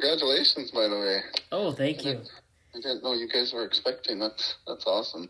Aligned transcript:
Congratulations, 0.00 0.70
by 0.70 0.88
the 0.88 0.98
way. 0.98 1.20
Oh, 1.52 1.72
thank 1.72 2.04
you. 2.04 2.20
I 2.74 2.80
didn't 2.80 3.02
know 3.02 3.12
you 3.12 3.28
guys 3.28 3.52
were 3.52 3.64
expecting. 3.64 4.18
That's 4.18 4.54
that's 4.66 4.86
awesome. 4.86 5.28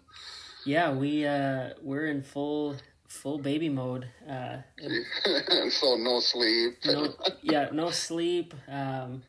Yeah, 0.64 0.92
we 0.92 1.26
uh 1.26 1.70
we're 1.82 2.06
in 2.06 2.22
full 2.22 2.76
full 3.08 3.38
baby 3.38 3.68
mode. 3.68 4.06
Uh 4.28 4.58
so 5.70 5.96
no 5.96 6.20
sleep. 6.20 6.78
no, 6.84 7.08
yeah, 7.42 7.68
no 7.72 7.90
sleep. 7.90 8.54
Um 8.68 9.22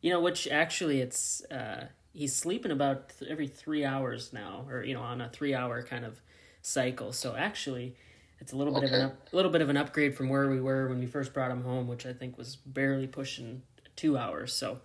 you 0.00 0.10
know, 0.10 0.20
which 0.20 0.48
actually 0.48 1.00
it's 1.00 1.44
uh 1.50 1.86
he's 2.12 2.34
sleeping 2.34 2.70
about 2.70 3.10
th- 3.18 3.30
every 3.30 3.48
3 3.48 3.84
hours 3.84 4.32
now 4.32 4.64
or 4.70 4.82
you 4.84 4.94
know, 4.94 5.02
on 5.02 5.20
a 5.20 5.28
3 5.28 5.54
hour 5.54 5.82
kind 5.82 6.04
of 6.04 6.20
cycle. 6.62 7.12
So 7.12 7.34
actually 7.36 7.96
it's 8.40 8.52
a 8.52 8.56
little 8.56 8.72
bit 8.72 8.84
Okay. 8.84 8.94
of 8.94 9.00
an 9.00 9.06
up, 9.06 9.28
a 9.32 9.36
little 9.36 9.50
bit 9.50 9.60
of 9.60 9.68
an 9.68 9.76
upgrade 9.76 10.16
from 10.16 10.28
where 10.28 10.48
we 10.48 10.60
were 10.60 10.88
when 10.88 11.00
we 11.00 11.06
first 11.06 11.34
brought 11.34 11.50
him 11.50 11.64
home, 11.64 11.86
which 11.88 12.06
I 12.06 12.12
think 12.14 12.38
was 12.38 12.56
barely 12.56 13.06
pushing 13.06 13.62
2 13.96 14.16
hours. 14.18 14.52
So, 14.52 14.80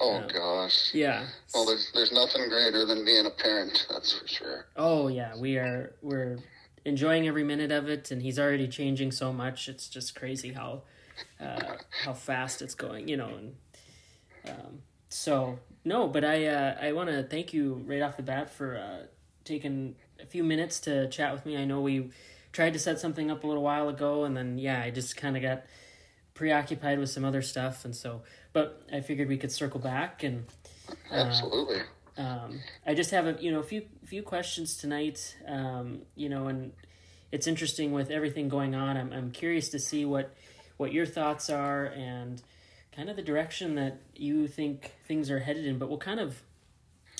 oh 0.00 0.26
gosh. 0.32 0.90
yeah. 0.92 1.26
Well, 1.54 1.66
there's 1.66 1.90
there's 1.94 2.12
nothing 2.12 2.48
greater 2.48 2.84
than 2.84 3.04
being 3.04 3.26
a 3.26 3.30
parent. 3.30 3.86
That's 3.90 4.12
for 4.18 4.26
sure. 4.26 4.66
Oh 4.76 5.08
yeah, 5.08 5.36
we 5.36 5.56
are 5.56 5.94
we're 6.02 6.38
enjoying 6.84 7.26
every 7.26 7.44
minute 7.44 7.72
of 7.72 7.88
it, 7.88 8.10
and 8.10 8.22
he's 8.22 8.38
already 8.38 8.68
changing 8.68 9.12
so 9.12 9.32
much. 9.32 9.68
It's 9.68 9.88
just 9.88 10.14
crazy 10.14 10.52
how 10.52 10.82
uh, 11.40 11.76
how 12.04 12.12
fast 12.12 12.62
it's 12.62 12.74
going, 12.74 13.08
you 13.08 13.16
know. 13.16 13.30
And 13.30 13.54
um, 14.48 14.82
so 15.08 15.58
no, 15.84 16.08
but 16.08 16.24
I 16.24 16.46
uh, 16.46 16.76
I 16.80 16.92
want 16.92 17.10
to 17.10 17.22
thank 17.22 17.52
you 17.52 17.82
right 17.86 18.02
off 18.02 18.16
the 18.16 18.22
bat 18.22 18.50
for 18.50 18.76
uh, 18.76 19.06
taking 19.44 19.96
a 20.20 20.26
few 20.26 20.44
minutes 20.44 20.80
to 20.80 21.08
chat 21.08 21.32
with 21.32 21.46
me. 21.46 21.56
I 21.56 21.64
know 21.64 21.80
we 21.80 22.10
tried 22.52 22.72
to 22.72 22.78
set 22.78 23.00
something 23.00 23.30
up 23.30 23.44
a 23.44 23.46
little 23.46 23.62
while 23.62 23.88
ago, 23.88 24.24
and 24.24 24.36
then 24.36 24.58
yeah, 24.58 24.82
I 24.82 24.90
just 24.90 25.16
kind 25.16 25.36
of 25.36 25.42
got 25.42 25.62
preoccupied 26.34 26.98
with 26.98 27.10
some 27.10 27.24
other 27.24 27.42
stuff, 27.42 27.84
and 27.84 27.94
so. 27.94 28.22
But 28.52 28.82
I 28.92 29.00
figured 29.00 29.28
we 29.28 29.38
could 29.38 29.52
circle 29.52 29.80
back 29.80 30.22
and 30.22 30.44
Absolutely. 31.10 31.80
um, 32.16 32.60
I 32.86 32.94
just 32.94 33.10
have 33.10 33.26
a 33.26 33.36
you 33.40 33.50
know 33.50 33.60
a 33.60 33.64
few 33.64 33.82
few 34.04 34.22
questions 34.22 34.76
tonight. 34.76 35.36
Um, 35.46 36.02
you 36.14 36.28
know, 36.28 36.48
and 36.48 36.72
it's 37.32 37.46
interesting 37.46 37.92
with 37.92 38.10
everything 38.10 38.48
going 38.48 38.74
on. 38.74 38.96
I'm 38.96 39.12
I'm 39.12 39.30
curious 39.30 39.68
to 39.70 39.78
see 39.78 40.04
what 40.04 40.34
what 40.76 40.92
your 40.92 41.06
thoughts 41.06 41.50
are 41.50 41.86
and 41.86 42.42
kind 42.94 43.08
of 43.08 43.16
the 43.16 43.22
direction 43.22 43.74
that 43.76 44.00
you 44.14 44.46
think 44.46 44.92
things 45.06 45.30
are 45.30 45.40
headed 45.40 45.64
in. 45.66 45.78
But 45.78 45.88
we'll 45.88 45.98
kind 45.98 46.20
of 46.20 46.42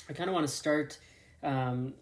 I 0.09 0.13
kind 0.13 0.29
of 0.29 0.33
want 0.33 0.47
to 0.47 0.53
start 0.53 0.99
um, 1.43 1.93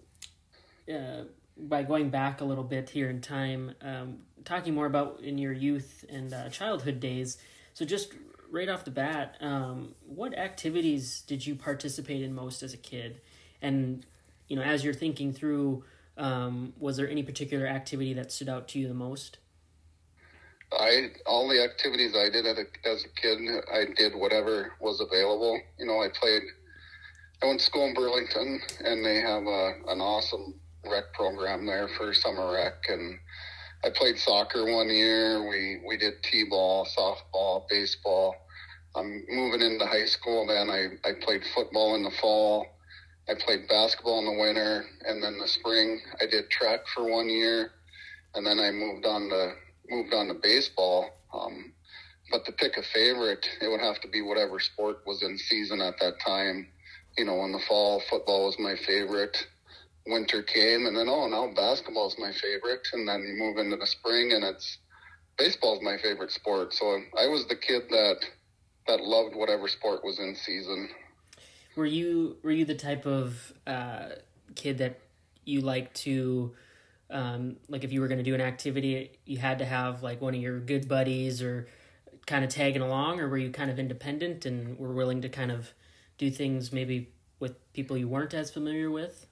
uh, 0.91 1.23
by 1.57 1.84
going 1.84 2.09
back 2.09 2.41
a 2.41 2.46
little 2.46 2.63
bit 2.63 2.90
here 2.90 3.09
in 3.09 3.22
time, 3.22 3.73
um, 3.81 4.19
talking 4.46 4.74
more 4.74 4.86
about 4.86 5.22
in 5.22 5.38
your 5.38 5.54
youth 5.54 6.06
and 6.09 6.34
uh, 6.34 6.50
childhood 6.50 7.00
days. 7.00 7.38
So 7.74 7.86
just 7.86 8.14
right 8.52 8.70
off 8.70 8.86
the 8.86 8.92
bat, 8.92 9.36
um, 9.42 9.96
what 10.06 10.38
activities 10.38 11.24
did 11.26 11.46
you 11.46 11.56
participate 11.56 12.22
in 12.22 12.34
most 12.34 12.64
as 12.64 12.74
a 12.74 12.78
kid? 12.78 13.22
And 13.62 14.06
you 14.48 14.56
know, 14.56 14.62
as 14.62 14.84
you're 14.84 14.94
thinking 14.94 15.34
through, 15.34 15.84
um, 16.18 16.74
was 16.80 16.98
there 16.98 17.09
any 17.09 17.24
particular 17.24 17.66
activity 17.66 18.14
that 18.14 18.32
stood 18.32 18.50
out 18.50 18.68
to 18.70 18.80
you 18.80 18.88
the 18.88 18.94
most? 18.94 19.38
I 20.72 21.12
all 21.26 21.48
the 21.48 21.64
activities 21.64 22.16
I 22.16 22.30
did 22.30 22.46
as 22.46 22.58
a, 22.58 22.88
as 22.88 23.06
a 23.06 23.09
kid, 23.22 23.40
I 23.72 23.86
did 23.96 24.16
whatever 24.16 24.74
was 24.80 25.02
available. 25.02 25.59
You 25.78 25.86
know, 25.86 26.02
I 26.02 26.09
played. 26.09 26.42
I 27.42 27.48
went 27.48 27.59
to 27.59 27.66
school 27.66 27.86
in 27.86 27.94
Burlington, 27.94 28.62
and 28.86 29.06
they 29.06 29.18
have 29.18 29.44
a, 29.44 29.74
an 29.88 30.00
awesome 30.00 30.56
rec 30.86 31.14
program 31.14 31.66
there 31.66 31.90
for 31.98 32.14
summer 32.14 32.53
rec. 32.53 32.74
And 32.88 33.20
I 33.84 33.90
played 33.90 34.18
soccer 34.18 34.72
one 34.72 34.90
year. 34.90 35.48
We 35.48 35.82
we 35.86 35.98
did 35.98 36.24
t-ball, 36.24 36.88
softball, 36.98 37.68
baseball. 37.68 38.36
I'm 38.96 39.26
moving 39.28 39.62
into 39.62 39.86
high 39.86 40.06
school. 40.06 40.48
Then 40.48 40.70
I 40.70 40.88
I 41.08 41.14
played 41.22 41.44
football 41.54 41.96
in 41.96 42.04
the 42.04 42.12
fall. 42.12 42.66
I 43.30 43.34
played 43.36 43.68
basketball 43.68 44.20
in 44.20 44.26
the 44.26 44.42
winter, 44.42 44.86
and 45.06 45.22
then 45.22 45.38
the 45.38 45.48
spring 45.48 46.02
I 46.22 46.26
did 46.26 46.50
track 46.50 46.88
for 46.94 47.10
one 47.10 47.30
year, 47.30 47.72
and 48.36 48.46
then 48.46 48.60
I 48.60 48.72
moved 48.72 49.06
on 49.06 49.30
to 49.30 49.54
moved 49.90 50.14
on 50.14 50.28
to 50.28 50.34
baseball. 50.36 51.10
Um, 51.34 51.74
but 52.32 52.46
to 52.46 52.54
pick 52.54 52.78
a 52.78 52.84
favorite, 52.84 53.46
it 53.62 53.68
would 53.68 53.82
have 53.82 54.00
to 54.02 54.08
be 54.08 54.22
whatever 54.22 54.60
sport 54.60 55.00
was 55.06 55.24
in 55.24 55.38
season 55.38 55.82
at 55.82 55.96
that 56.00 56.20
time. 56.26 56.68
You 57.18 57.26
know, 57.26 57.44
in 57.44 57.52
the 57.52 57.60
fall, 57.60 58.02
football 58.10 58.46
was 58.46 58.58
my 58.60 58.76
favorite. 58.78 59.46
Winter 60.06 60.44
came, 60.44 60.86
and 60.86 60.97
then 60.97 61.08
oh, 61.08 61.28
now 61.28 61.53
basketball 61.53 62.08
is 62.08 62.16
my 62.19 62.31
favorite, 62.34 62.88
and 62.94 63.08
then 63.08 63.22
you 63.22 63.36
move 63.38 63.58
into 63.58 63.78
the 63.78 63.88
spring, 63.88 64.34
and 64.34 64.44
it's 64.44 64.78
baseball's 65.38 65.81
my 65.81 65.97
favorite 65.97 66.31
sport. 66.31 66.74
So 66.74 67.00
I 67.18 67.28
was 67.28 67.47
the 67.47 67.56
kid 67.56 67.84
that 67.90 68.18
that 68.88 69.02
loved 69.02 69.36
whatever 69.36 69.68
sport 69.68 70.03
was 70.03 70.19
in 70.19 70.36
season. 70.36 70.90
Were 71.75 71.86
you 71.86 72.38
were 72.44 72.52
you 72.52 72.66
the 72.66 72.75
type 72.75 73.06
of 73.06 73.53
uh, 73.66 74.09
kid 74.56 74.80
that 74.80 75.00
you 75.46 75.62
like 75.62 75.94
to 75.94 76.53
um, 77.09 77.58
like 77.70 77.84
if 77.84 77.94
you 77.94 78.02
were 78.02 78.08
going 78.08 78.18
to 78.18 78.24
do 78.24 78.35
an 78.35 78.41
activity, 78.41 79.12
you 79.25 79.38
had 79.38 79.59
to 79.59 79.66
have 79.66 80.03
like 80.03 80.22
one 80.22 80.34
of 80.34 80.41
your 80.41 80.59
good 80.59 80.88
buddies 80.88 81.41
or 81.41 81.68
kind 82.25 82.44
of 82.44 82.50
tagging 82.50 82.81
along, 82.81 83.20
or 83.20 83.28
were 83.28 83.38
you 83.38 83.52
kind 83.52 83.70
of 83.70 83.80
independent 83.80 84.46
and 84.46 84.78
were 84.78 84.94
willing 84.94 85.22
to 85.22 85.30
kind 85.30 85.52
of 85.52 85.74
do 86.18 86.31
things 86.31 86.72
maybe 86.72 87.09
with 87.40 87.74
people 87.74 87.97
you 87.97 88.08
weren't 88.08 88.34
as 88.34 88.50
familiar 88.50 88.90
with? 88.90 89.28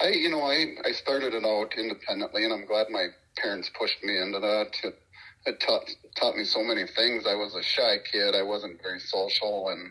I, 0.00 0.08
you 0.08 0.30
know, 0.30 0.42
I, 0.42 0.74
I 0.84 0.92
started 0.92 1.34
it 1.34 1.44
out 1.44 1.74
independently, 1.76 2.44
and 2.44 2.52
I'm 2.52 2.66
glad 2.66 2.88
my 2.90 3.08
parents 3.36 3.70
pushed 3.78 4.02
me 4.02 4.18
into 4.18 4.40
that. 4.40 4.76
It, 4.84 4.94
it 5.46 5.60
taught 5.60 5.90
taught 6.16 6.36
me 6.36 6.44
so 6.44 6.62
many 6.62 6.86
things. 6.86 7.26
I 7.26 7.34
was 7.34 7.54
a 7.54 7.62
shy 7.62 7.96
kid. 8.10 8.34
I 8.34 8.42
wasn't 8.42 8.82
very 8.82 9.00
social, 9.00 9.68
and 9.70 9.90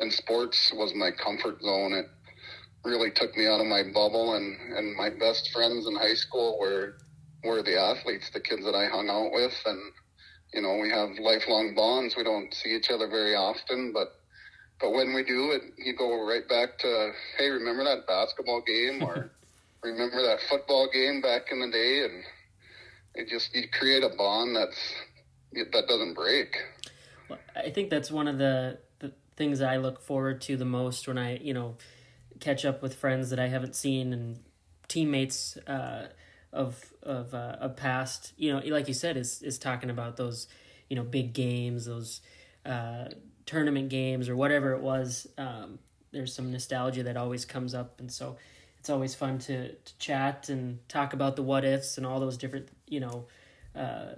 and 0.00 0.12
sports 0.12 0.72
was 0.74 0.94
my 0.94 1.10
comfort 1.10 1.62
zone. 1.62 1.92
It 1.92 2.06
really 2.84 3.10
took 3.10 3.36
me 3.36 3.46
out 3.46 3.60
of 3.60 3.66
my 3.66 3.82
bubble, 3.82 4.34
and 4.34 4.56
and 4.76 4.96
my 4.96 5.10
best 5.10 5.50
friends 5.52 5.86
in 5.86 5.94
high 5.94 6.14
school 6.14 6.58
were 6.58 6.96
were 7.44 7.62
the 7.62 7.80
athletes, 7.80 8.30
the 8.30 8.40
kids 8.40 8.64
that 8.64 8.74
I 8.74 8.86
hung 8.86 9.08
out 9.08 9.32
with, 9.32 9.54
and 9.66 9.80
you 10.52 10.62
know, 10.62 10.76
we 10.76 10.90
have 10.90 11.10
lifelong 11.20 11.74
bonds. 11.74 12.16
We 12.16 12.24
don't 12.24 12.52
see 12.52 12.74
each 12.74 12.90
other 12.90 13.08
very 13.08 13.34
often, 13.34 13.92
but 13.92 14.19
but 14.80 14.92
when 14.92 15.12
we 15.12 15.22
do 15.22 15.52
it, 15.52 15.62
you 15.76 15.94
go 15.94 16.26
right 16.26 16.48
back 16.48 16.78
to, 16.78 17.12
hey, 17.38 17.50
remember 17.50 17.84
that 17.84 18.06
basketball 18.06 18.62
game 18.66 19.02
or 19.02 19.30
remember 19.82 20.22
that 20.22 20.40
football 20.48 20.88
game 20.92 21.20
back 21.20 21.52
in 21.52 21.60
the 21.60 21.70
day, 21.70 22.04
and 22.04 22.24
it 23.14 23.28
just 23.28 23.54
you 23.54 23.68
create 23.68 24.02
a 24.02 24.10
bond 24.16 24.56
that's 24.56 24.94
that 25.52 25.86
doesn't 25.88 26.14
break. 26.14 26.56
Well, 27.28 27.38
I 27.56 27.70
think 27.70 27.90
that's 27.90 28.10
one 28.10 28.28
of 28.28 28.38
the, 28.38 28.78
the 29.00 29.12
things 29.36 29.60
I 29.60 29.76
look 29.76 30.00
forward 30.00 30.40
to 30.42 30.56
the 30.56 30.64
most 30.64 31.08
when 31.08 31.18
I, 31.18 31.38
you 31.38 31.54
know, 31.54 31.76
catch 32.38 32.64
up 32.64 32.82
with 32.82 32.94
friends 32.94 33.30
that 33.30 33.38
I 33.38 33.48
haven't 33.48 33.76
seen 33.76 34.12
and 34.12 34.40
teammates 34.88 35.56
uh, 35.66 36.08
of 36.52 36.92
of 37.02 37.34
uh, 37.34 37.56
of 37.60 37.76
past. 37.76 38.32
You 38.36 38.54
know, 38.54 38.62
like 38.66 38.88
you 38.88 38.94
said, 38.94 39.16
is 39.16 39.42
is 39.42 39.58
talking 39.58 39.90
about 39.90 40.16
those, 40.16 40.48
you 40.88 40.96
know, 40.96 41.02
big 41.02 41.32
games, 41.32 41.86
those 41.86 42.20
uh, 42.64 43.06
tournament 43.50 43.88
games 43.88 44.28
or 44.28 44.36
whatever 44.36 44.72
it 44.72 44.80
was. 44.80 45.26
Um, 45.36 45.80
there's 46.12 46.32
some 46.32 46.52
nostalgia 46.52 47.02
that 47.02 47.16
always 47.16 47.44
comes 47.44 47.74
up, 47.74 47.98
and 47.98 48.10
so 48.10 48.36
it's 48.78 48.88
always 48.88 49.14
fun 49.14 49.38
to, 49.40 49.72
to 49.72 49.98
chat 49.98 50.48
and 50.48 50.78
talk 50.88 51.12
about 51.12 51.34
the 51.34 51.42
what 51.42 51.64
ifs 51.64 51.98
and 51.98 52.06
all 52.06 52.20
those 52.20 52.36
different, 52.36 52.68
you 52.86 53.00
know, 53.00 53.24
uh, 53.74 54.14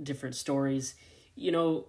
different 0.00 0.36
stories. 0.36 0.94
You 1.34 1.50
know, 1.50 1.86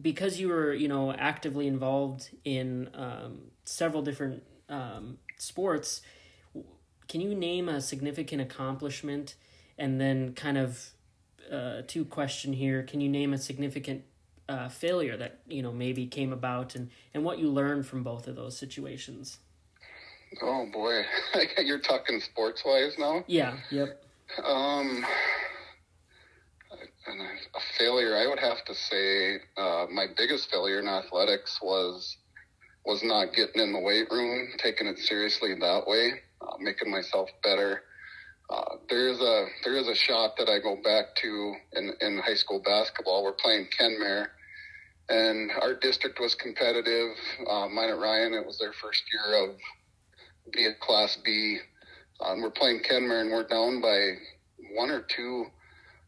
because 0.00 0.38
you 0.38 0.48
were 0.48 0.74
you 0.74 0.88
know 0.88 1.12
actively 1.12 1.66
involved 1.66 2.28
in 2.44 2.90
um, 2.94 3.38
several 3.64 4.02
different 4.02 4.42
um, 4.68 5.18
sports 5.38 6.02
can 7.08 7.20
you 7.20 7.34
name 7.34 7.68
a 7.68 7.80
significant 7.80 8.42
accomplishment 8.42 9.36
and 9.78 10.00
then 10.00 10.32
kind 10.34 10.58
of 10.58 10.90
uh, 11.52 11.82
two 11.86 12.04
question 12.04 12.52
here 12.52 12.82
can 12.82 13.00
you 13.00 13.08
name 13.08 13.32
a 13.32 13.38
significant 13.38 14.02
uh, 14.48 14.68
failure 14.68 15.16
that 15.16 15.40
you 15.46 15.62
know 15.62 15.72
maybe 15.72 16.06
came 16.06 16.32
about 16.32 16.74
and 16.74 16.90
and 17.14 17.24
what 17.24 17.38
you 17.38 17.48
learned 17.50 17.86
from 17.86 18.02
both 18.02 18.26
of 18.28 18.36
those 18.36 18.56
situations 18.56 19.38
Oh 20.42 20.66
boy, 20.72 21.02
you're 21.64 21.78
talking 21.78 22.20
sports 22.20 22.62
wise 22.64 22.94
now. 22.98 23.24
yeah 23.26 23.56
yep 23.70 24.02
Um, 24.44 25.04
and 27.06 27.20
a 27.20 27.60
failure, 27.78 28.16
I 28.16 28.26
would 28.26 28.40
have 28.40 28.64
to 28.64 28.74
say, 28.74 29.36
uh, 29.56 29.86
my 29.90 30.06
biggest 30.16 30.50
failure 30.50 30.80
in 30.80 30.88
athletics 30.88 31.58
was 31.62 32.16
was 32.84 33.02
not 33.02 33.32
getting 33.34 33.60
in 33.62 33.72
the 33.72 33.80
weight 33.80 34.08
room, 34.10 34.48
taking 34.58 34.86
it 34.86 34.98
seriously 34.98 35.54
that 35.58 35.86
way, 35.88 36.12
uh, 36.40 36.54
making 36.60 36.90
myself 36.90 37.28
better. 37.42 37.82
Uh, 38.48 38.76
there 38.88 39.08
is 39.08 39.20
a 39.20 39.46
there 39.64 39.74
is 39.76 39.88
a 39.88 39.94
shot 39.94 40.36
that 40.38 40.48
I 40.48 40.58
go 40.60 40.76
back 40.82 41.14
to 41.22 41.54
in 41.74 41.92
in 42.00 42.18
high 42.18 42.34
school 42.34 42.60
basketball. 42.64 43.24
We're 43.24 43.32
playing 43.32 43.68
Kenmare, 43.78 44.26
and 45.08 45.50
our 45.62 45.74
district 45.74 46.18
was 46.20 46.34
competitive. 46.34 47.10
Uh, 47.48 47.68
Minot 47.68 47.98
Ryan, 47.98 48.34
it 48.34 48.46
was 48.46 48.58
their 48.58 48.72
first 48.72 49.02
year 49.12 49.44
of 49.44 49.56
being 50.52 50.74
Class 50.80 51.18
B. 51.24 51.58
Um, 52.20 52.42
we're 52.42 52.50
playing 52.50 52.80
Kenmare, 52.80 53.20
and 53.20 53.30
we're 53.30 53.46
down 53.46 53.80
by 53.80 54.12
one 54.74 54.90
or 54.90 55.02
two 55.02 55.46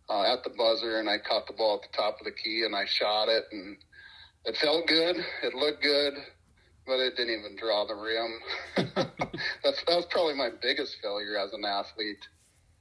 uh, 0.09 0.33
at 0.33 0.43
the 0.43 0.51
buzzer, 0.51 0.99
and 1.01 1.09
I 1.09 1.19
caught 1.19 1.47
the 1.47 1.53
ball 1.53 1.81
at 1.83 1.91
the 1.91 1.97
top 1.97 2.19
of 2.19 2.25
the 2.25 2.33
key, 2.33 2.63
and 2.65 2.75
I 2.75 2.87
shot 2.87 3.29
it, 3.29 3.45
and 3.53 3.77
it 4.45 4.57
felt 4.57 4.87
good. 4.87 5.17
It 5.43 5.55
looked 5.55 5.83
good, 5.83 6.15
but 6.87 6.99
it 6.99 7.17
didn't 7.17 7.39
even 7.39 7.57
draw 7.57 7.87
the 7.87 7.95
rim. 7.95 8.41
That's 9.63 9.85
that 9.85 9.97
was 9.97 10.07
probably 10.11 10.35
my 10.35 10.51
biggest 10.63 10.97
failure 11.03 11.37
as 11.37 11.53
an 11.53 11.65
athlete. 11.65 12.27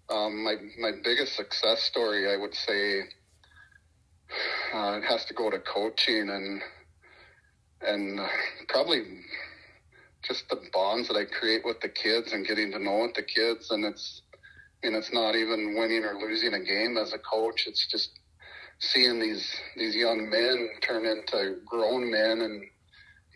Um, 0.10 0.44
my 0.44 0.56
my 0.80 0.92
biggest 1.04 1.36
success 1.36 1.84
story, 1.84 2.32
I 2.32 2.38
would 2.38 2.56
say, 2.56 3.02
uh, 4.74 5.00
it 5.02 5.04
has 5.04 5.26
to 5.26 5.34
go 5.34 5.50
to 5.50 5.60
coaching 5.60 6.30
and 6.30 6.62
and 7.82 8.20
uh, 8.20 8.28
probably 8.68 9.04
just 10.28 10.50
the 10.50 10.60
bonds 10.74 11.08
that 11.08 11.16
I 11.16 11.26
create 11.26 11.64
with 11.64 11.80
the 11.80 11.90
kids 11.90 12.34
and 12.34 12.46
getting 12.46 12.72
to 12.72 12.80
know 12.80 13.00
with 13.04 13.14
the 13.14 13.24
kids. 13.24 13.72
And 13.72 13.86
it's, 13.86 14.22
and 14.84 14.96
it's 14.96 15.14
not 15.14 15.36
even 15.36 15.76
winning 15.78 16.04
or 16.04 16.20
losing 16.20 16.54
a 16.54 16.64
game 16.64 16.98
as 16.98 17.14
a 17.14 17.20
coach. 17.20 17.66
It's 17.68 17.88
just 17.90 18.10
seeing 18.80 19.20
these, 19.20 19.56
these 19.76 19.96
young 19.96 20.30
men 20.30 20.70
turn 20.82 21.06
into 21.06 21.58
grown 21.66 22.12
men 22.12 22.42
and 22.42 22.64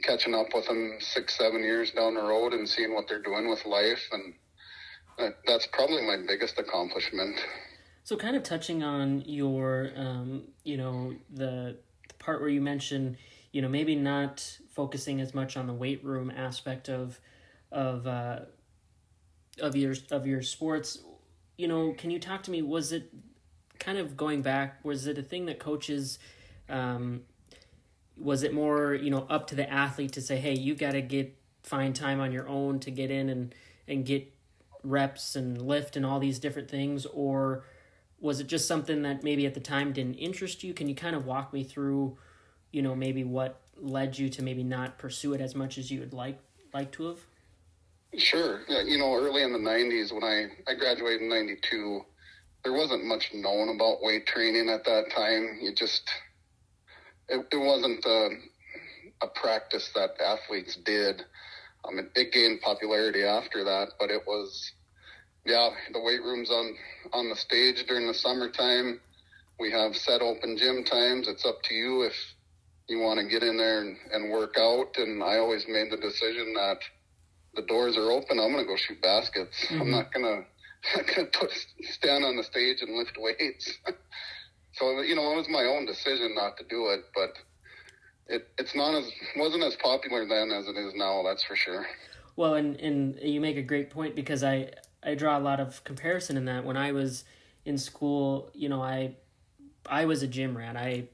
catching 0.03 0.35
up 0.35 0.47
with 0.53 0.67
them 0.67 0.97
six, 0.99 1.37
seven 1.37 1.63
years 1.63 1.91
down 1.91 2.15
the 2.15 2.21
road 2.21 2.53
and 2.53 2.67
seeing 2.67 2.93
what 2.93 3.07
they're 3.07 3.21
doing 3.21 3.49
with 3.49 3.65
life. 3.65 4.01
And 4.11 4.33
that, 5.17 5.33
that's 5.45 5.67
probably 5.71 6.01
my 6.01 6.17
biggest 6.27 6.57
accomplishment. 6.59 7.39
So, 8.03 8.15
kind 8.17 8.35
of 8.35 8.43
touching 8.43 8.83
on 8.83 9.21
your, 9.25 9.91
um, 9.95 10.43
you 10.63 10.77
know, 10.77 11.13
the, 11.31 11.77
the 12.07 12.13
part 12.19 12.41
where 12.41 12.49
you 12.49 12.61
mentioned, 12.61 13.17
you 13.51 13.61
know, 13.61 13.69
maybe 13.69 13.95
not 13.95 14.57
focusing 14.69 15.21
as 15.21 15.33
much 15.33 15.55
on 15.55 15.67
the 15.67 15.73
weight 15.73 16.03
room 16.03 16.31
aspect 16.31 16.89
of, 16.89 17.19
of, 17.71 18.07
uh, 18.07 18.39
of 19.59 19.75
your 19.75 19.95
of 20.11 20.25
your 20.25 20.41
sports. 20.41 20.99
You 21.57 21.67
know, 21.67 21.93
can 21.97 22.11
you 22.11 22.19
talk 22.19 22.43
to 22.43 22.51
me? 22.51 22.61
Was 22.61 22.91
it 22.91 23.11
kind 23.79 23.97
of 23.97 24.15
going 24.15 24.41
back? 24.41 24.83
Was 24.83 25.07
it 25.07 25.17
a 25.17 25.23
thing 25.23 25.45
that 25.45 25.59
coaches? 25.59 26.19
Um, 26.69 27.21
was 28.17 28.43
it 28.43 28.53
more 28.53 28.93
you 28.93 29.09
know 29.09 29.25
up 29.29 29.47
to 29.47 29.55
the 29.55 29.69
athlete 29.69 30.13
to 30.13 30.21
say, 30.21 30.37
hey, 30.37 30.53
you 30.53 30.75
got 30.75 30.91
to 30.91 31.01
get 31.01 31.35
find 31.63 31.95
time 31.95 32.19
on 32.19 32.31
your 32.31 32.47
own 32.47 32.79
to 32.79 32.91
get 32.91 33.11
in 33.11 33.29
and 33.29 33.55
and 33.87 34.05
get 34.05 34.31
reps 34.83 35.35
and 35.35 35.61
lift 35.61 35.95
and 35.95 36.05
all 36.05 36.19
these 36.19 36.39
different 36.39 36.69
things, 36.69 37.05
or 37.05 37.63
was 38.21 38.39
it 38.39 38.47
just 38.47 38.67
something 38.67 39.01
that 39.01 39.23
maybe 39.23 39.45
at 39.45 39.55
the 39.55 39.59
time 39.59 39.91
didn't 39.91 40.13
interest 40.13 40.63
you? 40.63 40.73
Can 40.73 40.87
you 40.87 40.95
kind 40.95 41.15
of 41.15 41.25
walk 41.25 41.51
me 41.51 41.63
through, 41.63 42.17
you 42.71 42.81
know, 42.81 42.95
maybe 42.95 43.23
what 43.23 43.59
led 43.75 44.17
you 44.17 44.29
to 44.29 44.43
maybe 44.43 44.63
not 44.63 44.99
pursue 44.99 45.33
it 45.33 45.41
as 45.41 45.55
much 45.55 45.77
as 45.77 45.91
you 45.91 45.99
would 45.99 46.13
like 46.13 46.39
like 46.73 46.91
to 46.93 47.07
have? 47.07 47.19
Sure. 48.17 48.61
Yeah, 48.69 48.83
you 48.83 48.97
know, 48.99 49.13
early 49.15 49.41
in 49.41 49.51
the 49.51 49.59
'90s 49.59 50.13
when 50.13 50.23
I 50.23 50.45
I 50.69 50.75
graduated 50.75 51.23
in 51.23 51.29
'92, 51.29 52.01
there 52.63 52.73
wasn't 52.73 53.05
much 53.05 53.31
known 53.33 53.75
about 53.75 54.03
weight 54.03 54.27
training 54.27 54.69
at 54.69 54.85
that 54.85 55.11
time. 55.15 55.57
You 55.61 55.73
just 55.73 56.09
it, 57.29 57.45
it 57.51 57.57
wasn't 57.57 58.05
a, 58.05 58.29
a 59.21 59.27
practice 59.27 59.89
that 59.95 60.11
athletes 60.21 60.75
did. 60.75 61.23
Um, 61.85 61.97
it, 61.97 62.11
it 62.15 62.33
gained 62.33 62.61
popularity 62.61 63.23
after 63.23 63.63
that, 63.63 63.93
but 63.99 64.11
it 64.11 64.21
was 64.27 64.71
yeah, 65.45 65.69
the 65.91 65.99
weight 65.99 66.21
room's 66.21 66.51
on 66.51 66.75
on 67.13 67.29
the 67.29 67.35
stage 67.35 67.85
during 67.87 68.07
the 68.07 68.13
summertime. 68.13 68.99
We 69.59 69.71
have 69.71 69.95
set 69.95 70.21
open 70.21 70.57
gym 70.57 70.83
times. 70.83 71.27
It's 71.27 71.45
up 71.45 71.61
to 71.63 71.73
you 71.73 72.03
if 72.03 72.15
you 72.87 72.99
want 72.99 73.19
to 73.19 73.27
get 73.27 73.43
in 73.43 73.57
there 73.57 73.81
and, 73.81 73.97
and 74.11 74.31
work 74.31 74.55
out. 74.57 74.97
And 74.97 75.23
I 75.23 75.37
always 75.37 75.65
made 75.67 75.91
the 75.91 75.97
decision 75.97 76.53
that 76.55 76.79
the 77.55 77.61
doors 77.63 77.97
are 77.97 78.11
open. 78.11 78.39
I'm 78.39 78.51
going 78.51 78.65
to 78.65 78.65
go 78.65 78.75
shoot 78.75 79.01
baskets. 79.01 79.65
Mm-hmm. 79.65 79.81
I'm 79.81 79.91
not 79.91 80.13
going 80.13 80.25
to 80.43 80.99
I'm 80.99 81.05
going 81.05 81.29
to 81.31 81.39
put 81.39 81.51
stand 81.83 82.23
on 82.23 82.37
the 82.37 82.43
stage 82.43 82.81
and 82.81 82.95
lift 82.97 83.17
weights. 83.17 83.77
so 84.73 85.01
you 85.01 85.15
know, 85.15 85.33
it 85.33 85.37
was 85.37 85.49
my 85.49 85.63
own 85.63 85.85
decision 85.85 86.35
not 86.35 86.57
to 86.57 86.63
do 86.69 86.89
it, 86.89 87.01
but 87.15 87.33
it 88.27 88.47
it's 88.57 88.75
not 88.75 88.95
as 88.95 89.11
wasn't 89.37 89.63
as 89.63 89.75
popular 89.75 90.27
then 90.27 90.51
as 90.51 90.67
it 90.67 90.77
is 90.77 90.93
now. 90.95 91.23
That's 91.23 91.43
for 91.43 91.55
sure. 91.55 91.85
Well, 92.35 92.55
and 92.55 92.79
and 92.79 93.19
you 93.21 93.41
make 93.41 93.57
a 93.57 93.61
great 93.61 93.89
point 93.89 94.15
because 94.15 94.43
I 94.43 94.71
I 95.03 95.15
draw 95.15 95.37
a 95.37 95.39
lot 95.39 95.59
of 95.59 95.83
comparison 95.83 96.37
in 96.37 96.45
that 96.45 96.63
when 96.63 96.77
I 96.77 96.91
was 96.91 97.23
in 97.65 97.77
school, 97.77 98.49
you 98.53 98.69
know, 98.69 98.81
I 98.81 99.15
I 99.85 100.05
was 100.05 100.21
a 100.23 100.27
gym 100.27 100.57
rat. 100.57 100.77
I 100.77 101.05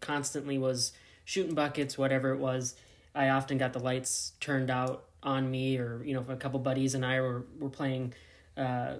constantly 0.00 0.58
was 0.58 0.92
shooting 1.24 1.54
buckets, 1.54 1.96
whatever 1.96 2.32
it 2.32 2.38
was. 2.38 2.74
I 3.14 3.28
often 3.30 3.58
got 3.58 3.72
the 3.72 3.78
lights 3.78 4.32
turned 4.40 4.70
out 4.70 5.04
on 5.22 5.50
me, 5.50 5.78
or 5.78 6.02
you 6.04 6.14
know, 6.14 6.20
if 6.20 6.28
a 6.28 6.36
couple 6.36 6.60
buddies 6.60 6.94
and 6.94 7.04
I 7.04 7.20
were 7.20 7.44
were 7.58 7.70
playing 7.70 8.14
uh, 8.56 8.96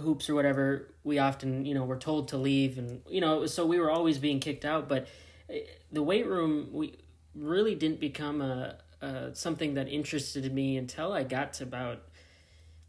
hoops 0.00 0.28
or 0.28 0.34
whatever, 0.34 0.88
we 1.04 1.18
often 1.18 1.64
you 1.64 1.74
know 1.74 1.84
were 1.84 1.98
told 1.98 2.28
to 2.28 2.36
leave, 2.36 2.78
and 2.78 3.02
you 3.08 3.20
know, 3.20 3.46
so 3.46 3.66
we 3.66 3.78
were 3.78 3.90
always 3.90 4.18
being 4.18 4.40
kicked 4.40 4.64
out. 4.64 4.88
But 4.88 5.08
eh, 5.50 5.60
the 5.90 6.02
weight 6.02 6.26
room, 6.26 6.68
we 6.72 6.98
really 7.34 7.74
didn't 7.74 8.00
become 8.00 8.40
a, 8.40 8.76
a 9.00 9.34
something 9.34 9.74
that 9.74 9.88
interested 9.88 10.52
me 10.52 10.76
until 10.76 11.12
I 11.12 11.22
got 11.22 11.52
to 11.54 11.64
about 11.64 12.02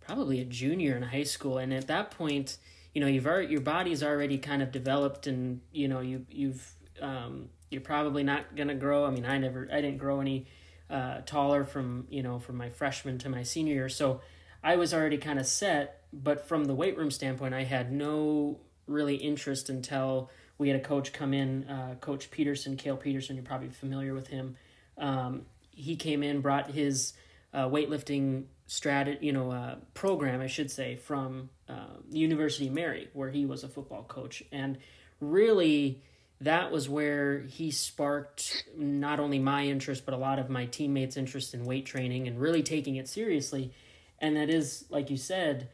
probably 0.10 0.42
a 0.42 0.46
junior 0.46 0.96
in 0.96 1.04
high 1.04 1.24
school, 1.24 1.60
and 1.60 1.72
at 1.72 1.88
that 1.88 2.10
point, 2.12 2.58
you 2.94 3.02
know, 3.02 3.08
you've 3.08 3.28
already, 3.28 3.52
your 3.52 3.62
body's 3.62 4.02
already 4.02 4.40
kind 4.40 4.64
of 4.64 4.72
developed, 4.72 5.28
and 5.28 5.62
you 5.72 5.88
know, 5.88 6.00
you 6.00 6.26
you've 6.30 6.74
um, 7.02 7.50
you're 7.70 7.82
probably 7.82 8.24
not 8.24 8.56
gonna 8.56 8.74
grow. 8.74 9.06
I 9.06 9.12
mean, 9.12 9.26
I 9.26 9.38
never, 9.38 9.70
I 9.72 9.82
didn't 9.82 10.00
grow 10.00 10.20
any 10.20 10.48
uh, 10.90 11.22
taller 11.22 11.64
from 11.64 12.08
you 12.10 12.24
know 12.24 12.40
from 12.40 12.58
my 12.58 12.70
freshman 12.70 13.20
to 13.20 13.30
my 13.30 13.44
senior 13.44 13.76
year, 13.76 13.90
so 13.90 14.22
I 14.64 14.78
was 14.78 14.94
already 14.94 15.18
kind 15.18 15.38
of 15.38 15.46
set. 15.46 16.02
But 16.12 16.48
from 16.48 16.66
the 16.66 16.74
weight 16.74 16.98
room 16.98 17.12
standpoint, 17.12 17.54
I 17.54 17.64
had 17.64 17.92
no 17.92 18.60
really 18.88 19.16
interest 19.16 19.70
until 19.70 20.32
we 20.58 20.70
had 20.70 20.80
a 20.80 20.84
coach 20.84 21.14
come 21.14 21.36
in, 21.36 21.66
uh, 21.70 21.96
Coach 22.02 22.32
Peterson, 22.32 22.76
Cale 22.78 22.98
Peterson. 22.98 23.36
You're 23.36 23.46
probably 23.46 23.70
familiar 23.70 24.16
with 24.16 24.28
him. 24.28 24.56
Um, 24.98 25.44
he 25.70 25.96
came 25.96 26.24
in, 26.24 26.42
brought 26.42 26.72
his 26.72 27.14
uh, 27.54 27.68
weightlifting 27.68 28.46
strat, 28.70 29.22
you 29.22 29.34
know, 29.34 29.52
uh, 29.52 29.76
program, 29.94 30.40
I 30.40 30.48
should 30.48 30.70
say, 30.70 30.96
from 30.96 31.50
uh, 31.68 31.98
University 32.12 32.68
of 32.68 32.74
Mary, 32.74 33.10
where 33.14 33.30
he 33.30 33.46
was 33.46 33.64
a 33.64 33.68
football 33.68 34.04
coach, 34.04 34.44
and 34.52 34.78
really 35.20 36.02
that 36.42 36.72
was 36.72 36.88
where 36.88 37.40
he 37.40 37.72
sparked 37.72 38.64
not 38.78 39.20
only 39.20 39.40
my 39.40 39.66
interest 39.66 40.06
but 40.06 40.14
a 40.14 40.18
lot 40.18 40.40
of 40.40 40.50
my 40.50 40.66
teammates' 40.66 41.18
interest 41.18 41.54
in 41.54 41.66
weight 41.66 41.86
training 41.86 42.30
and 42.30 42.40
really 42.40 42.64
taking 42.64 42.96
it 42.96 43.10
seriously. 43.10 43.74
And 44.20 44.38
that 44.38 44.50
is, 44.50 44.86
like 44.90 45.10
you 45.10 45.18
said, 45.18 45.70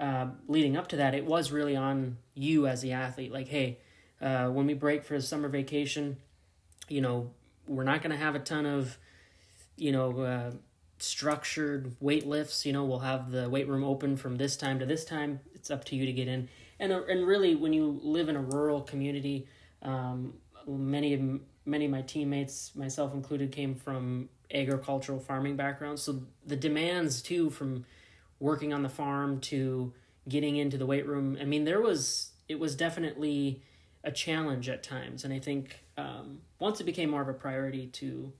uh, 0.00 0.28
leading 0.48 0.76
up 0.76 0.88
to 0.88 0.96
that, 0.96 1.14
it 1.14 1.26
was 1.26 1.50
really 1.52 1.76
on 1.76 2.16
you 2.34 2.66
as 2.66 2.80
the 2.80 2.92
athlete. 2.92 3.32
Like, 3.32 3.48
hey, 3.48 3.78
uh, 4.20 4.48
when 4.48 4.66
we 4.66 4.74
break 4.74 5.04
for 5.04 5.14
the 5.14 5.22
summer 5.22 5.48
vacation, 5.48 6.16
you 6.88 7.00
know, 7.00 7.30
we're 7.66 7.84
not 7.84 8.02
going 8.02 8.12
to 8.12 8.16
have 8.16 8.34
a 8.34 8.38
ton 8.38 8.64
of, 8.64 8.96
you 9.76 9.92
know, 9.92 10.20
uh, 10.20 10.50
structured 10.98 11.94
weight 12.00 12.26
lifts. 12.26 12.66
You 12.66 12.72
know, 12.72 12.84
we'll 12.84 13.00
have 13.00 13.30
the 13.30 13.48
weight 13.48 13.68
room 13.68 13.84
open 13.84 14.16
from 14.16 14.36
this 14.36 14.56
time 14.56 14.78
to 14.78 14.86
this 14.86 15.04
time. 15.04 15.40
It's 15.54 15.70
up 15.70 15.84
to 15.86 15.96
you 15.96 16.06
to 16.06 16.12
get 16.12 16.28
in. 16.28 16.48
And 16.78 16.92
uh, 16.92 17.02
and 17.08 17.26
really, 17.26 17.54
when 17.54 17.72
you 17.72 18.00
live 18.02 18.28
in 18.28 18.36
a 18.36 18.42
rural 18.42 18.82
community, 18.82 19.46
um, 19.82 20.34
many 20.66 21.14
of 21.14 21.40
many 21.64 21.86
of 21.86 21.90
my 21.90 22.02
teammates, 22.02 22.74
myself 22.74 23.14
included, 23.14 23.52
came 23.52 23.74
from 23.74 24.28
agricultural 24.52 25.20
farming 25.20 25.56
backgrounds. 25.56 26.02
So 26.02 26.22
the 26.46 26.56
demands 26.56 27.22
too, 27.22 27.50
from 27.50 27.84
working 28.38 28.72
on 28.72 28.82
the 28.82 28.88
farm 28.88 29.40
to 29.40 29.92
getting 30.28 30.56
into 30.56 30.76
the 30.76 30.86
weight 30.86 31.06
room. 31.06 31.38
I 31.40 31.44
mean, 31.44 31.64
there 31.64 31.80
was 31.80 32.32
it 32.48 32.58
was 32.58 32.76
definitely 32.76 33.62
a 34.04 34.12
challenge 34.12 34.68
at 34.68 34.82
times, 34.82 35.24
and 35.24 35.32
I 35.32 35.38
think 35.38 35.80
um, 35.96 36.40
once 36.58 36.80
it 36.80 36.84
became 36.84 37.10
more 37.10 37.22
of 37.22 37.28
a 37.28 37.34
priority 37.34 37.86
to 37.88 38.32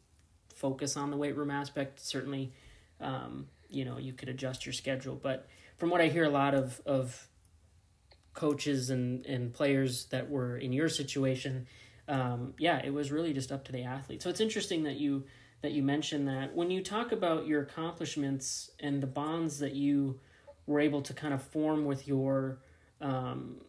focus 0.56 0.96
on 0.96 1.10
the 1.10 1.16
weight 1.16 1.36
room 1.36 1.50
aspect, 1.50 2.00
certainly, 2.00 2.52
um, 3.00 3.46
you 3.68 3.84
know, 3.84 3.98
you 3.98 4.12
could 4.12 4.28
adjust 4.28 4.66
your 4.66 4.72
schedule. 4.72 5.14
But 5.14 5.46
from 5.76 5.90
what 5.90 6.00
I 6.00 6.08
hear, 6.08 6.24
a 6.24 6.30
lot 6.30 6.54
of 6.54 6.80
of 6.84 7.28
coaches 8.34 8.90
and 8.90 9.24
and 9.26 9.52
players 9.52 10.06
that 10.06 10.28
were 10.28 10.56
in 10.56 10.72
your 10.72 10.88
situation, 10.88 11.66
um, 12.08 12.54
yeah, 12.58 12.80
it 12.84 12.92
was 12.92 13.12
really 13.12 13.32
just 13.32 13.52
up 13.52 13.64
to 13.66 13.72
the 13.72 13.84
athlete. 13.84 14.22
So 14.22 14.30
it's 14.30 14.40
interesting 14.40 14.82
that 14.84 14.96
you 14.96 15.24
that 15.62 15.72
you 15.72 15.82
mentioned 15.82 16.28
that 16.28 16.54
when 16.54 16.70
you 16.70 16.82
talk 16.82 17.12
about 17.12 17.46
your 17.46 17.62
accomplishments 17.62 18.70
and 18.80 19.02
the 19.02 19.06
bonds 19.06 19.58
that 19.58 19.74
you 19.74 20.20
were 20.66 20.80
able 20.80 21.02
to 21.02 21.14
kind 21.14 21.34
of 21.34 21.42
form 21.42 21.84
with 21.84 22.08
your 22.08 22.58
um, 23.00 23.60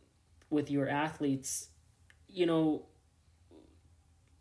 with 0.49 0.71
your 0.71 0.87
athletes, 0.87 1.67
you 2.27 2.45
know, 2.45 2.85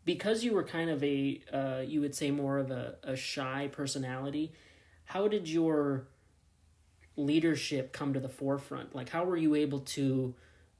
because 0.07 0.43
you 0.45 0.55
were 0.55 0.63
kind 0.63 0.89
of 0.89 1.05
a 1.05 1.43
uh, 1.53 1.83
you 1.85 2.01
would 2.01 2.15
say 2.15 2.31
more 2.31 2.57
of 2.59 2.71
a, 2.71 2.95
a 3.03 3.15
shy 3.15 3.69
personality 3.71 4.53
how 5.05 5.29
did 5.29 5.47
your 5.47 6.07
leadership 7.17 7.93
come 7.93 8.15
to 8.15 8.21
the 8.21 8.29
forefront 8.29 8.95
like 8.95 9.11
how 9.11 9.25
were 9.25 9.37
you 9.37 9.55
able 9.55 9.81
to 9.81 10.35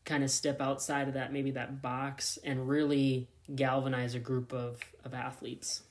kind 0.07 0.25
of 0.25 0.31
step 0.31 0.63
outside 0.63 1.09
of 1.09 1.15
that 1.15 1.33
maybe 1.33 1.51
that 1.51 1.83
box 1.83 2.39
and 2.45 2.67
really 2.69 3.29
galvanize 3.55 4.15
a 4.15 4.19
group 4.19 4.53
of, 4.53 4.79
of 5.05 5.13
athletes 5.13 5.83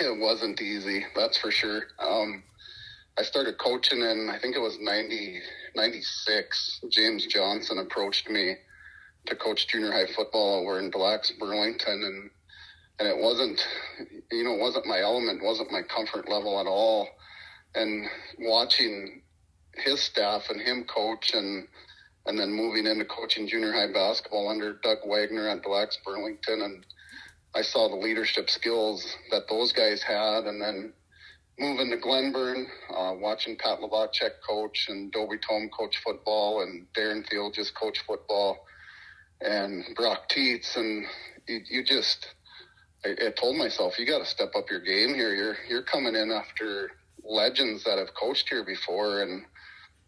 it 0.00 0.18
wasn't 0.18 0.60
easy. 0.60 1.04
That's 1.16 1.36
for 1.36 1.50
sure. 1.50 1.84
Um, 1.98 2.42
I 3.16 3.22
started 3.22 3.58
coaching 3.58 4.00
in 4.00 4.28
I 4.28 4.38
think 4.38 4.56
it 4.56 4.60
was 4.60 4.78
90, 4.80 5.40
96. 5.76 6.80
James 6.90 7.26
Johnson 7.26 7.78
approached 7.78 8.28
me 8.28 8.56
to 9.26 9.36
coach 9.36 9.68
junior 9.68 9.92
high 9.92 10.12
football 10.14 10.60
over 10.60 10.78
in 10.80 10.90
Blacks, 10.90 11.32
Burlington, 11.38 12.02
and 12.04 12.30
and 13.00 13.08
it 13.08 13.16
wasn't, 13.16 13.60
you 14.30 14.44
know, 14.44 14.54
it 14.54 14.60
wasn't 14.60 14.86
my 14.86 15.00
element, 15.00 15.42
wasn't 15.42 15.72
my 15.72 15.82
comfort 15.82 16.28
level 16.28 16.60
at 16.60 16.66
all. 16.66 17.08
And 17.74 18.06
watching 18.38 19.22
his 19.74 20.00
staff 20.00 20.48
and 20.48 20.60
him 20.60 20.84
coach 20.84 21.34
and 21.34 21.66
and 22.26 22.38
then 22.38 22.52
moving 22.52 22.86
into 22.86 23.04
coaching 23.04 23.46
junior 23.46 23.72
high 23.72 23.92
basketball 23.92 24.48
under 24.48 24.74
Doug 24.74 24.98
Wagner 25.06 25.48
at 25.48 25.62
Blacks, 25.62 25.98
Burlington, 26.04 26.62
and 26.62 26.86
I 27.54 27.62
saw 27.62 27.88
the 27.88 27.96
leadership 27.96 28.50
skills 28.50 29.16
that 29.30 29.48
those 29.48 29.72
guys 29.72 30.02
had, 30.02 30.44
and 30.44 30.60
then 30.60 30.92
moving 31.58 31.90
to 31.90 31.96
Glenburn, 31.96 32.66
uh, 32.90 33.14
watching 33.16 33.56
Pat 33.56 33.78
Lovacek 33.80 34.40
coach 34.46 34.86
and 34.88 35.12
Dobie 35.12 35.38
Tome 35.38 35.70
coach 35.76 35.96
football, 36.04 36.62
and 36.62 36.86
Darren 36.96 37.26
Field 37.28 37.54
just 37.54 37.74
coach 37.74 37.98
football, 38.06 38.66
and 39.40 39.84
Brock 39.94 40.28
Teets, 40.28 40.76
and 40.76 41.04
you, 41.46 41.60
you 41.70 41.84
just, 41.84 42.26
I, 43.04 43.10
I 43.10 43.30
told 43.30 43.56
myself, 43.56 43.98
you 43.98 44.06
got 44.06 44.18
to 44.18 44.26
step 44.26 44.52
up 44.56 44.70
your 44.70 44.80
game 44.80 45.14
here. 45.14 45.34
You're 45.34 45.56
you're 45.68 45.82
coming 45.82 46.14
in 46.14 46.30
after 46.30 46.90
legends 47.22 47.84
that 47.84 47.98
have 47.98 48.14
coached 48.14 48.48
here 48.48 48.64
before, 48.64 49.22
and 49.22 49.44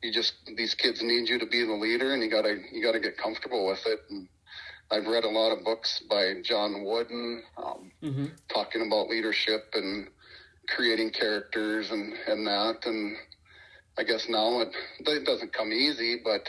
you 0.02 0.12
just 0.12 0.34
these 0.56 0.74
kids 0.74 1.02
need 1.02 1.28
you 1.28 1.38
to 1.38 1.46
be 1.46 1.64
the 1.64 1.72
leader, 1.72 2.12
and 2.12 2.22
you 2.22 2.30
gotta 2.30 2.56
you 2.72 2.82
gotta 2.82 3.00
get 3.00 3.16
comfortable 3.16 3.66
with 3.66 3.84
it. 3.86 4.00
And 4.10 4.28
I've 4.90 5.06
read 5.06 5.24
a 5.24 5.28
lot 5.28 5.52
of 5.52 5.64
books 5.64 6.02
by 6.08 6.34
John 6.42 6.84
Wooden, 6.84 7.42
um, 7.56 7.92
mm-hmm. 8.02 8.26
talking 8.52 8.86
about 8.86 9.08
leadership 9.08 9.70
and 9.74 10.08
creating 10.68 11.10
characters 11.10 11.90
and 11.90 12.14
and 12.26 12.46
that. 12.46 12.86
And 12.86 13.16
I 13.98 14.04
guess 14.04 14.28
now 14.28 14.60
it 14.60 14.68
it 15.00 15.24
doesn't 15.24 15.52
come 15.52 15.72
easy, 15.72 16.20
but 16.22 16.48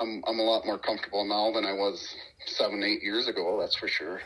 I'm 0.00 0.22
I'm 0.26 0.38
a 0.38 0.42
lot 0.42 0.66
more 0.66 0.78
comfortable 0.78 1.24
now 1.24 1.52
than 1.52 1.64
I 1.64 1.72
was 1.72 2.14
seven 2.46 2.82
eight 2.82 3.02
years 3.02 3.28
ago. 3.28 3.58
That's 3.60 3.76
for 3.76 3.88
sure. 3.88 4.20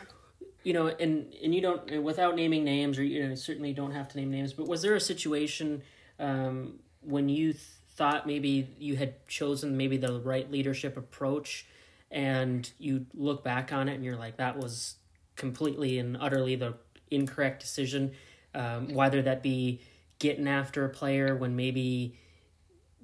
You 0.64 0.74
know, 0.74 0.86
and 0.86 1.32
and 1.42 1.54
you 1.54 1.60
don't 1.60 2.02
without 2.02 2.36
naming 2.36 2.64
names, 2.64 2.98
or 2.98 3.04
you 3.04 3.26
know, 3.26 3.34
certainly 3.34 3.72
don't 3.72 3.92
have 3.92 4.08
to 4.08 4.16
name 4.16 4.30
names. 4.30 4.52
But 4.52 4.68
was 4.68 4.82
there 4.82 4.94
a 4.94 5.00
situation 5.00 5.82
um, 6.18 6.78
when 7.00 7.28
you 7.28 7.52
th- 7.52 7.64
thought 7.94 8.26
maybe 8.26 8.74
you 8.78 8.96
had 8.96 9.26
chosen 9.26 9.76
maybe 9.76 9.96
the 9.96 10.20
right 10.20 10.50
leadership 10.50 10.96
approach? 10.96 11.66
and 12.12 12.70
you 12.78 13.06
look 13.14 13.42
back 13.42 13.72
on 13.72 13.88
it 13.88 13.94
and 13.94 14.04
you're 14.04 14.16
like 14.16 14.36
that 14.36 14.56
was 14.56 14.96
completely 15.34 15.98
and 15.98 16.16
utterly 16.20 16.54
the 16.54 16.74
incorrect 17.10 17.60
decision 17.60 18.12
um, 18.54 18.94
whether 18.94 19.22
that 19.22 19.42
be 19.42 19.80
getting 20.18 20.46
after 20.46 20.84
a 20.84 20.88
player 20.88 21.34
when 21.34 21.56
maybe 21.56 22.18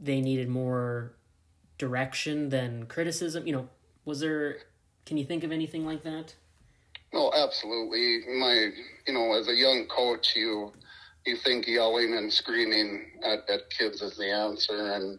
they 0.00 0.20
needed 0.20 0.48
more 0.48 1.12
direction 1.78 2.48
than 2.48 2.86
criticism 2.86 3.46
you 3.46 3.52
know 3.52 3.68
was 4.04 4.20
there 4.20 4.58
can 5.06 5.16
you 5.16 5.24
think 5.24 5.44
of 5.44 5.52
anything 5.52 5.84
like 5.86 6.02
that 6.02 6.34
no 7.12 7.32
absolutely 7.34 8.20
my 8.38 8.70
you 9.06 9.12
know 9.14 9.32
as 9.34 9.48
a 9.48 9.54
young 9.54 9.86
coach 9.86 10.34
you 10.34 10.72
you 11.24 11.36
think 11.36 11.66
yelling 11.66 12.14
and 12.16 12.32
screaming 12.32 13.04
at, 13.24 13.48
at 13.50 13.68
kids 13.70 14.02
is 14.02 14.16
the 14.16 14.30
answer 14.30 14.92
and 14.92 15.18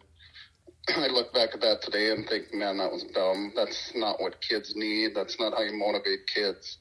I 0.96 1.08
look 1.08 1.32
back 1.32 1.50
at 1.54 1.60
that 1.60 1.82
today 1.82 2.10
and 2.10 2.26
think, 2.28 2.52
man, 2.54 2.78
that 2.78 2.90
was 2.90 3.04
dumb. 3.14 3.52
That's 3.54 3.92
not 3.94 4.20
what 4.20 4.40
kids 4.40 4.74
need. 4.74 5.14
That's 5.14 5.38
not 5.38 5.52
how 5.52 5.62
you 5.62 5.76
motivate 5.76 6.26
kids. 6.32 6.78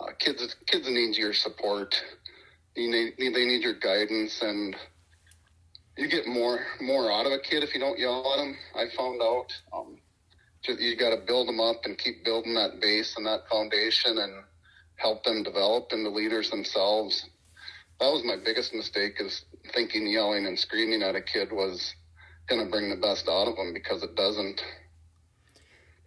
Uh, 0.00 0.12
kids, 0.18 0.54
kids 0.66 0.88
need 0.88 1.16
your 1.16 1.32
support. 1.32 2.00
You 2.74 2.90
need, 2.90 3.14
they 3.18 3.44
need 3.44 3.62
your 3.62 3.74
guidance, 3.74 4.40
and 4.42 4.74
you 5.96 6.08
get 6.08 6.26
more 6.26 6.60
more 6.80 7.12
out 7.12 7.26
of 7.26 7.32
a 7.32 7.38
kid 7.38 7.62
if 7.62 7.74
you 7.74 7.80
don't 7.80 7.98
yell 7.98 8.32
at 8.32 8.38
them. 8.38 8.56
I 8.74 8.86
found 8.96 9.20
out. 9.22 9.52
Um, 9.72 9.98
you 10.66 10.96
got 10.96 11.10
to 11.10 11.16
build 11.26 11.48
them 11.48 11.58
up 11.58 11.80
and 11.84 11.98
keep 11.98 12.24
building 12.24 12.54
that 12.54 12.80
base 12.80 13.16
and 13.16 13.26
that 13.26 13.48
foundation, 13.50 14.18
and 14.18 14.44
help 14.96 15.24
them 15.24 15.42
develop 15.42 15.92
into 15.92 16.08
leaders 16.08 16.50
themselves. 16.50 17.28
That 18.00 18.12
was 18.12 18.24
my 18.24 18.36
biggest 18.42 18.72
mistake: 18.72 19.16
is 19.18 19.44
thinking 19.74 20.06
yelling 20.06 20.46
and 20.46 20.58
screaming 20.58 21.02
at 21.02 21.14
a 21.14 21.20
kid 21.20 21.52
was 21.52 21.94
going 22.46 22.64
to 22.64 22.70
bring 22.70 22.90
the 22.90 22.96
best 22.96 23.28
out 23.28 23.48
of 23.48 23.56
them 23.56 23.72
because 23.72 24.02
it 24.02 24.14
doesn't. 24.14 24.62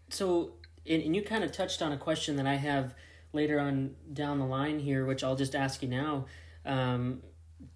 So, 0.10 0.53
and 0.88 1.15
you 1.15 1.22
kind 1.24 1.43
of 1.43 1.51
touched 1.51 1.81
on 1.81 1.91
a 1.91 1.98
question 1.98 2.36
that 2.38 2.48
I 2.48 2.55
have 2.55 2.93
later 3.34 3.60
on 3.60 3.95
down 4.13 4.39
the 4.39 4.45
line 4.45 4.79
here, 4.79 5.05
which 5.05 5.24
I'll 5.24 5.36
just 5.36 5.55
ask 5.55 5.81
you 5.81 5.89
now. 5.89 6.25
Um, 6.65 7.22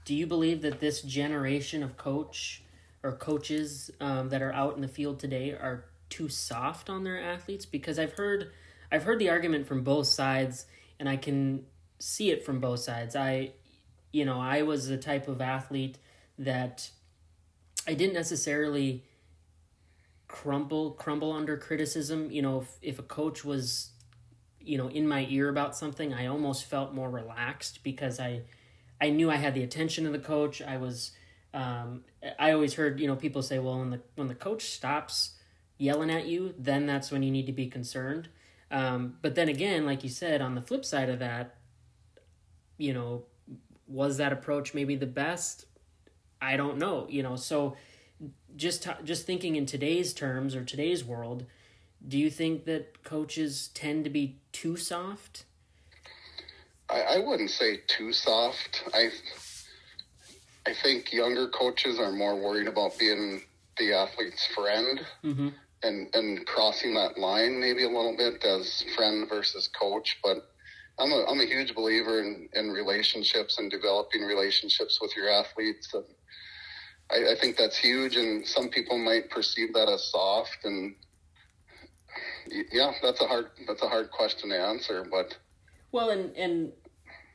do 0.06 0.16
you 0.16 0.28
believe 0.28 0.62
that 0.64 0.80
this 0.80 1.02
generation 1.02 1.84
of 1.84 1.98
coach 1.98 2.64
or 3.04 3.14
coaches 3.14 3.92
um, 4.02 4.30
that 4.30 4.42
are 4.42 4.52
out 4.52 4.76
in 4.76 4.82
the 4.82 4.88
field 4.88 5.20
today 5.20 5.52
are 5.52 5.86
too 6.10 6.30
soft 6.30 6.90
on 6.90 7.04
their 7.04 7.22
athletes? 7.22 7.66
Because 7.66 8.00
I've 8.00 8.14
heard, 8.14 8.52
I've 8.92 9.04
heard 9.04 9.20
the 9.20 9.30
argument 9.30 9.68
from 9.68 9.84
both 9.84 10.08
sides, 10.08 10.66
and 11.00 11.08
I 11.08 11.18
can 11.18 11.66
see 12.00 12.32
it 12.32 12.46
from 12.46 12.60
both 12.60 12.80
sides. 12.80 13.16
I, 13.16 13.52
you 14.12 14.26
know, 14.26 14.40
I 14.40 14.64
was 14.64 14.88
the 14.88 14.98
type 14.98 15.28
of 15.28 15.42
athlete 15.42 15.98
that 16.40 16.90
I 17.88 17.94
didn't 17.94 18.14
necessarily 18.14 19.04
crumble 20.28 20.92
crumble 20.92 21.34
under 21.34 21.58
criticism. 21.58 22.32
You 22.32 22.42
know, 22.42 22.62
if, 22.62 22.78
if 22.82 23.00
a 23.00 23.04
coach 23.04 23.44
was, 23.44 23.92
you 24.60 24.78
know, 24.78 24.88
in 24.88 25.08
my 25.08 25.26
ear 25.30 25.50
about 25.50 25.76
something, 25.76 26.14
I 26.14 26.28
almost 26.28 26.66
felt 26.66 26.94
more 26.94 27.10
relaxed 27.10 27.84
because 27.84 28.20
I 28.20 28.42
I 29.02 29.10
knew 29.10 29.32
I 29.32 29.36
had 29.36 29.54
the 29.54 29.64
attention 29.64 30.06
of 30.06 30.12
the 30.12 30.20
coach. 30.20 30.62
I 30.62 30.78
was 30.78 31.12
um, 31.54 32.04
I 32.38 32.52
always 32.52 32.76
heard, 32.76 33.00
you 33.00 33.08
know, 33.08 33.16
people 33.16 33.42
say, 33.42 33.60
well, 33.60 33.80
when 33.80 33.90
the 33.90 34.02
when 34.16 34.28
the 34.28 34.36
coach 34.36 34.64
stops 34.64 35.32
yelling 35.78 36.12
at 36.12 36.26
you, 36.28 36.54
then 36.58 36.86
that's 36.86 37.12
when 37.12 37.24
you 37.24 37.32
need 37.32 37.48
to 37.48 37.54
be 37.54 37.68
concerned. 37.68 38.30
Um, 38.72 39.18
but 39.22 39.36
then 39.36 39.50
again, 39.50 39.86
like 39.86 40.04
you 40.04 40.10
said, 40.10 40.42
on 40.42 40.56
the 40.56 40.62
flip 40.62 40.86
side 40.86 41.10
of 41.10 41.20
that, 41.20 41.56
you 42.78 42.94
know, 42.94 43.24
was 43.88 44.18
that 44.18 44.32
approach 44.32 44.74
maybe 44.74 44.96
the 44.96 45.08
best? 45.08 45.66
I 46.42 46.56
don't 46.56 46.78
know, 46.78 47.08
you 47.10 47.24
know. 47.24 47.36
So 47.36 47.76
just 48.56 48.84
t- 48.84 48.92
just 49.04 49.26
thinking 49.26 49.56
in 49.56 49.66
today's 49.66 50.14
terms 50.14 50.56
or 50.56 50.64
today's 50.64 51.04
world, 51.04 51.46
do 52.08 52.18
you 52.18 52.30
think 52.30 52.66
that 52.66 53.04
coaches 53.04 53.70
tend 53.74 54.04
to 54.04 54.10
be 54.10 54.40
too 54.52 54.78
soft? 54.78 55.46
I, 56.90 57.02
I 57.02 57.20
wouldn't 57.20 57.50
say 57.50 57.82
too 57.88 58.14
soft. 58.14 58.84
I 58.94 59.10
I 60.68 60.74
think 60.84 61.12
younger 61.14 61.48
coaches 61.48 62.00
are 62.00 62.12
more 62.12 62.36
worried 62.36 62.68
about 62.68 62.98
being 63.00 63.42
the 63.78 63.94
athlete's 63.94 64.46
friend 64.48 65.02
mm-hmm. 65.24 65.50
and 65.84 66.10
and 66.14 66.46
crossing 66.46 66.94
that 66.96 67.18
line 67.18 67.60
maybe 67.60 67.84
a 67.84 67.90
little 67.90 68.16
bit 68.16 68.44
as 68.44 68.84
friend 68.96 69.28
versus 69.30 69.70
coach. 69.80 70.18
But 70.24 70.50
I'm 71.00 71.12
a 71.12 71.26
I'm 71.30 71.40
a 71.40 71.46
huge 71.46 71.76
believer 71.76 72.20
in, 72.20 72.50
in 72.54 72.72
relationships 72.72 73.58
and 73.58 73.72
developing 73.72 74.24
relationships 74.24 75.00
with 75.02 75.16
your 75.16 75.30
athletes 75.30 75.94
and 75.94 76.06
I, 77.12 77.32
I 77.32 77.36
think 77.40 77.58
that's 77.58 77.78
huge, 77.78 78.16
and 78.16 78.46
some 78.46 78.70
people 78.70 78.98
might 78.98 79.30
perceive 79.30 79.74
that 79.74 79.90
as 79.90 80.04
soft. 80.12 80.60
And 80.64 80.96
yeah, 82.72 82.92
that's 83.02 83.22
a 83.22 83.28
hard 83.28 83.48
that's 83.68 83.82
a 83.82 83.90
hard 83.90 84.12
question 84.12 84.50
to 84.50 84.60
answer. 84.60 85.06
But 85.10 85.36
well, 85.92 86.10
and 86.10 86.36
and 86.36 86.72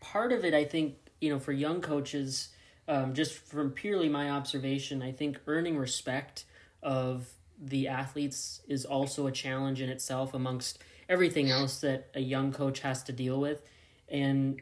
part 0.01 0.33
of 0.33 0.45
it, 0.45 0.55
I 0.55 0.65
think, 0.65 0.97
you 1.21 1.31
know, 1.31 1.39
for 1.39 1.53
young 1.53 1.81
coaches, 1.81 2.51
um, 2.87 3.15
just 3.15 3.35
from 3.35 3.71
purely 3.71 4.09
my 4.09 4.31
observation, 4.31 5.03
I 5.03 5.13
think 5.13 5.41
earning 5.47 5.77
respect 5.79 6.45
of 6.83 7.29
the 7.61 7.89
athletes 7.89 8.61
is 8.69 8.85
also 8.85 9.27
a 9.27 9.33
challenge 9.33 9.81
in 9.81 9.89
itself 9.89 10.35
amongst 10.35 10.79
everything 11.09 11.51
else 11.51 11.81
that 11.81 12.09
a 12.15 12.21
young 12.21 12.53
coach 12.53 12.81
has 12.81 13.03
to 13.05 13.13
deal 13.13 13.41
with. 13.41 13.63
And 14.09 14.61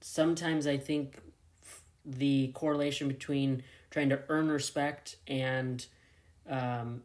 sometimes 0.00 0.66
I 0.66 0.76
think 0.76 1.20
the 2.04 2.48
correlation 2.54 3.08
between 3.08 3.62
trying 3.90 4.08
to 4.08 4.20
earn 4.28 4.48
respect 4.48 5.16
and 5.26 5.84
um, 6.48 7.02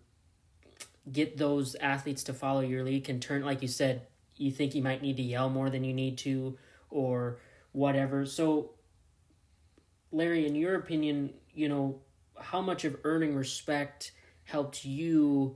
get 1.12 1.38
those 1.38 1.75
athletes 1.75 2.24
to 2.24 2.34
follow 2.34 2.62
your 2.62 2.84
lead 2.84 3.03
can 3.03 3.20
turn, 3.20 3.44
like 3.44 3.62
you 3.62 3.68
said, 3.68 4.03
you 4.41 4.51
think 4.51 4.75
you 4.75 4.81
might 4.81 5.01
need 5.01 5.17
to 5.17 5.24
yell 5.24 5.50
more 5.50 5.69
than 5.69 5.83
you 5.83 5.93
need 5.93 6.17
to 6.19 6.57
or 6.89 7.39
whatever. 7.71 8.25
So, 8.25 8.71
Larry, 10.12 10.45
in 10.45 10.55
your 10.55 10.75
opinion, 10.75 11.33
you 11.53 11.69
know, 11.69 12.01
how 12.39 12.62
much 12.62 12.83
of 12.86 12.98
earning 13.03 13.36
respect 13.36 14.12
helped 14.43 14.83
you 14.83 15.55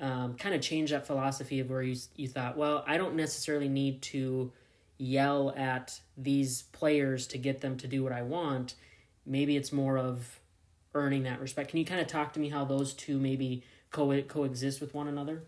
um, 0.00 0.34
kind 0.34 0.54
of 0.54 0.60
change 0.60 0.90
that 0.90 1.06
philosophy 1.06 1.60
of 1.60 1.70
where 1.70 1.82
you, 1.82 1.96
you 2.16 2.28
thought, 2.28 2.56
well, 2.56 2.84
I 2.86 2.96
don't 2.96 3.14
necessarily 3.14 3.68
need 3.68 4.02
to 4.02 4.52
yell 4.98 5.54
at 5.56 6.00
these 6.16 6.62
players 6.62 7.26
to 7.28 7.38
get 7.38 7.60
them 7.60 7.76
to 7.78 7.86
do 7.86 8.02
what 8.02 8.12
I 8.12 8.22
want. 8.22 8.74
Maybe 9.24 9.56
it's 9.56 9.72
more 9.72 9.98
of 9.98 10.40
earning 10.94 11.24
that 11.24 11.40
respect. 11.40 11.70
Can 11.70 11.78
you 11.78 11.84
kind 11.84 12.00
of 12.00 12.06
talk 12.06 12.32
to 12.32 12.40
me 12.40 12.48
how 12.48 12.64
those 12.64 12.94
two 12.94 13.18
maybe 13.18 13.62
co- 13.90 14.22
coexist 14.22 14.80
with 14.80 14.94
one 14.94 15.08
another? 15.08 15.44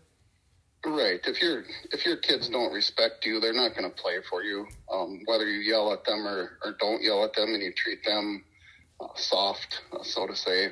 Right. 0.85 1.19
If 1.25 1.41
your 1.41 1.63
if 1.91 2.05
your 2.05 2.17
kids 2.17 2.47
don't 2.49 2.71
respect 2.71 3.25
you, 3.25 3.41
they're 3.41 3.53
not 3.53 3.75
going 3.75 3.89
to 3.89 3.95
play 3.95 4.19
for 4.29 4.43
you. 4.43 4.65
Um, 4.91 5.21
whether 5.25 5.45
you 5.45 5.59
yell 5.59 5.91
at 5.91 6.05
them 6.05 6.25
or, 6.25 6.57
or 6.63 6.75
don't 6.79 7.03
yell 7.03 7.25
at 7.25 7.33
them, 7.33 7.53
and 7.53 7.61
you 7.61 7.73
treat 7.73 8.03
them 8.05 8.45
uh, 9.01 9.07
soft, 9.15 9.81
uh, 9.91 10.03
so 10.03 10.25
to 10.25 10.35
say. 10.35 10.69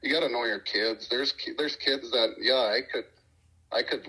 You 0.00 0.12
got 0.12 0.20
to 0.20 0.32
know 0.32 0.44
your 0.44 0.60
kids. 0.60 1.08
There's 1.08 1.34
there's 1.58 1.76
kids 1.76 2.10
that 2.12 2.36
yeah, 2.40 2.54
I 2.54 2.80
could 2.90 3.04
I 3.70 3.82
could 3.82 4.06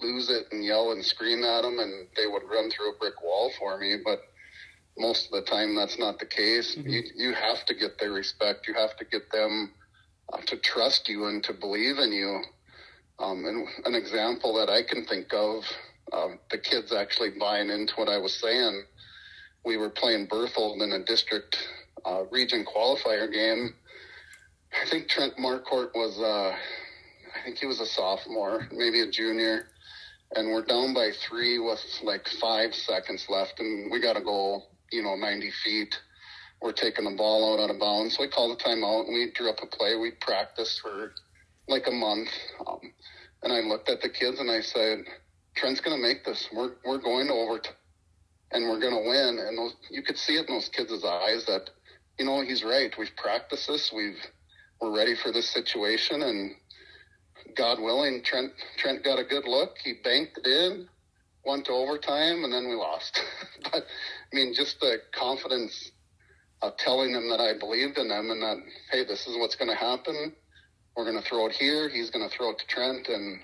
lose 0.00 0.30
it 0.30 0.46
and 0.52 0.64
yell 0.64 0.92
and 0.92 1.04
scream 1.04 1.44
at 1.44 1.62
them, 1.62 1.78
and 1.78 2.08
they 2.16 2.26
would 2.26 2.44
run 2.50 2.70
through 2.70 2.92
a 2.94 2.98
brick 2.98 3.22
wall 3.22 3.52
for 3.58 3.78
me. 3.78 3.96
But 4.02 4.20
most 4.96 5.26
of 5.26 5.32
the 5.32 5.42
time, 5.42 5.74
that's 5.74 5.98
not 5.98 6.18
the 6.18 6.26
case. 6.26 6.76
Mm-hmm. 6.76 6.88
You 6.88 7.02
you 7.14 7.34
have 7.34 7.66
to 7.66 7.74
get 7.74 7.98
their 7.98 8.12
respect. 8.12 8.66
You 8.66 8.72
have 8.72 8.96
to 8.96 9.04
get 9.04 9.30
them 9.32 9.72
uh, 10.32 10.38
to 10.46 10.56
trust 10.56 11.10
you 11.10 11.26
and 11.26 11.44
to 11.44 11.52
believe 11.52 11.98
in 11.98 12.10
you 12.10 12.42
um, 13.18 13.44
and 13.44 13.66
an 13.84 13.94
example 13.94 14.54
that 14.54 14.70
I 14.70 14.82
can 14.82 15.04
think 15.04 15.32
of, 15.32 15.64
uh, 16.12 16.28
the 16.50 16.58
kids 16.58 16.92
actually 16.92 17.30
buying 17.38 17.70
into 17.70 17.94
what 17.94 18.08
I 18.08 18.18
was 18.18 18.34
saying. 18.34 18.84
We 19.64 19.76
were 19.76 19.90
playing 19.90 20.26
Berthold 20.26 20.82
in 20.82 20.92
a 20.92 21.04
district 21.04 21.56
uh, 22.04 22.24
region 22.30 22.64
qualifier 22.64 23.30
game. 23.32 23.74
I 24.72 24.88
think 24.88 25.08
Trent 25.08 25.38
Marcourt 25.38 25.94
was, 25.94 26.18
uh, 26.18 26.54
I 26.54 27.44
think 27.44 27.58
he 27.58 27.66
was 27.66 27.80
a 27.80 27.86
sophomore, 27.86 28.68
maybe 28.70 29.00
a 29.00 29.10
junior. 29.10 29.66
And 30.34 30.50
we're 30.50 30.64
down 30.64 30.94
by 30.94 31.10
three 31.26 31.58
with 31.58 31.80
like 32.02 32.28
five 32.40 32.74
seconds 32.74 33.26
left, 33.28 33.60
and 33.60 33.90
we 33.90 34.00
got 34.00 34.14
to 34.14 34.22
go, 34.22 34.62
you 34.92 35.02
know, 35.02 35.16
90 35.16 35.50
feet. 35.64 35.94
We're 36.60 36.72
taking 36.72 37.04
the 37.04 37.16
ball 37.16 37.54
out 37.54 37.62
on 37.62 37.70
a 37.70 37.78
bounds. 37.78 38.16
So 38.16 38.22
we 38.22 38.28
called 38.28 38.58
a 38.58 38.62
timeout 38.62 39.06
and 39.06 39.14
we 39.14 39.30
drew 39.32 39.48
up 39.48 39.62
a 39.62 39.66
play. 39.66 39.96
We 39.96 40.10
practiced 40.10 40.80
for 40.80 41.12
like 41.68 41.86
a 41.86 41.92
month. 41.92 42.28
Um, 42.66 42.80
and 43.42 43.52
I 43.52 43.60
looked 43.60 43.88
at 43.88 44.00
the 44.00 44.08
kids 44.08 44.40
and 44.40 44.50
I 44.50 44.60
said, 44.60 45.04
Trent's 45.54 45.80
going 45.80 45.96
to 45.96 46.02
make 46.02 46.24
this. 46.24 46.48
We're, 46.52 46.72
we're 46.84 46.98
going 46.98 47.28
to 47.28 47.34
overtime 47.34 47.74
and 48.50 48.68
we're 48.68 48.80
going 48.80 48.94
to 48.94 49.08
win. 49.08 49.38
And 49.46 49.58
those, 49.58 49.74
you 49.90 50.02
could 50.02 50.16
see 50.16 50.34
it 50.34 50.48
in 50.48 50.54
those 50.54 50.68
kids' 50.68 51.04
eyes 51.04 51.44
that, 51.46 51.70
you 52.18 52.24
know, 52.24 52.40
he's 52.42 52.64
right. 52.64 52.92
We've 52.98 53.14
practiced 53.16 53.68
this. 53.68 53.92
We've, 53.94 54.18
we're 54.80 54.96
ready 54.96 55.14
for 55.14 55.32
this 55.32 55.50
situation. 55.50 56.22
And 56.22 56.52
God 57.56 57.80
willing, 57.80 58.22
Trent, 58.24 58.52
Trent 58.76 59.04
got 59.04 59.18
a 59.18 59.24
good 59.24 59.46
look. 59.46 59.76
He 59.84 59.94
banked 60.02 60.38
it 60.38 60.46
in, 60.46 60.88
went 61.44 61.66
to 61.66 61.72
overtime, 61.72 62.44
and 62.44 62.52
then 62.52 62.68
we 62.68 62.74
lost. 62.74 63.20
but 63.64 63.84
I 63.84 64.36
mean, 64.36 64.54
just 64.54 64.80
the 64.80 64.98
confidence 65.12 65.92
of 66.62 66.76
telling 66.76 67.12
them 67.12 67.28
that 67.28 67.40
I 67.40 67.56
believed 67.56 67.98
in 67.98 68.08
them 68.08 68.30
and 68.30 68.42
that, 68.42 68.56
hey, 68.90 69.04
this 69.04 69.26
is 69.26 69.36
what's 69.36 69.54
going 69.54 69.70
to 69.70 69.76
happen 69.76 70.32
we're 70.98 71.04
going 71.04 71.22
to 71.22 71.28
throw 71.28 71.46
it 71.46 71.52
here. 71.52 71.88
He's 71.88 72.10
going 72.10 72.28
to 72.28 72.36
throw 72.36 72.50
it 72.50 72.58
to 72.58 72.66
Trent, 72.66 73.06
and 73.06 73.38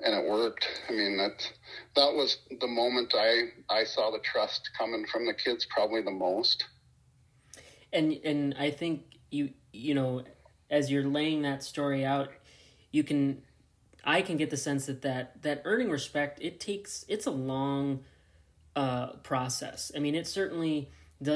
and 0.00 0.14
it 0.14 0.26
worked. 0.26 0.66
I 0.88 0.92
mean 0.92 1.18
that 1.18 1.52
that 1.94 2.14
was 2.14 2.38
the 2.58 2.66
moment 2.66 3.14
I 3.14 3.50
I 3.68 3.84
saw 3.84 4.10
the 4.10 4.18
trust 4.20 4.70
coming 4.78 5.04
from 5.06 5.26
the 5.26 5.34
kids 5.34 5.66
probably 5.66 6.00
the 6.00 6.10
most. 6.10 6.64
And 7.92 8.18
and 8.24 8.54
I 8.58 8.70
think 8.70 9.02
you 9.30 9.50
you 9.74 9.94
know 9.94 10.22
as 10.70 10.90
you're 10.90 11.04
laying 11.04 11.42
that 11.42 11.62
story 11.62 12.02
out, 12.02 12.30
you 12.92 13.04
can 13.04 13.42
I 14.02 14.22
can 14.22 14.38
get 14.38 14.48
the 14.48 14.56
sense 14.56 14.86
that 14.86 15.02
that 15.02 15.42
that 15.42 15.60
earning 15.66 15.90
respect 15.90 16.38
it 16.40 16.60
takes 16.60 17.04
it's 17.08 17.26
a 17.26 17.30
long 17.30 18.04
uh, 18.74 19.08
process. 19.22 19.92
I 19.94 19.98
mean, 19.98 20.14
it 20.14 20.26
certainly 20.26 20.88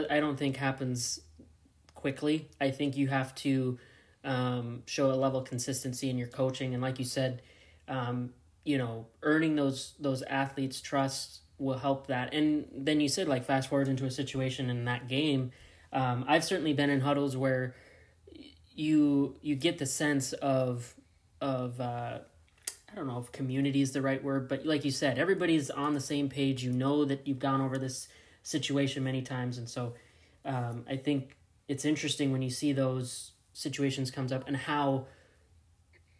I 0.09 0.21
don't 0.21 0.39
think 0.39 0.57
happens 0.57 1.21
quickly. 1.95 2.49
I 2.63 2.71
think 2.71 2.97
you 2.97 3.09
have 3.09 3.35
to 3.37 3.79
um, 4.25 4.83
show 4.87 5.11
a 5.11 5.15
level 5.15 5.41
of 5.41 5.49
consistency 5.49 6.11
in 6.11 6.19
your 6.19 6.29
coaching, 6.29 6.75
and 6.75 6.83
like 6.83 6.99
you 6.99 7.05
said, 7.05 7.43
um, 7.89 8.31
you 8.65 8.79
know, 8.79 9.07
earning 9.23 9.57
those 9.57 9.95
those 10.01 10.23
athletes' 10.23 10.81
trust 10.81 11.41
will 11.59 11.79
help 11.79 12.09
that. 12.09 12.35
And 12.35 12.67
then 12.75 13.01
you 13.01 13.09
said 13.09 13.29
like 13.29 13.45
fast 13.45 13.69
forward 13.69 13.89
into 13.89 14.07
a 14.07 14.11
situation 14.11 14.71
in 14.71 14.85
that 14.87 15.09
game. 15.09 15.53
Um, 15.93 16.25
I've 16.27 16.45
certainly 16.45 16.73
been 16.73 16.91
in 16.91 17.01
huddles 17.01 17.37
where 17.37 17.75
you 18.75 19.37
you 19.43 19.55
get 19.55 19.79
the 19.79 19.87
sense 19.87 20.33
of 20.33 20.95
of 21.41 21.81
uh, 21.81 22.19
I 22.91 22.95
don't 22.95 23.07
know 23.07 23.19
if 23.19 23.31
community 23.33 23.83
is 23.83 23.93
the 23.93 24.03
right 24.03 24.23
word, 24.23 24.49
but 24.49 24.65
like 24.65 24.85
you 24.85 24.91
said, 24.91 25.19
everybody's 25.19 25.71
on 25.71 25.95
the 25.95 26.01
same 26.01 26.29
page. 26.29 26.65
You 26.65 26.73
know 26.73 27.05
that 27.05 27.27
you've 27.27 27.39
gone 27.39 27.61
over 27.61 27.79
this 27.79 28.09
situation 28.43 29.05
many 29.05 29.23
times, 29.23 29.59
and 29.59 29.69
so 29.69 29.95
um, 30.45 30.85
I 30.89 30.97
think 30.97 31.37
it's 31.69 31.85
interesting 31.85 32.33
when 32.33 32.43
you 32.43 32.51
see 32.51 32.73
those 32.73 33.33
situations 33.55 34.11
comes 34.11 34.33
up 34.33 34.47
and 34.47 34.57
how 34.57 35.07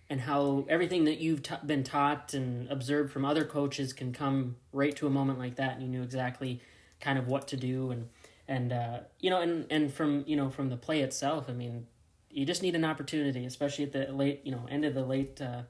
and 0.09 0.23
how 0.23 0.65
everything 0.69 1.05
that 1.05 1.19
you've 1.19 1.43
t- 1.43 1.55
been 1.67 1.83
taught 1.83 2.33
and 2.35 2.71
observed 2.71 3.13
from 3.13 3.25
other 3.25 3.45
coaches 3.45 3.93
can 3.93 4.13
come 4.13 4.57
right 4.73 4.95
to 4.97 5.07
a 5.07 5.11
moment 5.11 5.39
like 5.39 5.57
that 5.57 5.75
and 5.75 5.83
you 5.83 5.89
knew 5.89 6.03
exactly 6.03 6.61
kind 7.01 7.19
of 7.19 7.27
what 7.27 7.49
to 7.49 7.57
do 7.57 7.91
and 7.91 8.09
and 8.49 8.73
uh, 8.73 9.01
you 9.21 9.29
know 9.29 9.41
and 9.41 9.67
and 9.71 9.93
from 9.93 10.25
you 10.27 10.37
know 10.37 10.49
from 10.49 10.71
the 10.71 10.77
play 10.77 11.01
itself 11.01 11.47
i 11.49 11.53
mean 11.53 11.87
you 12.31 12.47
just 12.47 12.63
need 12.63 12.75
an 12.75 12.85
opportunity 12.85 13.45
especially 13.45 13.85
at 13.85 13.93
the 13.93 14.07
late 14.13 14.41
you 14.45 14.53
know 14.53 14.67
end 14.71 14.85
of 14.85 14.95
the 14.95 15.05
late 15.05 15.41
uh, 15.41 15.63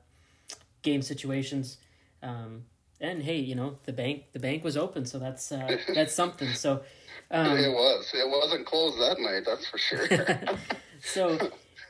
game 0.83 1.03
situations 1.03 1.79
um, 2.23 2.65
and 3.01 3.23
hey 3.23 3.39
you 3.39 3.55
know 3.55 3.79
the 3.85 3.93
bank 3.93 4.25
the 4.33 4.39
bank 4.39 4.63
was 4.63 4.77
open 4.77 5.07
so 5.07 5.19
that's 5.19 5.51
uh, 5.51 5.77
that's 5.95 6.15
something. 6.15 6.53
So 6.53 6.83
um, 7.31 7.57
it 7.57 7.73
was. 7.73 8.13
It 8.15 8.29
wasn't 8.29 8.67
closed 8.67 8.99
that 9.01 9.19
night 9.19 9.45
that's 9.47 9.67
for 9.67 9.79
sure 9.79 10.07
so 11.05 11.39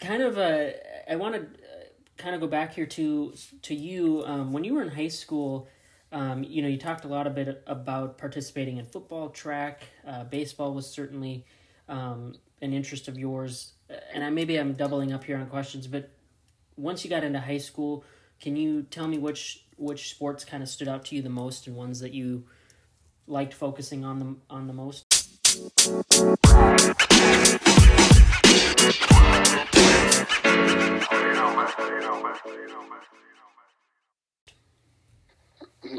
kind 0.01 0.23
of 0.23 0.39
uh, 0.39 0.71
I 1.09 1.17
want 1.17 1.35
to 1.35 1.47
kind 2.17 2.35
of 2.35 2.41
go 2.41 2.47
back 2.47 2.75
here 2.75 2.87
to 2.87 3.35
to 3.63 3.75
you 3.75 4.23
um, 4.27 4.53
when 4.53 4.65
you 4.65 4.75
were 4.75 4.83
in 4.83 4.89
high 4.89 5.09
school. 5.09 5.69
Um, 6.13 6.45
you 6.45 6.63
know, 6.63 6.69
you 6.69 6.79
talked 6.79 7.05
a 7.05 7.09
lot 7.09 7.27
a 7.27 7.31
bit 7.31 7.65
about 7.67 8.19
participating 8.19 8.77
in 8.77 8.87
football, 8.87 9.31
track, 9.31 9.83
uh, 10.07 10.23
baseball 10.23 10.73
was 10.73 10.89
certainly 10.89 11.45
um, 11.89 12.35
an 12.63 12.73
interest 12.73 13.09
of 13.09 13.19
yours. 13.19 13.73
And 14.13 14.23
I 14.23 14.31
maybe 14.31 14.57
I'm 14.57 14.75
doubling 14.75 15.13
up 15.13 15.25
here 15.25 15.37
on 15.37 15.47
questions, 15.47 15.89
but 15.89 16.11
once 16.77 17.05
you 17.05 17.11
got 17.11 17.25
into 17.25 17.41
high 17.41 17.59
school, 17.59 18.05
can 18.41 18.57
you 18.57 18.83
tell 18.83 19.09
me 19.09 19.19
which 19.19 19.65
which 19.77 20.11
sports 20.11 20.45
kind 20.45 20.63
of 20.63 20.69
stood 20.69 20.87
out 20.89 21.05
to 21.07 21.17
you 21.17 21.23
the 21.23 21.29
most 21.29 21.67
and 21.67 21.77
ones 21.77 22.01
that 22.01 22.13
you 22.13 22.45
liked 23.27 23.53
focusing 23.53 24.05
on 24.05 24.19
the 24.21 24.37
on 24.49 24.67
the 24.67 24.73
most? 24.73 25.05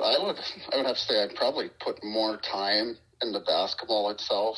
I 0.03 0.17
would 0.19 0.35
I 0.73 0.77
would 0.77 0.85
have 0.85 0.95
to 0.95 1.01
say 1.01 1.23
I'd 1.23 1.35
probably 1.35 1.69
put 1.79 2.03
more 2.03 2.37
time 2.37 2.97
into 3.21 3.39
basketball 3.39 4.09
itself. 4.09 4.57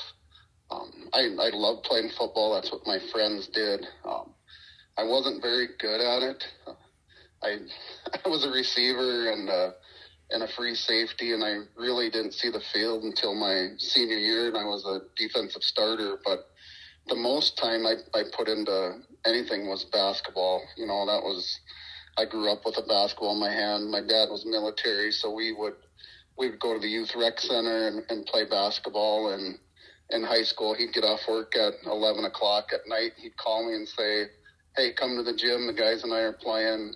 Um, 0.72 1.10
I 1.14 1.20
I 1.40 1.50
love 1.54 1.84
playing 1.84 2.10
football. 2.18 2.54
That's 2.56 2.72
what 2.72 2.86
my 2.86 3.00
friends 3.12 3.48
did. 3.48 3.86
Um, 4.06 4.34
I 4.98 5.04
wasn't 5.04 5.42
very 5.42 5.68
good 5.80 6.02
at 6.02 6.24
it. 6.24 6.44
I 7.44 7.58
I 8.26 8.30
was 8.30 8.46
a 8.46 8.50
receiver 8.50 9.32
and 9.32 9.50
and 10.30 10.44
a 10.44 10.48
free 10.58 10.76
safety, 10.76 11.34
and 11.34 11.44
I 11.44 11.60
really 11.78 12.10
didn't 12.10 12.34
see 12.34 12.50
the 12.50 12.64
field 12.74 13.04
until 13.04 13.34
my 13.34 13.70
senior 13.78 14.18
year, 14.18 14.48
and 14.48 14.58
I 14.58 14.66
was 14.66 14.86
a 14.86 15.02
defensive 15.16 15.64
starter. 15.64 16.20
But 16.26 16.50
the 17.08 17.16
most 17.16 17.58
time 17.58 17.86
I, 17.86 17.96
I 18.14 18.24
put 18.36 18.48
into 18.48 19.00
anything 19.26 19.68
was 19.68 19.86
basketball. 19.86 20.64
You 20.76 20.88
know, 20.88 21.06
that 21.06 21.24
was 21.24 21.60
I 22.18 22.26
grew 22.26 22.52
up 22.52 22.66
with 22.66 22.78
a 22.78 22.82
basketball 22.82 23.34
in 23.34 23.40
my 23.40 23.52
hand. 23.52 23.92
My 23.92 24.02
dad 24.02 24.30
was 24.30 24.46
military, 24.46 25.12
so 25.12 25.32
we 25.32 25.54
would 25.54 25.76
we 26.38 26.50
would 26.50 26.60
go 26.60 26.74
to 26.74 26.80
the 26.80 26.88
youth 26.88 27.16
rec 27.16 27.40
center 27.40 27.88
and, 27.88 28.04
and 28.10 28.26
play 28.26 28.46
basketball. 28.46 29.34
And 29.34 29.58
in 30.10 30.24
high 30.24 30.44
school, 30.44 30.74
he'd 30.74 30.94
get 30.94 31.04
off 31.04 31.22
work 31.28 31.56
at 31.56 31.74
eleven 31.86 32.26
o'clock 32.26 32.70
at 32.74 32.88
night. 32.88 33.12
He'd 33.18 33.38
call 33.38 33.68
me 33.68 33.76
and 33.76 33.88
say, 33.88 34.26
"Hey, 34.76 34.94
come 34.94 35.16
to 35.18 35.24
the 35.24 35.36
gym. 35.36 35.68
The 35.68 35.74
guys 35.74 36.04
and 36.04 36.14
I 36.14 36.20
are 36.20 36.34
playing." 36.34 36.94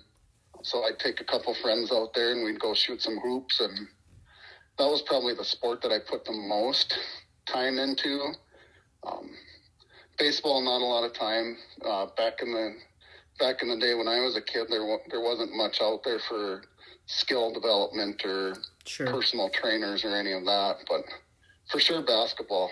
So 0.62 0.84
I'd 0.84 0.98
take 0.98 1.20
a 1.20 1.24
couple 1.24 1.54
friends 1.54 1.90
out 1.92 2.14
there, 2.14 2.32
and 2.32 2.44
we'd 2.44 2.60
go 2.60 2.74
shoot 2.74 3.02
some 3.02 3.18
hoops. 3.18 3.60
And 3.60 3.88
that 4.78 4.86
was 4.86 5.02
probably 5.02 5.34
the 5.34 5.44
sport 5.44 5.82
that 5.82 5.92
I 5.92 5.98
put 5.98 6.24
the 6.24 6.32
most 6.32 6.96
time 7.46 7.78
into. 7.78 8.32
Um, 9.04 9.30
baseball, 10.18 10.60
not 10.62 10.80
a 10.80 10.84
lot 10.84 11.04
of 11.04 11.12
time. 11.12 11.56
Uh, 11.84 12.06
back 12.16 12.42
in 12.42 12.52
the 12.52 12.74
back 13.38 13.62
in 13.62 13.68
the 13.68 13.78
day 13.78 13.94
when 13.94 14.08
I 14.08 14.20
was 14.20 14.36
a 14.36 14.42
kid, 14.42 14.66
there 14.68 14.98
there 15.10 15.20
wasn't 15.20 15.54
much 15.54 15.80
out 15.80 16.02
there 16.04 16.20
for 16.28 16.62
skill 17.06 17.52
development 17.52 18.24
or 18.24 18.56
sure. 18.86 19.06
personal 19.06 19.50
trainers 19.50 20.04
or 20.04 20.14
any 20.14 20.32
of 20.32 20.44
that. 20.44 20.76
But 20.88 21.04
for 21.70 21.80
sure, 21.80 22.02
basketball. 22.02 22.70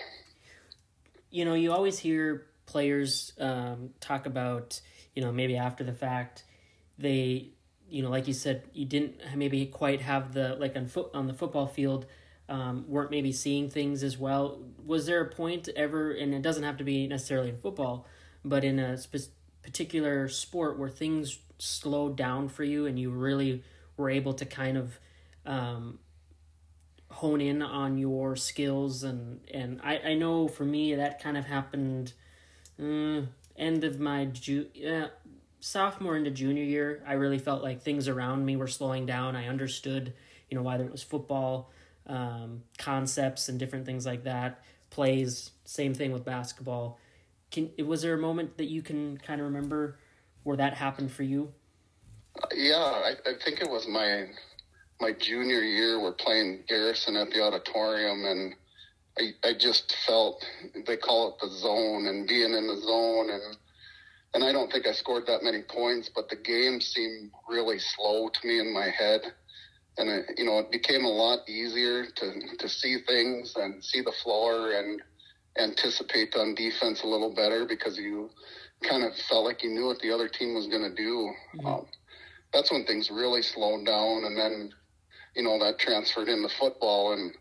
You 1.29 1.45
know, 1.45 1.53
you 1.53 1.71
always 1.71 1.99
hear 1.99 2.47
players 2.65 3.33
um, 3.39 3.89
talk 3.99 4.25
about, 4.25 4.81
you 5.15 5.21
know, 5.21 5.31
maybe 5.31 5.57
after 5.57 5.83
the 5.83 5.93
fact, 5.93 6.43
they, 6.97 7.49
you 7.89 8.01
know, 8.01 8.09
like 8.09 8.27
you 8.27 8.33
said, 8.33 8.63
you 8.73 8.85
didn't 8.85 9.15
maybe 9.35 9.65
quite 9.65 10.01
have 10.01 10.33
the 10.33 10.55
like 10.59 10.75
on 10.75 10.87
foot 10.87 11.09
on 11.13 11.27
the 11.27 11.33
football 11.33 11.67
field. 11.67 12.05
Um, 12.51 12.83
weren't 12.87 13.11
maybe 13.11 13.31
seeing 13.31 13.69
things 13.69 14.03
as 14.03 14.17
well. 14.17 14.59
Was 14.85 15.05
there 15.05 15.21
a 15.21 15.29
point 15.29 15.69
ever, 15.73 16.11
and 16.11 16.33
it 16.33 16.41
doesn't 16.41 16.63
have 16.63 16.77
to 16.77 16.83
be 16.83 17.07
necessarily 17.07 17.49
in 17.49 17.57
football, 17.57 18.05
but 18.43 18.65
in 18.65 18.77
a 18.77 18.97
specific 18.97 19.35
particular 19.61 20.27
sport 20.27 20.77
where 20.77 20.89
things 20.89 21.39
slowed 21.57 22.15
down 22.15 22.49
for 22.49 22.63
you 22.63 22.85
and 22.85 22.99
you 22.99 23.11
really 23.11 23.63
were 23.97 24.09
able 24.09 24.33
to 24.33 24.45
kind 24.45 24.77
of 24.77 24.99
um, 25.45 25.99
hone 27.09 27.41
in 27.41 27.61
on 27.61 27.97
your 27.97 28.35
skills 28.35 29.03
and 29.03 29.41
and 29.53 29.79
I, 29.83 29.99
I 29.99 30.13
know 30.15 30.47
for 30.47 30.63
me 30.63 30.95
that 30.95 31.21
kind 31.21 31.37
of 31.37 31.45
happened 31.45 32.13
uh, 32.81 33.21
end 33.55 33.83
of 33.83 33.99
my 33.99 34.25
ju- 34.25 34.69
uh, 34.87 35.07
sophomore 35.59 36.15
into 36.15 36.31
junior 36.31 36.63
year 36.63 37.03
i 37.05 37.13
really 37.13 37.37
felt 37.37 37.61
like 37.61 37.81
things 37.81 38.07
around 38.07 38.45
me 38.45 38.55
were 38.55 38.67
slowing 38.67 39.05
down 39.05 39.35
i 39.35 39.47
understood 39.47 40.13
you 40.49 40.57
know 40.57 40.63
whether 40.63 40.85
it 40.85 40.91
was 40.91 41.03
football 41.03 41.69
um, 42.07 42.63
concepts 42.77 43.49
and 43.49 43.59
different 43.59 43.85
things 43.85 44.05
like 44.05 44.23
that 44.23 44.63
plays 44.89 45.51
same 45.65 45.93
thing 45.93 46.11
with 46.11 46.25
basketball. 46.25 46.99
Can 47.51 47.71
was 47.85 48.01
there 48.01 48.13
a 48.13 48.17
moment 48.17 48.57
that 48.57 48.65
you 48.65 48.81
can 48.81 49.17
kind 49.17 49.41
of 49.41 49.47
remember 49.47 49.97
where 50.43 50.57
that 50.57 50.73
happened 50.73 51.11
for 51.11 51.23
you? 51.23 51.53
Yeah 52.53 52.75
I, 52.75 53.13
I 53.25 53.33
think 53.43 53.61
it 53.61 53.69
was 53.69 53.87
my 53.87 54.27
my 55.01 55.11
junior 55.11 55.61
year, 55.61 55.99
we're 55.99 56.13
playing 56.13 56.63
Garrison 56.69 57.17
at 57.17 57.31
the 57.31 57.41
auditorium, 57.41 58.23
and 58.23 58.55
I, 59.17 59.49
I 59.49 59.53
just 59.53 59.95
felt 60.05 60.45
they 60.85 60.95
call 60.95 61.29
it 61.29 61.35
the 61.41 61.49
zone 61.49 62.05
and 62.05 62.27
being 62.27 62.53
in 62.53 62.67
the 62.67 62.77
zone, 62.77 63.31
and 63.31 63.57
and 64.33 64.43
I 64.45 64.53
don't 64.53 64.71
think 64.71 64.87
I 64.87 64.93
scored 64.93 65.25
that 65.27 65.43
many 65.43 65.63
points, 65.63 66.09
but 66.13 66.29
the 66.29 66.37
game 66.37 66.79
seemed 66.79 67.31
really 67.49 67.79
slow 67.79 68.29
to 68.29 68.47
me 68.47 68.59
in 68.59 68.71
my 68.71 68.89
head, 68.89 69.21
and 69.97 70.09
it, 70.09 70.25
you 70.37 70.45
know 70.45 70.59
it 70.59 70.71
became 70.71 71.05
a 71.05 71.09
lot 71.09 71.39
easier 71.47 72.05
to 72.05 72.57
to 72.57 72.69
see 72.69 72.97
things 73.07 73.53
and 73.55 73.83
see 73.83 74.01
the 74.01 74.13
floor 74.23 74.71
and 74.71 75.01
anticipate 75.57 76.35
on 76.35 76.55
defense 76.55 77.03
a 77.03 77.07
little 77.07 77.33
better 77.33 77.65
because 77.65 77.97
you 77.97 78.29
kind 78.83 79.03
of 79.03 79.11
felt 79.29 79.45
like 79.45 79.63
you 79.63 79.69
knew 79.69 79.87
what 79.87 79.99
the 79.99 80.11
other 80.11 80.29
team 80.29 80.55
was 80.55 80.65
going 80.67 80.81
to 80.81 80.95
do. 80.95 81.29
Mm-hmm. 81.57 81.67
Um, 81.67 81.85
that's 82.53 82.71
when 82.71 82.85
things 82.85 83.11
really 83.11 83.41
slowed 83.41 83.85
down, 83.85 84.23
and 84.25 84.37
then 84.37 84.71
you 85.35 85.43
know, 85.43 85.57
that 85.59 85.79
transferred 85.79 86.27
into 86.27 86.49
football. 86.59 87.13
And 87.13 87.33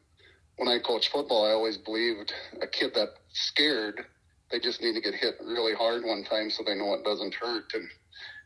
when 0.57 0.69
I 0.69 0.79
coached 0.79 1.11
football, 1.11 1.47
I 1.47 1.51
always 1.51 1.77
believed 1.77 2.33
a 2.63 2.67
kid 2.67 2.93
that's 2.95 3.13
scared, 3.33 4.05
they 4.51 4.59
just 4.59 4.83
need 4.83 4.95
to 4.95 5.01
get 5.01 5.15
hit 5.15 5.37
really 5.41 5.75
hard 5.75 6.05
one 6.05 6.25
time 6.25 6.51
so 6.51 6.63
they 6.65 6.75
know 6.75 6.95
it 6.95 7.05
doesn't 7.05 7.35
hurt. 7.35 7.73
And 7.75 7.89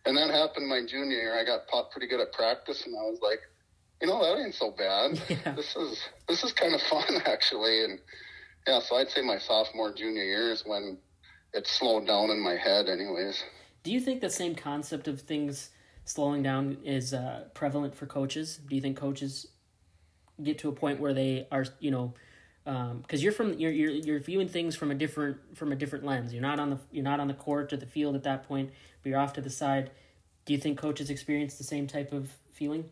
and 0.06 0.16
that 0.18 0.28
happened 0.28 0.68
my 0.68 0.82
junior 0.86 1.16
year. 1.16 1.40
I 1.40 1.44
got 1.44 1.62
pretty 1.90 2.06
good 2.06 2.20
at 2.20 2.30
practice, 2.32 2.84
and 2.84 2.94
I 2.94 3.02
was 3.08 3.20
like, 3.22 3.40
you 4.04 4.10
know, 4.10 4.22
that 4.22 4.40
ain't 4.40 4.54
so 4.54 4.70
bad. 4.70 5.20
Yeah. 5.28 5.52
This 5.52 5.74
is 5.76 6.00
this 6.28 6.44
is 6.44 6.52
kind 6.52 6.74
of 6.74 6.82
fun 6.82 7.22
actually. 7.26 7.84
And 7.84 7.98
yeah, 8.66 8.80
so 8.80 8.96
I'd 8.96 9.10
say 9.10 9.22
my 9.22 9.38
sophomore 9.38 9.92
junior 9.92 10.22
year 10.22 10.52
is 10.52 10.62
when 10.64 10.98
it 11.52 11.66
slowed 11.66 12.06
down 12.06 12.30
in 12.30 12.40
my 12.40 12.56
head, 12.56 12.88
anyways. 12.88 13.42
Do 13.82 13.92
you 13.92 14.00
think 14.00 14.20
the 14.20 14.30
same 14.30 14.54
concept 14.54 15.08
of 15.08 15.20
things? 15.20 15.70
slowing 16.04 16.42
down 16.42 16.78
is 16.84 17.14
uh, 17.14 17.44
prevalent 17.54 17.94
for 17.94 18.06
coaches? 18.06 18.60
Do 18.68 18.74
you 18.74 18.80
think 18.80 18.96
coaches 18.96 19.46
get 20.42 20.58
to 20.58 20.68
a 20.68 20.72
point 20.72 21.00
where 21.00 21.14
they 21.14 21.46
are, 21.50 21.64
you 21.80 21.90
know, 21.90 22.14
because 22.64 22.80
um, 22.90 23.04
you're 23.10 23.32
from 23.32 23.54
you're, 23.54 23.70
you're 23.70 23.90
you're 23.90 24.20
viewing 24.20 24.48
things 24.48 24.74
from 24.74 24.90
a 24.90 24.94
different 24.94 25.56
from 25.56 25.72
a 25.72 25.76
different 25.76 26.04
lens. 26.04 26.32
You're 26.32 26.42
not 26.42 26.58
on 26.58 26.70
the 26.70 26.78
you're 26.92 27.04
not 27.04 27.20
on 27.20 27.28
the 27.28 27.34
court 27.34 27.72
or 27.72 27.76
the 27.76 27.86
field 27.86 28.14
at 28.14 28.22
that 28.24 28.48
point, 28.48 28.70
but 29.02 29.10
you're 29.10 29.18
off 29.18 29.34
to 29.34 29.40
the 29.40 29.50
side. 29.50 29.90
Do 30.46 30.52
you 30.52 30.58
think 30.58 30.78
coaches 30.78 31.10
experience 31.10 31.56
the 31.56 31.64
same 31.64 31.86
type 31.86 32.12
of 32.12 32.30
feeling? 32.52 32.90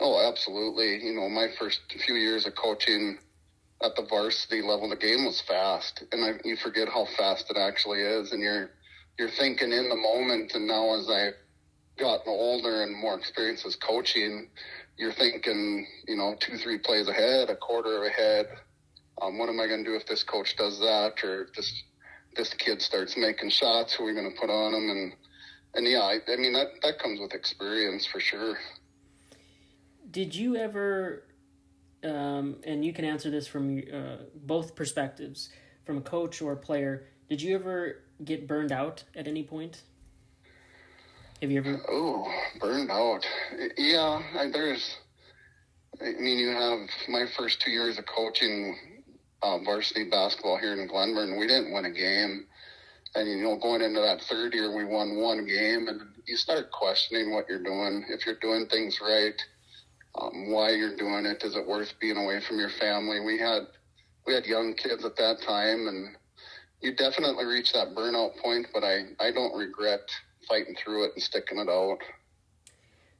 Oh, 0.00 0.20
absolutely. 0.28 1.04
You 1.04 1.14
know, 1.14 1.28
my 1.28 1.48
first 1.58 1.80
few 2.04 2.14
years 2.14 2.46
of 2.46 2.54
coaching 2.54 3.18
at 3.82 3.96
the 3.96 4.02
varsity 4.02 4.62
level, 4.62 4.88
the 4.88 4.96
game 4.96 5.24
was 5.24 5.40
fast, 5.42 6.04
and 6.12 6.24
I, 6.24 6.32
you 6.44 6.56
forget 6.56 6.88
how 6.88 7.06
fast 7.16 7.50
it 7.50 7.56
actually 7.56 8.00
is, 8.00 8.32
and 8.32 8.42
you're 8.42 8.70
you're 9.18 9.30
thinking 9.30 9.72
in 9.72 9.88
the 9.88 9.96
moment. 9.96 10.54
And 10.54 10.66
now, 10.66 10.94
as 10.98 11.08
I've 11.08 11.34
gotten 11.98 12.28
older 12.28 12.82
and 12.82 12.94
more 12.94 13.18
experience 13.18 13.64
as 13.64 13.76
coaching, 13.76 14.48
you're 14.98 15.12
thinking, 15.12 15.86
you 16.06 16.16
know, 16.16 16.36
two, 16.38 16.58
three 16.58 16.78
plays 16.78 17.08
ahead, 17.08 17.48
a 17.48 17.56
quarter 17.56 18.04
ahead. 18.04 18.46
Um, 19.20 19.38
what 19.38 19.48
am 19.48 19.60
I 19.60 19.66
going 19.66 19.82
to 19.82 19.90
do 19.90 19.96
if 19.96 20.06
this 20.06 20.22
coach 20.22 20.56
does 20.56 20.78
that, 20.80 21.24
or 21.24 21.48
this 21.56 21.82
this 22.36 22.52
kid 22.54 22.82
starts 22.82 23.16
making 23.16 23.50
shots? 23.50 23.94
Who 23.94 24.04
are 24.04 24.06
we 24.08 24.14
going 24.14 24.30
to 24.30 24.38
put 24.38 24.50
on 24.50 24.74
him? 24.74 24.90
And 24.90 25.12
and 25.74 25.86
yeah, 25.86 26.00
I, 26.02 26.18
I 26.30 26.36
mean 26.36 26.52
that 26.52 26.68
that 26.82 26.98
comes 26.98 27.20
with 27.20 27.32
experience 27.32 28.06
for 28.06 28.20
sure. 28.20 28.58
Did 30.10 30.34
you 30.34 30.56
ever? 30.56 31.24
Um, 32.04 32.56
and 32.64 32.84
you 32.84 32.92
can 32.92 33.04
answer 33.04 33.30
this 33.30 33.46
from 33.46 33.82
uh, 33.92 34.16
both 34.34 34.76
perspectives, 34.76 35.48
from 35.84 35.98
a 35.98 36.00
coach 36.00 36.40
or 36.40 36.52
a 36.52 36.56
player. 36.56 37.08
Did 37.28 37.42
you 37.42 37.54
ever 37.56 38.02
get 38.24 38.46
burned 38.46 38.70
out 38.70 39.02
at 39.14 39.26
any 39.26 39.42
point? 39.42 39.82
Have 41.42 41.50
you 41.50 41.58
ever? 41.58 41.82
Oh, 41.90 42.26
burned 42.60 42.90
out. 42.90 43.26
Yeah, 43.76 44.22
I, 44.38 44.50
there's. 44.50 44.96
I 46.00 46.12
mean, 46.12 46.38
you 46.38 46.50
have 46.50 46.88
my 47.08 47.26
first 47.36 47.60
two 47.60 47.70
years 47.70 47.98
of 47.98 48.06
coaching 48.06 48.76
uh, 49.42 49.58
varsity 49.58 50.08
basketball 50.08 50.58
here 50.58 50.72
in 50.72 50.86
Glenburn. 50.86 51.38
We 51.38 51.46
didn't 51.46 51.72
win 51.72 51.86
a 51.86 51.90
game, 51.90 52.46
and 53.14 53.28
you 53.28 53.42
know, 53.42 53.56
going 53.56 53.82
into 53.82 54.00
that 54.00 54.22
third 54.22 54.54
year, 54.54 54.74
we 54.74 54.84
won 54.84 55.16
one 55.16 55.46
game, 55.46 55.88
and 55.88 56.00
you 56.26 56.36
start 56.36 56.70
questioning 56.70 57.32
what 57.32 57.48
you're 57.48 57.62
doing. 57.62 58.04
If 58.08 58.24
you're 58.24 58.36
doing 58.36 58.66
things 58.68 59.00
right, 59.00 59.40
um, 60.18 60.50
why 60.50 60.70
you're 60.70 60.96
doing 60.96 61.26
it? 61.26 61.42
Is 61.44 61.56
it 61.56 61.66
worth 61.66 61.92
being 62.00 62.16
away 62.16 62.40
from 62.40 62.58
your 62.58 62.70
family? 62.70 63.20
We 63.20 63.38
had 63.38 63.62
we 64.26 64.34
had 64.34 64.46
young 64.46 64.74
kids 64.74 65.04
at 65.04 65.16
that 65.16 65.42
time, 65.46 65.86
and 65.88 66.16
you 66.80 66.94
definitely 66.94 67.44
reach 67.44 67.72
that 67.72 67.94
burnout 67.94 68.36
point. 68.42 68.66
But 68.72 68.84
I 68.84 69.04
I 69.20 69.30
don't 69.30 69.56
regret 69.56 70.08
fighting 70.48 70.76
through 70.76 71.04
it 71.06 71.12
and 71.14 71.22
sticking 71.22 71.58
it 71.58 71.68
out. 71.68 71.98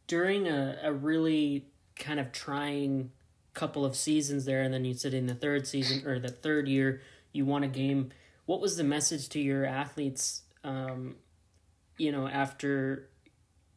During 0.06 0.46
a, 0.46 0.78
a 0.82 0.92
really 0.92 1.66
kind 1.96 2.20
of 2.20 2.32
trying 2.32 3.10
couple 3.54 3.84
of 3.84 3.96
seasons 3.96 4.44
there, 4.44 4.62
and 4.62 4.72
then 4.72 4.84
you 4.84 4.94
said 4.94 5.14
in 5.14 5.26
the 5.26 5.34
third 5.34 5.66
season 5.66 6.06
or 6.06 6.18
the 6.18 6.28
third 6.28 6.68
year 6.68 7.00
you 7.32 7.44
won 7.44 7.62
a 7.62 7.68
game. 7.68 8.10
What 8.44 8.60
was 8.60 8.76
the 8.76 8.84
message 8.84 9.28
to 9.30 9.40
your 9.40 9.64
athletes? 9.64 10.42
Um, 10.62 11.16
you 11.98 12.12
know, 12.12 12.28
after 12.28 13.08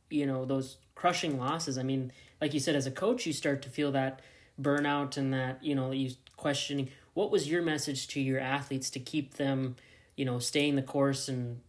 you 0.09 0.25
know 0.25 0.45
those 0.45 0.77
crushing 0.99 1.39
losses. 1.39 1.77
I 1.77 1.83
mean, 1.83 2.11
like 2.41 2.53
you 2.53 2.59
said, 2.59 2.75
as 2.75 2.85
a 2.85 2.91
coach, 2.91 3.25
you 3.25 3.31
start 3.31 3.61
to 3.61 3.69
feel 3.69 3.89
that 3.93 4.19
burnout 4.61 5.15
and 5.15 5.33
that 5.33 5.63
you 5.63 5.73
know 5.73 5.91
you 5.91 6.11
questioning. 6.35 6.89
What 7.13 7.31
was 7.31 7.49
your 7.49 7.61
message 7.61 8.09
to 8.09 8.19
your 8.19 8.39
athletes 8.39 8.89
to 8.91 8.99
keep 8.99 9.35
them, 9.35 9.77
you 10.17 10.25
know, 10.25 10.39
staying 10.39 10.75
the 10.75 10.81
course 10.81 11.29
and 11.29 11.61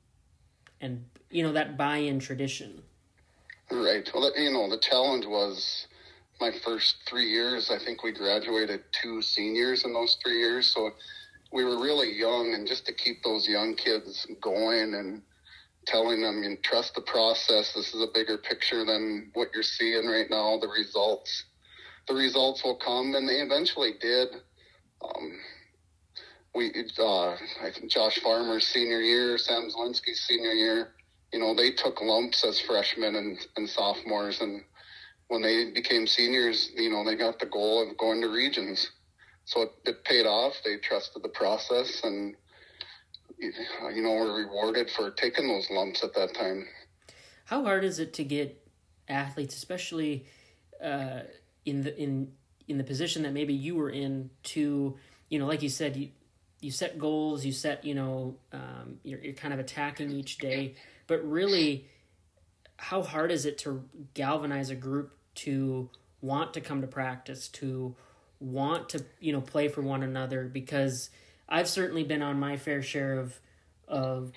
and 0.81 1.05
you 1.31 1.45
know 1.45 1.53
that 1.53 1.77
buy-in 1.77 2.19
tradition 2.19 2.83
right 3.71 4.11
well 4.12 4.33
you 4.37 4.51
know 4.51 4.69
the 4.69 4.79
challenge 4.79 5.27
was 5.27 5.87
my 6.40 6.51
first 6.64 6.97
three 7.09 7.29
years 7.29 7.71
i 7.71 7.79
think 7.79 8.03
we 8.03 8.11
graduated 8.11 8.81
two 8.90 9.21
seniors 9.23 9.85
in 9.85 9.93
those 9.93 10.16
three 10.23 10.38
years 10.38 10.73
so 10.73 10.90
we 11.53 11.64
were 11.64 11.79
really 11.81 12.12
young 12.19 12.55
and 12.55 12.66
just 12.66 12.87
to 12.87 12.93
keep 12.93 13.23
those 13.23 13.47
young 13.47 13.77
kids 13.77 14.27
going 14.40 14.95
and 14.95 15.23
telling 15.87 16.21
them 16.23 16.43
you 16.43 16.57
trust 16.62 16.95
the 16.95 17.01
process 17.03 17.73
this 17.73 17.95
is 17.95 18.03
a 18.03 18.12
bigger 18.12 18.38
picture 18.38 18.85
than 18.85 19.31
what 19.35 19.49
you're 19.55 19.62
seeing 19.62 20.07
right 20.07 20.31
now 20.31 20.59
the 20.61 20.69
results 20.69 21.45
the 22.09 22.14
results 22.14 22.62
will 22.62 22.77
come 22.77 23.14
and 23.14 23.29
they 23.29 23.40
eventually 23.40 23.93
did 24.01 24.29
um, 25.03 25.40
we 26.55 26.73
uh, 26.99 27.31
I 27.31 27.71
think 27.73 27.90
Josh 27.90 28.19
Farmer's 28.19 28.66
senior 28.66 29.01
year, 29.01 29.38
Sam 29.38 29.69
Zielinski's 29.71 30.21
senior 30.27 30.53
year, 30.53 30.93
you 31.33 31.38
know, 31.38 31.55
they 31.55 31.71
took 31.71 32.01
lumps 32.03 32.45
as 32.45 32.61
freshmen 32.61 33.14
and, 33.14 33.38
and 33.57 33.69
sophomores. 33.69 34.40
And 34.40 34.62
when 35.29 35.43
they 35.43 35.71
became 35.71 36.07
seniors, 36.07 36.71
you 36.75 36.90
know, 36.90 37.05
they 37.05 37.14
got 37.14 37.38
the 37.38 37.47
goal 37.47 37.88
of 37.88 37.97
going 37.99 38.21
to 38.23 38.29
regions. 38.29 38.90
So 39.45 39.62
it, 39.62 39.71
it 39.85 40.05
paid 40.05 40.27
off. 40.27 40.55
They 40.64 40.77
trusted 40.79 41.23
the 41.23 41.29
process 41.29 42.01
and, 42.03 42.35
you 43.40 44.03
know, 44.03 44.12
were 44.12 44.35
rewarded 44.35 44.90
for 44.90 45.11
taking 45.11 45.48
those 45.48 45.68
lumps 45.70 46.05
at 46.05 46.14
that 46.14 46.35
time. 46.35 46.66
How 47.44 47.64
hard 47.64 47.85
is 47.85 47.98
it 47.98 48.12
to 48.14 48.24
get 48.24 48.64
athletes, 49.09 49.57
especially 49.57 50.26
uh, 50.83 51.20
in 51.64 51.83
the 51.83 51.96
in 51.96 52.33
in 52.68 52.79
the 52.79 52.85
position 52.85 53.22
that 53.24 53.33
maybe 53.33 53.55
you 53.55 53.74
were 53.74 53.90
in, 53.90 54.31
to 54.44 54.96
you 55.29 55.38
know, 55.38 55.46
like 55.46 55.62
you 55.62 55.68
said, 55.68 55.96
you 55.96 56.09
you 56.61 56.70
set 56.70 56.98
goals, 56.98 57.44
you 57.44 57.53
set 57.53 57.85
you 57.85 57.94
know, 57.94 58.37
um, 58.53 58.98
you're 59.03 59.20
you're 59.20 59.33
kind 59.33 59.55
of 59.55 59.61
attacking 59.61 60.11
each 60.11 60.38
day 60.38 60.74
but 61.11 61.29
really 61.29 61.88
how 62.76 63.03
hard 63.03 63.33
is 63.33 63.44
it 63.44 63.59
to 63.59 63.83
galvanize 64.14 64.70
a 64.70 64.76
group 64.76 65.12
to 65.35 65.90
want 66.20 66.55
to 66.55 66.61
come 66.61 66.81
to 66.83 66.87
practice 66.87 67.48
to 67.48 67.96
want 68.38 68.88
to 68.88 69.05
you 69.18 69.33
know 69.33 69.40
play 69.40 69.66
for 69.66 69.83
one 69.83 70.05
another 70.05 70.44
because 70.44 71.11
I've 71.51 71.69
certainly 71.69 72.05
been 72.05 72.23
on 72.23 72.39
my 72.39 72.57
fair 72.57 72.83
share 72.83 73.19
of 73.19 73.39
of 73.89 74.33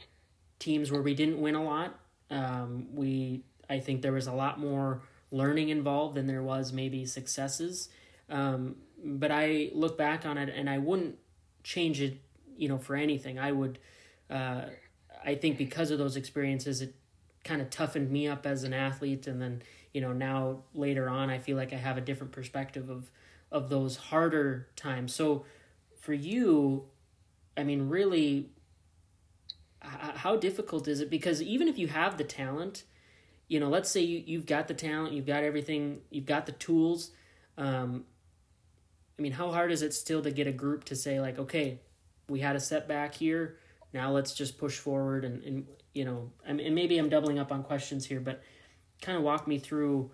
teams 0.60 0.92
where 0.92 1.02
we 1.02 1.14
didn't 1.14 1.40
win 1.40 1.56
a 1.56 1.64
lot. 1.64 2.00
Um, 2.30 2.88
we 2.94 3.44
I 3.70 3.80
think 3.80 4.02
there 4.02 4.14
was 4.14 4.28
a 4.28 4.34
lot 4.34 4.60
more 4.60 5.02
learning 5.32 5.70
involved 5.70 6.16
than 6.16 6.28
there 6.28 6.44
was 6.44 6.74
maybe 6.74 7.06
successes. 7.06 7.90
Um, 8.30 8.78
but 9.04 9.32
I 9.32 9.70
look 9.74 9.98
back 9.98 10.26
on 10.26 10.38
it 10.38 10.50
and 10.56 10.70
I 10.70 10.78
wouldn't 10.78 11.18
change 11.64 12.02
it, 12.02 12.18
you 12.58 12.68
know, 12.70 12.78
for 12.78 12.96
anything. 12.96 13.38
I 13.40 13.52
would 13.52 13.80
uh, 14.30 14.64
I 15.26 15.36
think 15.36 15.58
because 15.58 15.92
of 15.92 16.00
those 16.00 16.16
experiences, 16.16 16.82
it 16.82 16.96
kind 17.44 17.62
of 17.62 17.70
toughened 17.70 18.10
me 18.10 18.28
up 18.28 18.46
as 18.46 18.64
an 18.64 18.74
athlete, 18.74 19.28
and 19.28 19.42
then 19.42 19.62
you 19.94 20.02
know 20.02 20.12
now 20.12 20.58
later 20.74 21.08
on 21.08 21.30
i 21.30 21.38
feel 21.38 21.56
like 21.56 21.72
i 21.72 21.78
have 21.78 21.98
a 21.98 22.02
different 22.02 22.34
perspective 22.34 22.90
of 22.90 23.10
of 23.52 23.70
those 23.70 23.96
harder 23.96 24.68
times 24.76 25.14
so 25.14 25.46
for 26.00 26.14
you 26.14 26.86
i 27.58 27.64
mean 27.64 27.90
really 27.90 28.50
how 29.86 30.38
difficult 30.38 30.88
is 30.88 31.02
it? 31.02 31.10
Because 31.10 31.42
even 31.42 31.68
if 31.68 31.78
you 31.78 31.88
have 31.90 32.18
the 32.18 32.24
talent 32.24 32.84
you 33.48 33.60
know 33.60 33.70
let's 33.70 33.90
say 33.90 34.02
you, 34.02 34.24
you've 34.26 34.46
got 34.46 34.68
the 34.68 34.74
talent 34.74 35.14
you've 35.14 35.26
got 35.26 35.44
everything 35.44 36.02
you've 36.10 36.26
got 36.26 36.46
the 36.46 36.52
tools 36.54 37.12
um, 37.58 38.04
i 39.18 39.22
mean 39.22 39.32
how 39.32 39.52
hard 39.52 39.72
is 39.72 39.82
it 39.82 39.94
still 39.94 40.22
to 40.22 40.32
get 40.32 40.48
a 40.48 40.52
group 40.52 40.84
to 40.86 40.96
say 40.96 41.20
like 41.20 41.38
okay 41.38 41.80
we 42.30 42.40
had 42.40 42.56
a 42.56 42.60
setback 42.60 43.14
here 43.14 43.58
now 43.94 44.12
let's 44.12 44.34
just 44.34 44.58
push 44.58 44.78
forward 44.78 45.26
and, 45.26 45.44
and 45.44 45.68
you 45.94 46.06
know 46.06 46.32
and 46.46 46.58
maybe 46.74 46.98
i'm 46.98 47.10
doubling 47.10 47.38
up 47.38 47.52
on 47.52 47.64
questions 47.64 48.06
here 48.06 48.20
but 48.20 48.42
kind 49.02 49.18
of 49.18 49.24
walk 49.24 49.48
me 49.48 49.60
through 49.60 50.10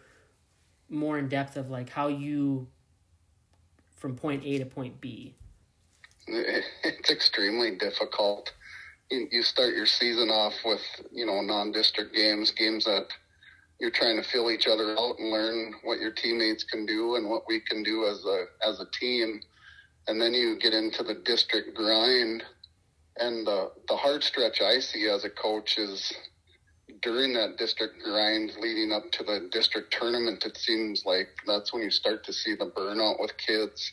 more 0.89 1.17
in 1.17 1.29
depth 1.29 1.55
of 1.55 1.69
like 1.69 1.89
how 1.89 2.07
you 2.07 2.67
from 3.95 4.15
point 4.15 4.43
a 4.43 4.57
to 4.57 4.65
point 4.65 4.99
b 4.99 5.35
it's 6.83 7.09
extremely 7.09 7.75
difficult. 7.75 8.51
You 9.09 9.41
start 9.41 9.75
your 9.75 9.87
season 9.87 10.29
off 10.29 10.53
with 10.63 10.81
you 11.11 11.25
know 11.25 11.41
non-district 11.41 12.13
games 12.13 12.51
games 12.51 12.85
that 12.85 13.07
you're 13.79 13.91
trying 13.91 14.21
to 14.21 14.29
fill 14.29 14.51
each 14.51 14.67
other 14.67 14.91
out 14.99 15.17
and 15.17 15.31
learn 15.31 15.73
what 15.83 15.99
your 15.99 16.11
teammates 16.11 16.63
can 16.63 16.85
do 16.85 17.15
and 17.15 17.29
what 17.29 17.43
we 17.47 17.59
can 17.61 17.81
do 17.81 18.05
as 18.05 18.23
a 18.25 18.45
as 18.67 18.79
a 18.79 18.85
team. 18.99 19.41
And 20.07 20.21
then 20.21 20.33
you 20.33 20.59
get 20.59 20.73
into 20.73 21.03
the 21.03 21.15
district 21.15 21.75
grind. 21.75 22.43
And 23.17 23.45
the 23.45 23.71
the 23.87 23.95
hard 23.95 24.23
stretch 24.23 24.61
I 24.61 24.79
see 24.79 25.07
as 25.07 25.25
a 25.25 25.29
coach 25.29 25.77
is 25.77 26.13
during 27.01 27.33
that 27.33 27.57
district 27.57 28.03
grind 28.03 28.51
leading 28.59 28.91
up 28.91 29.11
to 29.11 29.23
the 29.23 29.49
district 29.51 29.93
tournament, 29.93 30.45
it 30.45 30.57
seems 30.57 31.05
like 31.05 31.29
that's 31.47 31.73
when 31.73 31.81
you 31.81 31.91
start 31.91 32.23
to 32.25 32.33
see 32.33 32.55
the 32.55 32.65
burnout 32.65 33.19
with 33.19 33.37
kids. 33.37 33.91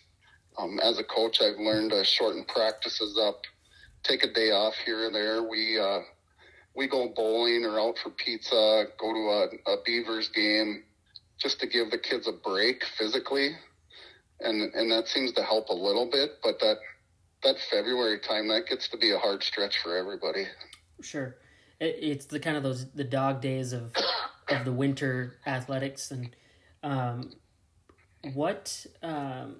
Um, 0.59 0.79
as 0.81 0.99
a 0.99 1.05
coach, 1.05 1.41
I've 1.41 1.59
learned 1.59 1.91
to 1.91 2.05
shorten 2.05 2.45
practices 2.45 3.19
up, 3.19 3.43
take 4.03 4.25
a 4.25 4.33
day 4.33 4.51
off 4.51 4.75
here 4.85 5.07
and 5.07 5.15
there. 5.15 5.43
We 5.43 5.79
uh, 5.79 6.01
we 6.75 6.87
go 6.87 7.09
bowling 7.15 7.65
or 7.65 7.81
out 7.81 7.99
for 7.99 8.11
pizza, 8.11 8.85
go 8.99 9.13
to 9.13 9.19
a, 9.19 9.73
a 9.73 9.83
Beavers 9.85 10.29
game, 10.29 10.85
just 11.39 11.61
to 11.61 11.67
give 11.67 11.91
the 11.91 11.99
kids 11.99 12.27
a 12.27 12.33
break 12.33 12.85
physically, 12.85 13.51
and 14.41 14.75
and 14.75 14.91
that 14.91 15.09
seems 15.09 15.33
to 15.33 15.43
help 15.43 15.69
a 15.69 15.75
little 15.75 16.09
bit. 16.11 16.39
But 16.43 16.59
that 16.61 16.79
that 17.43 17.57
February 17.71 18.19
time 18.21 18.49
that 18.49 18.67
gets 18.67 18.89
to 18.89 18.97
be 18.97 19.13
a 19.13 19.19
hard 19.19 19.43
stretch 19.43 19.79
for 19.83 19.97
everybody. 19.97 20.47
Sure, 21.03 21.37
it, 21.81 21.97
it's 22.01 22.27
the 22.27 22.41
kind 22.41 22.57
of 22.57 22.63
those 22.63 22.91
the 22.93 23.05
dog 23.05 23.41
days 23.41 23.73
of 23.73 23.95
of 24.49 24.65
the 24.65 24.73
winter 24.73 25.37
athletics 25.47 26.11
and 26.11 26.35
um, 26.83 27.33
what 28.35 28.87
um, 29.03 29.57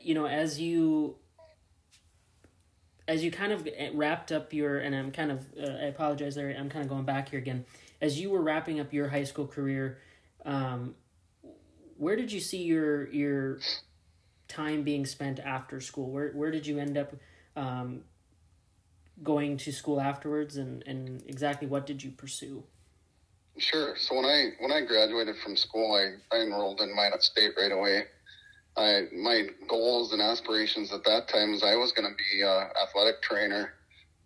you 0.00 0.14
know 0.14 0.26
as 0.26 0.60
you 0.60 1.16
as 3.06 3.24
you 3.24 3.30
kind 3.30 3.52
of 3.52 3.66
wrapped 3.94 4.32
up 4.32 4.52
your 4.52 4.78
and 4.78 4.94
I'm 4.94 5.10
kind 5.10 5.30
of 5.30 5.46
uh, 5.60 5.66
I 5.66 5.84
apologize 5.86 6.34
there 6.34 6.50
I'm 6.50 6.68
kind 6.68 6.84
of 6.84 6.88
going 6.88 7.04
back 7.04 7.30
here 7.30 7.38
again 7.38 7.64
as 8.00 8.20
you 8.20 8.30
were 8.30 8.42
wrapping 8.42 8.80
up 8.80 8.92
your 8.92 9.08
high 9.08 9.24
school 9.24 9.46
career 9.46 9.98
um, 10.44 10.94
where 11.96 12.16
did 12.16 12.32
you 12.32 12.40
see 12.40 12.62
your 12.62 13.08
your 13.10 13.58
time 14.48 14.82
being 14.82 15.04
spent 15.04 15.38
after 15.40 15.80
school? 15.80 16.10
Where 16.10 16.30
where 16.30 16.50
did 16.50 16.66
you 16.66 16.78
end 16.78 16.96
up 16.96 17.14
um, 17.54 18.00
going 19.22 19.58
to 19.58 19.72
school 19.72 20.00
afterwards, 20.00 20.56
and 20.56 20.82
and 20.86 21.22
exactly 21.26 21.68
what 21.68 21.86
did 21.86 22.02
you 22.02 22.10
pursue? 22.10 22.64
Sure. 23.58 23.94
So 23.96 24.14
when 24.14 24.24
I 24.24 24.50
when 24.60 24.72
I 24.72 24.80
graduated 24.80 25.36
from 25.44 25.56
school, 25.56 25.94
I, 25.94 26.34
I 26.34 26.40
enrolled 26.40 26.80
in 26.80 26.94
Minot 26.94 27.22
State 27.22 27.52
right 27.60 27.72
away. 27.72 28.06
I 28.78 29.02
my 29.12 29.46
goals 29.66 30.12
and 30.12 30.22
aspirations 30.22 30.92
at 30.92 31.04
that 31.04 31.28
time 31.28 31.50
was 31.50 31.64
I 31.64 31.74
was 31.74 31.90
going 31.92 32.08
to 32.08 32.16
be 32.16 32.42
a 32.42 32.70
athletic 32.80 33.20
trainer, 33.22 33.74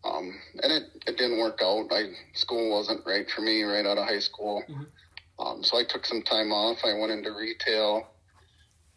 um, 0.04 0.38
and 0.62 0.70
it, 0.70 0.84
it 1.06 1.16
didn't 1.16 1.38
work 1.38 1.60
out. 1.62 1.86
I 1.90 2.12
school 2.34 2.70
wasn't 2.70 3.06
right 3.06 3.28
for 3.30 3.40
me 3.40 3.62
right 3.62 3.86
out 3.86 3.96
of 3.96 4.06
high 4.06 4.18
school, 4.18 4.62
mm-hmm. 4.68 5.44
um, 5.44 5.64
so 5.64 5.78
I 5.78 5.84
took 5.84 6.04
some 6.04 6.22
time 6.22 6.52
off. 6.52 6.84
I 6.84 6.92
went 6.92 7.12
into 7.12 7.32
retail, 7.32 8.08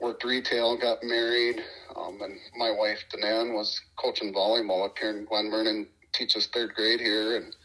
worked 0.01 0.25
retail, 0.25 0.77
got 0.77 0.97
married, 1.03 1.63
um, 1.95 2.19
and 2.21 2.37
my 2.57 2.71
wife 2.71 2.99
Danan 3.13 3.53
was 3.53 3.79
coaching 3.95 4.33
volleyball 4.33 4.83
up 4.85 4.97
here 4.99 5.11
in 5.11 5.23
Glenburn 5.23 5.67
and 5.67 5.87
teaches 6.11 6.47
third 6.47 6.73
grade 6.73 6.99
here. 6.99 7.37
And 7.37 7.55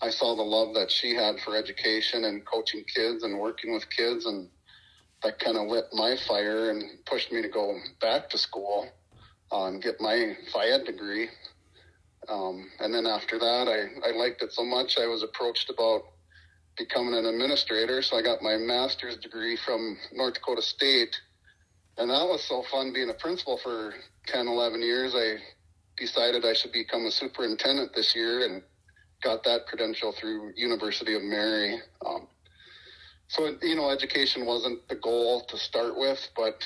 I 0.00 0.08
saw 0.08 0.34
the 0.34 0.42
love 0.42 0.74
that 0.74 0.90
she 0.90 1.14
had 1.14 1.38
for 1.40 1.54
education 1.54 2.24
and 2.24 2.46
coaching 2.46 2.84
kids 2.84 3.24
and 3.24 3.38
working 3.38 3.74
with 3.74 3.90
kids, 3.90 4.24
and 4.24 4.48
that 5.22 5.38
kind 5.38 5.56
of 5.56 5.66
lit 5.68 5.86
my 5.92 6.16
fire 6.28 6.70
and 6.70 6.82
pushed 7.06 7.32
me 7.32 7.42
to 7.42 7.48
go 7.48 7.78
back 8.00 8.28
to 8.30 8.38
school 8.38 8.88
uh, 9.52 9.64
and 9.66 9.82
get 9.82 10.00
my 10.00 10.34
Ed 10.54 10.84
degree. 10.84 11.28
Um, 12.28 12.68
and 12.80 12.92
then 12.92 13.06
after 13.06 13.38
that, 13.38 13.68
I, 13.68 14.08
I 14.08 14.12
liked 14.12 14.42
it 14.42 14.52
so 14.52 14.64
much, 14.64 14.98
I 14.98 15.06
was 15.06 15.22
approached 15.22 15.70
about 15.70 16.02
becoming 16.76 17.14
an 17.14 17.24
administrator. 17.24 18.02
So 18.02 18.18
I 18.18 18.22
got 18.22 18.42
my 18.42 18.56
master's 18.56 19.16
degree 19.16 19.56
from 19.56 19.96
North 20.12 20.34
Dakota 20.34 20.62
State 20.62 21.16
and 21.98 22.10
that 22.10 22.24
was 22.28 22.44
so 22.44 22.62
fun 22.70 22.92
being 22.92 23.08
a 23.10 23.14
principal 23.14 23.56
for 23.56 23.94
10, 24.26 24.48
11 24.48 24.82
years. 24.82 25.14
I 25.14 25.36
decided 25.96 26.44
I 26.44 26.52
should 26.52 26.72
become 26.72 27.06
a 27.06 27.10
superintendent 27.10 27.94
this 27.94 28.14
year 28.14 28.44
and 28.44 28.62
got 29.22 29.42
that 29.44 29.66
credential 29.66 30.12
through 30.12 30.52
University 30.56 31.14
of 31.14 31.22
Mary. 31.22 31.80
Um, 32.04 32.28
so, 33.28 33.54
you 33.62 33.76
know, 33.76 33.90
education 33.90 34.46
wasn't 34.46 34.86
the 34.88 34.94
goal 34.96 35.42
to 35.46 35.58
start 35.58 35.96
with, 35.96 36.28
but 36.36 36.64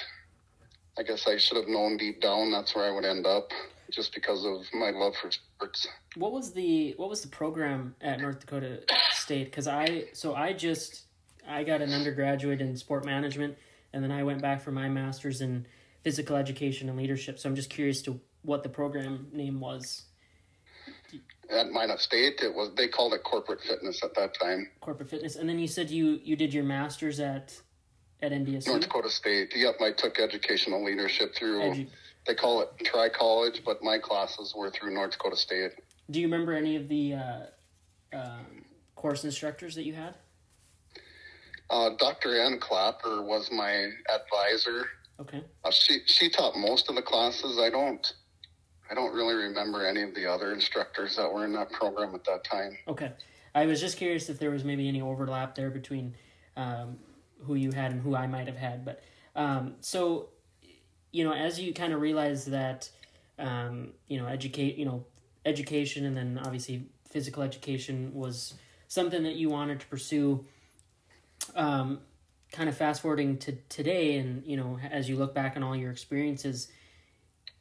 I 0.99 1.03
guess 1.03 1.27
I 1.27 1.39
should 1.39 1.57
have 1.57 1.69
known 1.69 1.97
deep 1.97 2.21
down 2.21 2.51
that's 2.51 2.75
where 2.75 2.85
I 2.85 2.91
would 2.91 3.05
end 3.05 3.27
up 3.27 3.51
just 3.91 4.15
because 4.15 4.45
of 4.45 4.63
my 4.73 4.91
love 4.91 5.15
for 5.17 5.31
sports. 5.31 5.87
What 6.17 6.33
was 6.33 6.53
the 6.53 6.95
what 6.97 7.09
was 7.09 7.23
the 7.23 7.29
program 7.29 7.95
at 8.01 8.21
North 8.21 8.41
Dakota 8.41 8.81
State? 9.13 9.45
Because 9.45 9.67
I 9.67 10.05
so 10.13 10.35
I 10.35 10.53
just 10.53 11.05
I 11.49 11.65
got 11.65 11.81
an 11.81 11.93
undergraduate 11.93 12.61
in 12.61 12.77
sport 12.77 13.05
management 13.05 13.57
and 13.93 14.05
then 14.05 14.13
I 14.13 14.23
went 14.23 14.43
back 14.43 14.61
for 14.61 14.71
my 14.71 14.89
master's 14.89 15.41
in 15.41 15.67
physical 16.05 16.37
education 16.37 16.89
and 16.89 16.97
leadership. 16.97 17.39
So 17.39 17.49
I'm 17.49 17.57
just 17.57 17.71
curious 17.71 18.03
to 18.03 18.21
what 18.43 18.63
the 18.63 18.69
program 18.69 19.29
name 19.33 19.61
was. 19.61 20.05
At 21.51 21.73
Minot 21.73 22.01
State, 22.01 22.41
it 22.43 22.55
was 22.55 22.71
they 22.77 22.87
called 22.87 23.13
it 23.13 23.25
corporate 23.25 23.61
fitness 23.61 24.03
at 24.05 24.15
that 24.15 24.39
time. 24.39 24.69
Corporate 24.81 25.11
fitness, 25.11 25.37
and 25.37 25.49
then 25.49 25.59
you 25.59 25.67
said 25.67 25.91
you 25.91 26.21
you 26.23 26.37
did 26.37 26.55
your 26.55 26.65
master's 26.65 27.19
at 27.19 27.61
at 28.23 28.33
NDSU. 28.33 28.69
North 28.69 28.83
Dakota 28.83 29.11
State. 29.11 29.53
Yep, 29.57 29.81
I 29.81 29.93
took 29.93 30.21
educational 30.21 30.85
leadership 30.85 31.35
through. 31.35 31.61
Edu- 31.61 31.89
they 32.27 32.35
call 32.35 32.61
it 32.61 32.69
Tri 32.85 33.09
College, 33.09 33.63
but 33.65 33.83
my 33.83 33.99
classes 33.99 34.55
were 34.57 34.71
through 34.71 34.95
North 34.95 35.13
Dakota 35.13 35.37
State. 35.37 35.73
Do 36.11 36.21
you 36.21 36.27
remember 36.27 36.53
any 36.53 36.77
of 36.77 36.89
the 36.89 37.15
uh, 37.15 37.41
um, 38.13 38.65
course 38.95 39.25
instructors 39.25 39.75
that 39.75 39.85
you 39.85 39.95
had? 39.95 40.15
Uh, 41.71 41.91
Dr. 41.99 42.41
Ann 42.41 42.59
Clapper 42.59 43.23
was 43.23 43.51
my 43.53 43.91
advisor. 44.13 44.87
Okay. 45.21 45.43
Uh, 45.65 45.71
she 45.71 46.01
she 46.07 46.31
taught 46.31 46.57
most 46.57 46.89
of 46.89 46.95
the 46.95 47.03
classes. 47.03 47.59
I 47.59 47.71
don't 47.71 48.13
I 48.91 48.95
don't 48.95 49.15
really 49.15 49.35
remember 49.35 49.87
any 49.87 50.03
of 50.03 50.15
the 50.15 50.27
other 50.27 50.53
instructors 50.53 51.17
that 51.17 51.33
were 51.33 51.45
in 51.45 51.53
that 51.53 51.71
program 51.71 52.15
at 52.15 52.25
that 52.25 52.45
time. 52.45 52.77
Okay. 52.89 53.13
I 53.55 53.67
was 53.67 53.81
just 53.81 53.97
curious 53.97 54.29
if 54.29 54.39
there 54.39 54.51
was 54.51 54.65
maybe 54.65 54.89
any 54.89 55.01
overlap 55.01 55.55
there 55.55 55.71
between 55.71 56.15
um, 56.57 56.99
who 57.45 57.55
you 57.55 57.73
had 57.73 57.93
and 57.93 58.01
who 58.01 58.17
I 58.17 58.27
might 58.27 58.47
have 58.47 58.57
had. 58.57 58.85
But 58.85 59.03
um, 59.37 59.75
so, 59.81 60.31
you 61.13 61.25
know, 61.25 61.33
as 61.33 61.61
you 61.61 61.73
kind 61.73 61.93
of 61.93 62.01
realize 62.01 62.45
that, 62.47 62.91
um, 63.39 63.93
you 64.09 64.19
know, 64.19 64.27
educate, 64.27 64.77
you 64.77 64.85
know, 64.85 65.05
education 65.45 66.05
and 66.05 66.17
then 66.17 66.41
obviously 66.45 66.87
physical 67.09 67.43
education 67.43 68.13
was 68.15 68.55
something 68.89 69.23
that 69.23 69.37
you 69.37 69.49
wanted 69.49 69.81
to 69.81 69.87
pursue 69.87 70.45
um, 71.55 72.01
kind 72.53 72.69
of 72.69 72.77
fast 72.77 73.03
forwarding 73.03 73.39
to 73.39 73.53
today, 73.69 74.17
and 74.17 74.45
you 74.45 74.57
know, 74.57 74.79
as 74.91 75.09
you 75.09 75.17
look 75.17 75.35
back 75.35 75.57
on 75.57 75.63
all 75.63 75.77
your 75.77 75.91
experiences, 75.91 76.69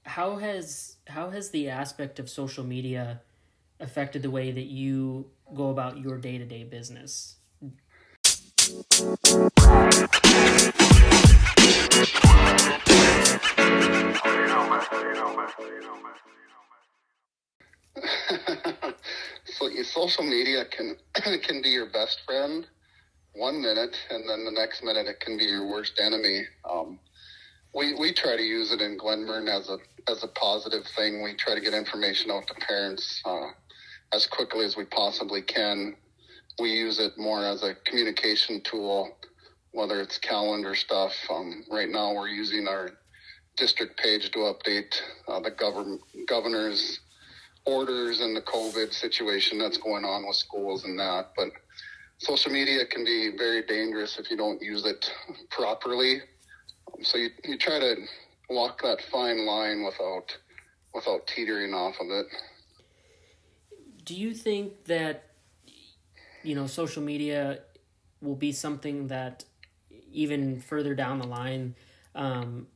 how 0.04 0.38
has 0.38 0.98
how 1.08 1.30
has 1.30 1.50
the 1.52 1.70
aspect 1.70 2.20
of 2.20 2.30
social 2.30 2.64
media 2.64 3.22
affected 3.80 4.22
the 4.22 4.32
way 4.32 4.52
that 4.52 4.66
you 4.66 5.30
go 5.56 5.70
about 5.70 5.98
your 5.98 6.18
day 6.18 6.38
to 6.38 6.46
day 6.46 6.64
business? 6.64 7.36
so 19.46 19.70
social 19.84 20.24
media 20.24 20.66
can 20.66 20.96
can 21.42 21.62
be 21.62 21.70
your 21.70 21.90
best 21.92 22.22
friend 22.26 22.66
one 23.34 23.62
minute, 23.62 23.96
and 24.10 24.28
then 24.28 24.44
the 24.46 24.52
next 24.52 24.84
minute 24.84 25.08
it 25.08 25.20
can 25.20 25.38
be 25.38 25.46
your 25.46 25.68
worst 25.68 26.00
enemy. 26.00 26.44
Um, 26.70 27.00
we 27.74 27.94
we 27.96 28.14
try 28.14 28.36
to 28.36 28.44
use 28.44 28.72
it 28.72 28.82
in 28.82 28.98
Glenburn 28.98 29.48
as 29.48 29.70
a 29.70 29.78
as 30.10 30.24
a 30.24 30.28
positive 30.28 30.86
thing. 30.96 31.22
We 31.22 31.36
try 31.36 31.56
to 31.56 31.62
get 31.62 31.74
information 31.74 32.32
out 32.32 32.48
to 32.48 32.54
parents 32.56 33.22
uh, 33.26 33.50
as 34.14 34.26
quickly 34.26 34.66
as 34.66 34.76
we 34.76 34.86
possibly 34.86 35.42
can. 35.42 35.96
we 36.60 36.72
use 36.72 37.00
it 37.00 37.18
more 37.18 37.46
as 37.46 37.64
a 37.64 37.76
communication 37.86 38.62
tool, 38.62 39.18
whether 39.72 40.02
it's 40.02 40.18
calendar 40.18 40.76
stuff. 40.76 41.14
Um, 41.30 41.64
right 41.72 41.90
now, 41.90 42.14
we're 42.14 42.28
using 42.28 42.68
our 42.68 42.92
district 43.56 44.00
page 44.00 44.32
to 44.32 44.40
update 44.40 44.96
uh, 45.28 45.40
the 45.40 45.52
government 45.52 46.02
governor's 46.28 47.00
orders 47.66 48.22
and 48.22 48.36
the 48.36 48.42
COVID 48.42 48.94
situation 48.94 49.60
that's 49.60 49.78
going 49.78 50.06
on 50.06 50.26
with 50.26 50.36
schools 50.36 50.86
and 50.86 50.98
that. 50.98 51.32
But 51.36 51.50
social 52.18 52.52
media 52.52 52.86
can 52.86 53.06
be 53.06 53.32
very 53.38 53.62
dangerous 53.62 54.18
if 54.18 54.32
you 54.32 54.38
don't 54.38 54.62
use 54.62 54.86
it 54.86 55.12
properly. 55.52 56.22
So 57.02 57.18
you, 57.18 57.30
you 57.44 57.58
try 57.58 57.80
to 57.80 57.96
walk 58.50 58.82
that 58.82 59.00
fine 59.12 59.46
line 59.46 59.84
without 59.84 60.36
without 60.94 61.28
teetering 61.28 61.74
off 61.74 61.96
of 62.00 62.08
it. 62.10 62.26
Do 64.06 64.16
you 64.16 64.34
think 64.34 64.86
that 64.86 65.30
you 66.44 66.56
know 66.56 66.68
social 66.68 67.04
media 67.04 67.60
will 68.22 68.36
be 68.36 68.52
something 68.52 69.08
that 69.08 69.46
even 70.12 70.60
further 70.60 70.96
down 70.96 71.20
the 71.20 71.28
line 71.28 71.76
um, 72.16 72.68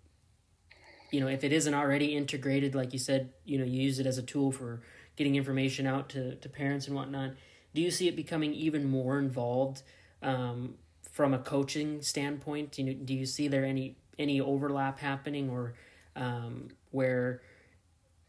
you 1.11 1.19
know 1.19 1.27
if 1.27 1.43
it 1.43 1.51
isn't 1.51 1.73
already 1.73 2.15
integrated 2.15 2.75
like 2.75 2.93
you 2.93 2.99
said 2.99 3.31
you 3.45 3.57
know 3.57 3.65
you 3.65 3.81
use 3.81 3.99
it 3.99 4.05
as 4.05 4.17
a 4.17 4.21
tool 4.21 4.51
for 4.51 4.81
getting 5.15 5.35
information 5.35 5.85
out 5.85 6.09
to, 6.09 6.35
to 6.35 6.49
parents 6.49 6.87
and 6.87 6.95
whatnot 6.95 7.31
do 7.73 7.81
you 7.81 7.91
see 7.91 8.07
it 8.07 8.15
becoming 8.15 8.53
even 8.53 8.85
more 8.85 9.19
involved 9.19 9.83
um, 10.21 10.75
from 11.11 11.33
a 11.33 11.39
coaching 11.39 12.01
standpoint 12.01 12.77
you 12.77 12.93
do 12.93 13.13
you 13.13 13.25
see 13.25 13.47
there 13.47 13.65
any 13.65 13.95
any 14.19 14.39
overlap 14.39 14.99
happening 14.99 15.49
or 15.49 15.73
um, 16.15 16.69
where 16.91 17.41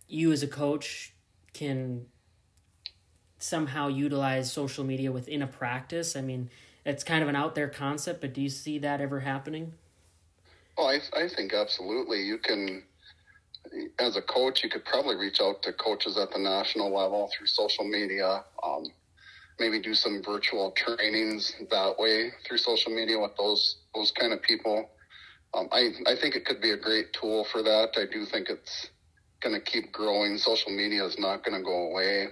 you 0.08 0.32
as 0.32 0.42
a 0.42 0.48
coach 0.48 1.12
can 1.52 2.06
somehow 3.38 3.88
utilize 3.88 4.50
social 4.50 4.84
media 4.84 5.12
within 5.12 5.42
a 5.42 5.46
practice? 5.46 6.16
I 6.16 6.20
mean, 6.20 6.50
it's 6.84 7.04
kind 7.04 7.22
of 7.22 7.28
an 7.28 7.36
out 7.36 7.54
there 7.54 7.68
concept, 7.68 8.20
but 8.20 8.32
do 8.32 8.40
you 8.40 8.48
see 8.48 8.78
that 8.78 9.00
ever 9.00 9.20
happening? 9.20 9.74
Oh, 10.76 10.86
I, 10.86 11.00
I 11.16 11.28
think 11.28 11.52
absolutely. 11.54 12.22
You 12.22 12.38
can, 12.38 12.82
as 13.98 14.16
a 14.16 14.22
coach, 14.22 14.64
you 14.64 14.70
could 14.70 14.84
probably 14.84 15.16
reach 15.16 15.40
out 15.40 15.62
to 15.62 15.72
coaches 15.72 16.16
at 16.16 16.32
the 16.32 16.38
national 16.38 16.94
level 16.94 17.30
through 17.36 17.46
social 17.46 17.84
media. 17.84 18.44
Um, 18.62 18.84
maybe 19.60 19.80
do 19.80 19.94
some 19.94 20.22
virtual 20.22 20.72
trainings 20.72 21.54
that 21.70 21.98
way 21.98 22.32
through 22.44 22.58
social 22.58 22.92
media 22.92 23.18
with 23.18 23.36
those 23.36 23.76
those 23.94 24.10
kind 24.10 24.32
of 24.32 24.42
people. 24.42 24.90
Um, 25.56 25.68
I 25.72 25.90
I 26.06 26.16
think 26.16 26.34
it 26.34 26.44
could 26.44 26.60
be 26.60 26.72
a 26.72 26.76
great 26.76 27.12
tool 27.12 27.44
for 27.44 27.62
that. 27.62 27.90
I 27.96 28.06
do 28.10 28.24
think 28.26 28.48
it's 28.48 28.88
going 29.40 29.54
to 29.54 29.60
keep 29.60 29.92
growing. 29.92 30.38
Social 30.38 30.72
media 30.72 31.04
is 31.04 31.18
not 31.18 31.44
going 31.44 31.56
to 31.56 31.64
go 31.64 31.90
away 31.90 32.28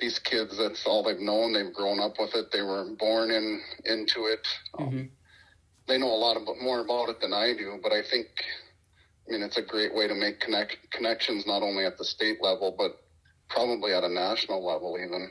these 0.00 0.18
kids, 0.18 0.58
that's 0.58 0.86
all 0.86 1.02
they've 1.02 1.20
known. 1.20 1.52
They've 1.52 1.72
grown 1.72 2.00
up 2.00 2.18
with 2.18 2.34
it. 2.34 2.50
They 2.50 2.62
were 2.62 2.86
born 2.98 3.30
in 3.30 3.60
into 3.84 4.26
it. 4.26 4.46
Um, 4.78 4.86
mm-hmm. 4.86 5.02
They 5.86 5.98
know 5.98 6.10
a 6.10 6.16
lot 6.16 6.36
about, 6.36 6.56
more 6.60 6.80
about 6.80 7.08
it 7.08 7.20
than 7.20 7.32
I 7.32 7.52
do, 7.52 7.78
but 7.82 7.92
I 7.92 8.02
think, 8.02 8.26
I 9.28 9.32
mean, 9.32 9.42
it's 9.42 9.56
a 9.56 9.62
great 9.62 9.94
way 9.94 10.08
to 10.08 10.14
make 10.14 10.40
connect 10.40 10.90
connections 10.90 11.46
not 11.46 11.62
only 11.62 11.84
at 11.84 11.98
the 11.98 12.04
state 12.04 12.38
level, 12.40 12.74
but 12.76 13.02
probably 13.48 13.92
at 13.92 14.04
a 14.04 14.08
national 14.08 14.64
level 14.64 14.98
even. 15.02 15.30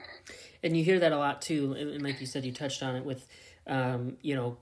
And 0.61 0.75
you 0.75 0.83
hear 0.83 0.99
that 0.99 1.11
a 1.11 1.17
lot 1.17 1.41
too, 1.41 1.73
and 1.73 2.01
like 2.01 2.19
you 2.19 2.27
said, 2.27 2.45
you 2.45 2.51
touched 2.51 2.83
on 2.83 2.95
it 2.95 3.05
with, 3.05 3.25
um, 3.67 4.17
you 4.21 4.35
know, 4.35 4.57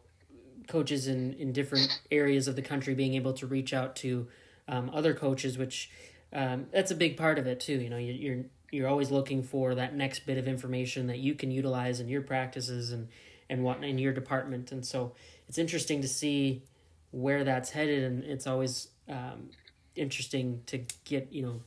coaches 0.67 1.07
in 1.07 1.33
in 1.33 1.53
different 1.53 2.01
areas 2.11 2.47
of 2.47 2.55
the 2.55 2.61
country 2.61 2.93
being 2.93 3.13
able 3.13 3.33
to 3.33 3.47
reach 3.47 3.73
out 3.73 3.95
to 3.97 4.27
um, 4.67 4.89
other 4.93 5.13
coaches, 5.13 5.57
which 5.57 5.89
um, 6.33 6.67
that's 6.71 6.91
a 6.91 6.95
big 6.95 7.17
part 7.17 7.39
of 7.39 7.47
it 7.47 7.59
too. 7.59 7.79
You 7.79 7.89
know, 7.89 7.97
you're 7.97 8.45
you're 8.71 8.87
always 8.87 9.11
looking 9.11 9.43
for 9.43 9.75
that 9.75 9.95
next 9.95 10.25
bit 10.25 10.37
of 10.37 10.47
information 10.47 11.07
that 11.07 11.19
you 11.19 11.35
can 11.35 11.51
utilize 11.51 11.99
in 11.99 12.07
your 12.07 12.21
practices 12.21 12.91
and 12.91 13.07
and 13.49 13.63
what 13.63 13.83
in 13.83 13.97
your 13.97 14.11
department 14.11 14.71
and 14.71 14.85
so 14.85 15.13
it's 15.47 15.57
interesting 15.57 16.01
to 16.01 16.07
see 16.07 16.63
where 17.11 17.43
that's 17.43 17.69
headed 17.71 18.03
and 18.03 18.23
it's 18.25 18.45
always 18.45 18.89
um, 19.07 19.49
interesting 19.95 20.61
to 20.65 20.79
get 21.05 21.31
you 21.31 21.41
know 21.41 21.61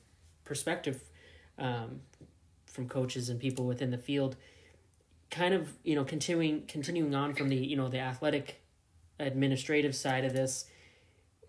perspective 0.44 1.02
um, 1.58 2.00
from 2.66 2.88
coaches 2.88 3.28
and 3.28 3.40
people 3.40 3.66
within 3.66 3.90
the 3.90 3.98
field 3.98 4.36
kind 5.30 5.54
of 5.54 5.72
you 5.84 5.94
know 5.94 6.04
continuing 6.04 6.62
continuing 6.66 7.14
on 7.14 7.34
from 7.34 7.48
the 7.48 7.56
you 7.56 7.76
know 7.76 7.88
the 7.88 7.98
athletic 7.98 8.59
administrative 9.20 9.94
side 9.94 10.24
of 10.24 10.32
this 10.32 10.66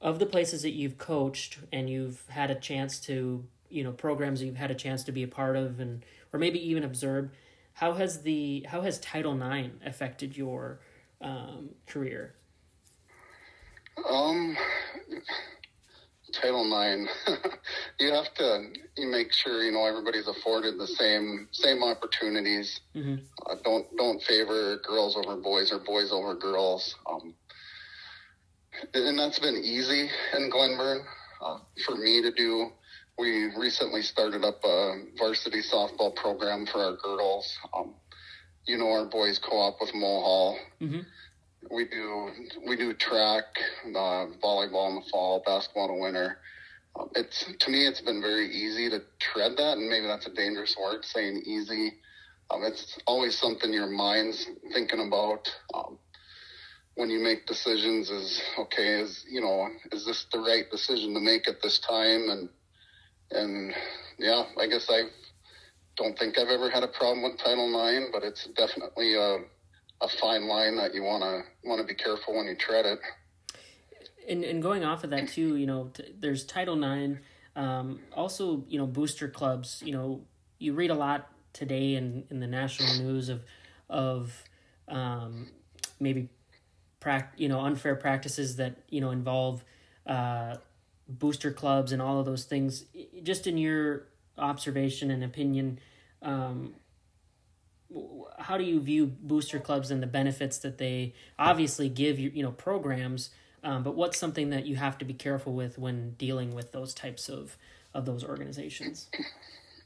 of 0.02 0.20
the 0.20 0.26
places 0.26 0.64
that 0.64 0.72
you've 0.72 0.98
coached 0.98 1.60
and 1.72 1.90
you've 1.90 2.26
had 2.28 2.50
a 2.50 2.56
chance 2.56 3.00
to 3.00 3.46
you 3.70 3.84
know 3.84 3.92
programs 3.92 4.44
you've 4.44 4.56
had 4.56 4.72
a 4.72 4.76
chance 4.76 5.04
to 5.04 5.12
be 5.12 5.24
a 5.24 5.28
part 5.28 5.56
of 5.56 5.80
and 5.80 6.04
or 6.34 6.40
maybe 6.40 6.60
even 6.70 6.84
observe, 6.84 7.30
how 7.74 7.94
has 7.94 8.22
the 8.22 8.66
how 8.70 8.82
has 8.82 9.00
title 9.00 9.40
ix 9.42 9.70
affected 9.86 10.38
your 10.38 10.80
um, 11.22 11.70
career? 11.88 12.36
Um 14.10 14.58
title 16.32 16.66
ix 16.74 17.12
you 18.00 18.12
have 18.14 18.34
to 18.34 18.72
you 18.98 19.08
make 19.08 19.34
sure 19.34 19.64
you 19.64 19.72
know 19.72 19.86
everybody's 19.86 20.28
afforded 20.28 20.78
the 20.80 20.88
same 20.88 21.48
same 21.52 21.84
opportunities. 21.84 22.82
Mm-hmm. 22.96 23.16
uh, 23.46 23.56
don't 23.64 23.86
don't 23.98 24.22
favor 24.24 24.78
girls 24.78 25.16
over 25.16 25.36
boys 25.36 25.72
or 25.72 25.80
boys 25.80 26.12
over 26.12 26.36
girls. 26.36 26.96
Um, 27.10 27.34
and 28.94 29.20
that's 29.20 29.40
been 29.40 29.56
easy 29.56 30.10
in 30.38 30.50
glenburn 30.50 31.02
uh, 31.42 31.58
for 31.86 31.96
me 31.96 32.22
to 32.22 32.32
do 32.32 32.72
we 33.18 33.52
recently 33.56 34.02
started 34.02 34.44
up 34.44 34.64
a 34.64 35.04
varsity 35.18 35.62
softball 35.62 36.16
program 36.16 36.66
for 36.66 36.80
our 36.80 36.98
girls. 36.98 37.56
Um, 37.72 37.94
you 38.66 38.78
know 38.78 38.92
our 38.92 39.06
boys 39.06 39.40
co-op 39.40 39.80
with 39.80 39.92
Mohall. 39.94 40.58
Mm-hmm. 40.82 41.00
We 41.74 41.86
do 41.86 42.30
we 42.68 42.76
do 42.76 42.94
track, 42.94 43.46
uh, 43.86 44.26
volleyball 44.44 44.90
in 44.90 44.96
the 44.96 45.04
fall, 45.12 45.44
basketball 45.46 45.90
in 45.90 45.96
the 45.96 46.02
winter. 46.02 46.38
Um, 47.00 47.10
it's 47.16 47.46
to 47.60 47.72
me, 47.72 47.86
it's 47.88 48.02
been 48.02 48.22
very 48.22 48.50
easy 48.50 48.90
to 48.90 49.02
tread 49.20 49.54
that, 49.58 49.78
and 49.78 49.88
maybe 49.88 50.08
that's 50.08 50.26
a 50.26 50.34
dangerous 50.34 50.76
word, 50.82 51.06
saying 51.06 51.44
easy. 51.46 51.94
Um, 52.50 52.64
it's 52.64 52.98
always 53.06 53.38
something 53.38 53.72
your 53.72 53.88
mind's 53.88 54.46
thinking 54.74 55.08
about 55.08 55.48
um, 55.74 55.98
when 56.96 57.10
you 57.10 57.20
make 57.20 57.46
decisions. 57.46 58.10
Is 58.10 58.42
okay? 58.58 59.02
Is 59.02 59.26
you 59.30 59.42
know, 59.42 59.68
is 59.92 60.06
this 60.06 60.26
the 60.32 60.40
right 60.40 60.70
decision 60.70 61.14
to 61.14 61.20
make 61.20 61.48
at 61.48 61.62
this 61.62 61.80
time? 61.80 62.30
And 62.30 62.50
and 63.32 63.74
yeah, 64.18 64.44
I 64.60 64.68
guess 64.68 64.88
I 64.90 65.04
don't 65.98 66.18
think 66.18 66.38
I've 66.38 66.50
ever 66.50 66.70
had 66.70 66.84
a 66.84 66.88
problem 66.88 67.24
with 67.24 67.38
Title 67.38 67.68
IX, 67.68 68.08
but 68.12 68.24
it's 68.24 68.48
definitely 68.56 69.16
a, 69.16 69.38
a 70.02 70.10
fine 70.20 70.48
line 70.48 70.78
that 70.78 70.94
you 70.94 71.04
want 71.04 71.24
to 71.24 71.68
want 71.68 71.82
to 71.82 71.88
be 71.88 71.96
careful 71.96 72.36
when 72.36 72.46
you 72.46 72.56
tread 72.56 72.86
it. 72.86 73.00
And 74.28 74.44
and 74.44 74.62
going 74.62 74.84
off 74.84 75.04
of 75.04 75.10
that 75.12 75.30
too, 75.30 75.56
you 75.56 75.66
know, 75.66 75.92
t- 75.94 76.14
there's 76.20 76.46
Title 76.46 76.82
IX. 76.84 77.20
Um, 77.54 78.00
also, 78.14 78.64
you 78.70 78.80
know, 78.80 78.88
booster 78.88 79.28
clubs. 79.28 79.84
You 79.86 79.92
know, 79.92 80.22
you 80.58 80.74
read 80.74 80.90
a 80.90 80.96
lot 80.96 81.30
today 81.54 81.96
in, 81.96 82.24
in 82.30 82.40
the 82.40 82.48
national 82.48 82.96
news 83.04 83.30
of 83.30 83.42
of 83.90 84.44
um, 84.88 85.50
maybe 86.00 86.30
prac- 87.02 87.34
you 87.36 87.50
know 87.50 87.60
unfair 87.60 87.96
practices 87.96 88.56
that 88.56 88.78
you 88.90 89.02
know 89.02 89.12
involve 89.12 89.66
uh, 90.08 90.56
booster 91.10 91.52
clubs 91.52 91.92
and 91.92 92.02
all 92.02 92.18
of 92.18 92.26
those 92.26 92.46
things. 92.46 92.86
Just 93.22 93.46
in 93.46 93.58
your 93.58 94.04
observation 94.38 95.12
and 95.12 95.22
opinion, 95.22 95.80
um, 96.22 96.76
how 98.40 98.58
do 98.58 98.64
you 98.64 98.80
view 98.80 99.06
booster 99.06 99.60
clubs 99.60 99.92
and 99.92 100.02
the 100.02 100.08
benefits 100.08 100.60
that 100.60 100.78
they 100.78 101.14
obviously 101.38 101.90
give 101.90 102.18
you? 102.18 102.32
You 102.34 102.44
know, 102.44 102.52
programs. 102.52 103.32
Um, 103.64 103.84
but 103.84 103.96
what's 103.96 104.18
something 104.18 104.50
that 104.52 104.66
you 104.66 104.76
have 104.78 104.98
to 105.00 105.06
be 105.06 105.14
careful 105.14 105.54
with 105.54 105.78
when 105.78 106.12
dealing 106.12 106.56
with 106.56 106.72
those 106.72 106.94
types 106.94 107.28
of 107.28 107.58
of 107.94 108.06
those 108.06 108.24
organizations? 108.24 109.10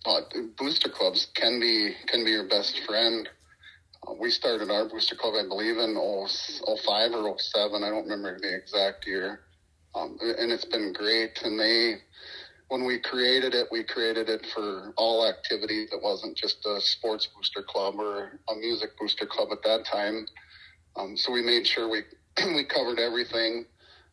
Uh, 0.06 0.22
booster 0.58 0.90
clubs 0.90 1.28
can 1.34 1.60
be 1.60 1.96
can 2.06 2.24
be 2.24 2.32
your 2.32 2.48
best 2.48 2.80
friend. 2.86 3.28
We 4.20 4.30
started 4.30 4.70
our 4.70 4.88
booster 4.88 5.16
club, 5.16 5.36
I 5.38 5.48
believe, 5.48 5.78
in 5.78 5.96
05 5.96 7.12
or 7.14 7.40
07. 7.40 7.84
I 7.84 7.90
don't 7.90 8.04
remember 8.04 8.40
the 8.40 8.56
exact 8.56 9.08
year. 9.08 9.42
Um, 9.96 10.18
and 10.22 10.52
it's 10.52 10.66
been 10.66 10.94
great. 10.94 11.40
And 11.44 11.60
they, 11.60 11.96
when 12.68 12.86
we 12.86 13.00
created 13.00 13.54
it, 13.54 13.68
we 13.72 13.84
created 13.84 14.30
it 14.30 14.46
for 14.54 14.94
all 14.98 15.28
activities. 15.28 15.90
It 15.92 16.02
wasn't 16.02 16.38
just 16.38 16.66
a 16.66 16.80
sports 16.82 17.28
booster 17.36 17.64
club 17.64 17.96
or 18.00 18.40
a 18.50 18.56
music 18.56 18.92
booster 19.00 19.26
club 19.26 19.50
at 19.52 19.64
that 19.64 19.86
time. 19.86 20.28
Um, 20.98 21.18
so 21.18 21.32
we 21.32 21.42
made 21.42 21.66
sure 21.68 21.90
we 21.90 22.02
we 22.56 22.66
covered 22.66 23.00
everything. 23.00 23.66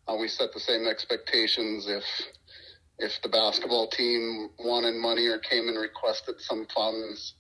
Uh, 0.09 0.17
we 0.17 0.29
set 0.29 0.53
the 0.53 0.61
same 0.61 0.87
expectations 0.87 1.87
if 1.89 2.05
if 2.99 3.21
the 3.23 3.29
basketball 3.29 3.89
team 3.89 4.51
wanted 4.59 4.95
money 4.95 5.27
or 5.27 5.39
came 5.39 5.69
and 5.69 5.79
requested 5.79 6.37
some 6.41 6.67
funds, 6.75 7.35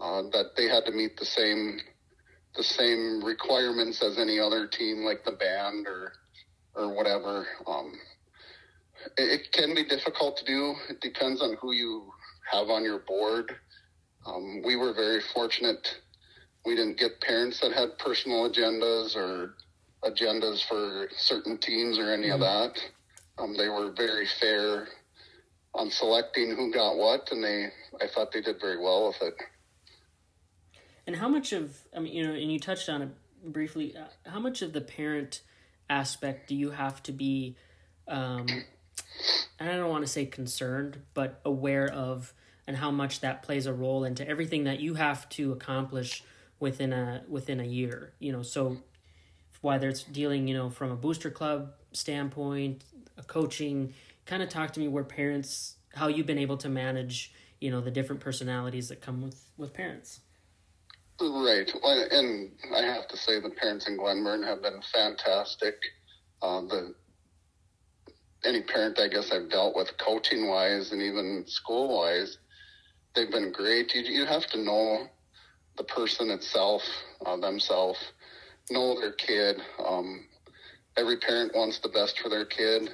uh, 0.00 0.22
that 0.32 0.56
they 0.56 0.68
had 0.68 0.84
to 0.86 0.92
meet 0.92 1.16
the 1.16 1.24
same 1.24 1.80
the 2.56 2.62
same 2.62 3.24
requirements 3.24 4.02
as 4.02 4.18
any 4.18 4.38
other 4.38 4.66
team, 4.66 5.04
like 5.04 5.24
the 5.24 5.32
band 5.32 5.86
or 5.86 6.12
or 6.74 6.94
whatever. 6.94 7.46
Um, 7.66 7.92
it, 9.16 9.40
it, 9.40 9.52
can 9.52 9.74
be 9.74 9.84
difficult 9.84 10.36
to 10.38 10.44
do. 10.44 10.74
It 10.90 11.00
depends 11.00 11.40
on 11.40 11.56
who 11.60 11.72
you 11.72 12.10
have 12.50 12.68
on 12.68 12.82
your 12.82 12.98
board. 12.98 13.52
Um, 14.26 14.60
we 14.64 14.74
were 14.74 14.92
very 14.92 15.20
fortunate 15.32 15.86
we 16.64 16.74
didn't 16.74 16.98
get 16.98 17.20
parents 17.20 17.60
that 17.60 17.72
had 17.72 17.98
personal 17.98 18.48
agendas 18.50 19.14
or 19.16 19.54
agendas 20.02 20.66
for 20.66 21.08
certain 21.16 21.58
teams 21.58 21.98
or 21.98 22.12
any 22.12 22.28
mm-hmm. 22.28 22.34
of 22.34 22.40
that. 22.40 22.80
Um, 23.38 23.56
they 23.56 23.68
were 23.68 23.92
very 23.92 24.26
fair 24.40 24.88
on 25.74 25.90
selecting 25.90 26.54
who 26.54 26.72
got 26.72 26.96
what, 26.96 27.30
and 27.32 27.42
they 27.42 27.68
I 28.00 28.08
thought 28.12 28.32
they 28.32 28.40
did 28.40 28.60
very 28.60 28.78
well 28.78 29.08
with 29.08 29.20
it. 29.22 29.34
And 31.06 31.16
how 31.16 31.28
much 31.28 31.52
of 31.52 31.78
I 31.94 32.00
mean, 32.00 32.14
you 32.14 32.26
know, 32.26 32.32
and 32.32 32.52
you 32.52 32.58
touched 32.58 32.88
on 32.88 33.02
it 33.02 33.08
briefly. 33.44 33.94
Uh, 33.96 34.30
how 34.30 34.40
much 34.40 34.62
of 34.62 34.72
the 34.72 34.80
parent 34.80 35.42
aspect 35.90 36.48
do 36.48 36.54
you 36.54 36.70
have 36.70 37.02
to 37.04 37.12
be? 37.12 37.56
Um, 38.08 38.46
and 39.58 39.70
I 39.70 39.76
don't 39.76 39.90
want 39.90 40.04
to 40.04 40.10
say 40.10 40.26
concerned, 40.26 41.02
but 41.14 41.40
aware 41.44 41.86
of, 41.86 42.32
and 42.66 42.76
how 42.76 42.90
much 42.90 43.20
that 43.20 43.42
plays 43.42 43.66
a 43.66 43.72
role 43.72 44.04
into 44.04 44.26
everything 44.26 44.64
that 44.64 44.80
you 44.80 44.94
have 44.94 45.28
to 45.30 45.52
accomplish 45.52 46.22
within 46.58 46.92
a 46.92 47.22
within 47.28 47.60
a 47.60 47.64
year. 47.64 48.14
You 48.18 48.32
know, 48.32 48.42
so 48.42 48.78
whether 49.60 49.88
it's 49.88 50.02
dealing, 50.02 50.48
you 50.48 50.54
know, 50.54 50.70
from 50.70 50.90
a 50.90 50.96
booster 50.96 51.30
club 51.30 51.72
standpoint, 51.92 52.84
a 53.16 53.22
coaching, 53.22 53.94
kind 54.26 54.42
of 54.42 54.48
talk 54.48 54.72
to 54.72 54.80
me 54.80 54.88
where 54.88 55.04
parents, 55.04 55.76
how 55.94 56.08
you've 56.08 56.26
been 56.26 56.38
able 56.38 56.56
to 56.58 56.68
manage, 56.68 57.32
you 57.60 57.70
know, 57.70 57.80
the 57.80 57.90
different 57.90 58.20
personalities 58.20 58.88
that 58.88 59.00
come 59.00 59.22
with 59.22 59.44
with 59.56 59.72
parents. 59.72 60.20
Right, 61.20 61.70
and 62.10 62.50
I 62.74 62.82
have 62.82 63.06
to 63.08 63.16
say 63.16 63.40
the 63.40 63.50
parents 63.50 63.86
in 63.86 63.96
Glenburn 63.96 64.42
have 64.42 64.62
been 64.62 64.80
fantastic. 64.92 65.74
Uh, 66.42 66.62
the 66.62 66.94
any 68.44 68.62
parent 68.62 68.98
I 68.98 69.08
guess 69.08 69.30
I've 69.32 69.48
dealt 69.48 69.76
with 69.76 69.96
coaching 69.98 70.48
wise 70.48 70.92
and 70.92 71.00
even 71.00 71.44
school 71.46 71.96
wise, 71.98 72.38
they've 73.14 73.30
been 73.30 73.52
great. 73.52 73.94
You 73.94 74.02
you 74.02 74.26
have 74.26 74.46
to 74.48 74.58
know 74.58 75.06
the 75.78 75.84
person 75.84 76.30
itself, 76.30 76.82
uh, 77.24 77.36
themselves, 77.36 77.98
know 78.70 78.98
their 79.00 79.12
kid. 79.12 79.56
Um, 79.84 80.26
every 80.96 81.16
parent 81.18 81.54
wants 81.54 81.78
the 81.78 81.88
best 81.88 82.18
for 82.18 82.28
their 82.28 82.44
kid. 82.44 82.90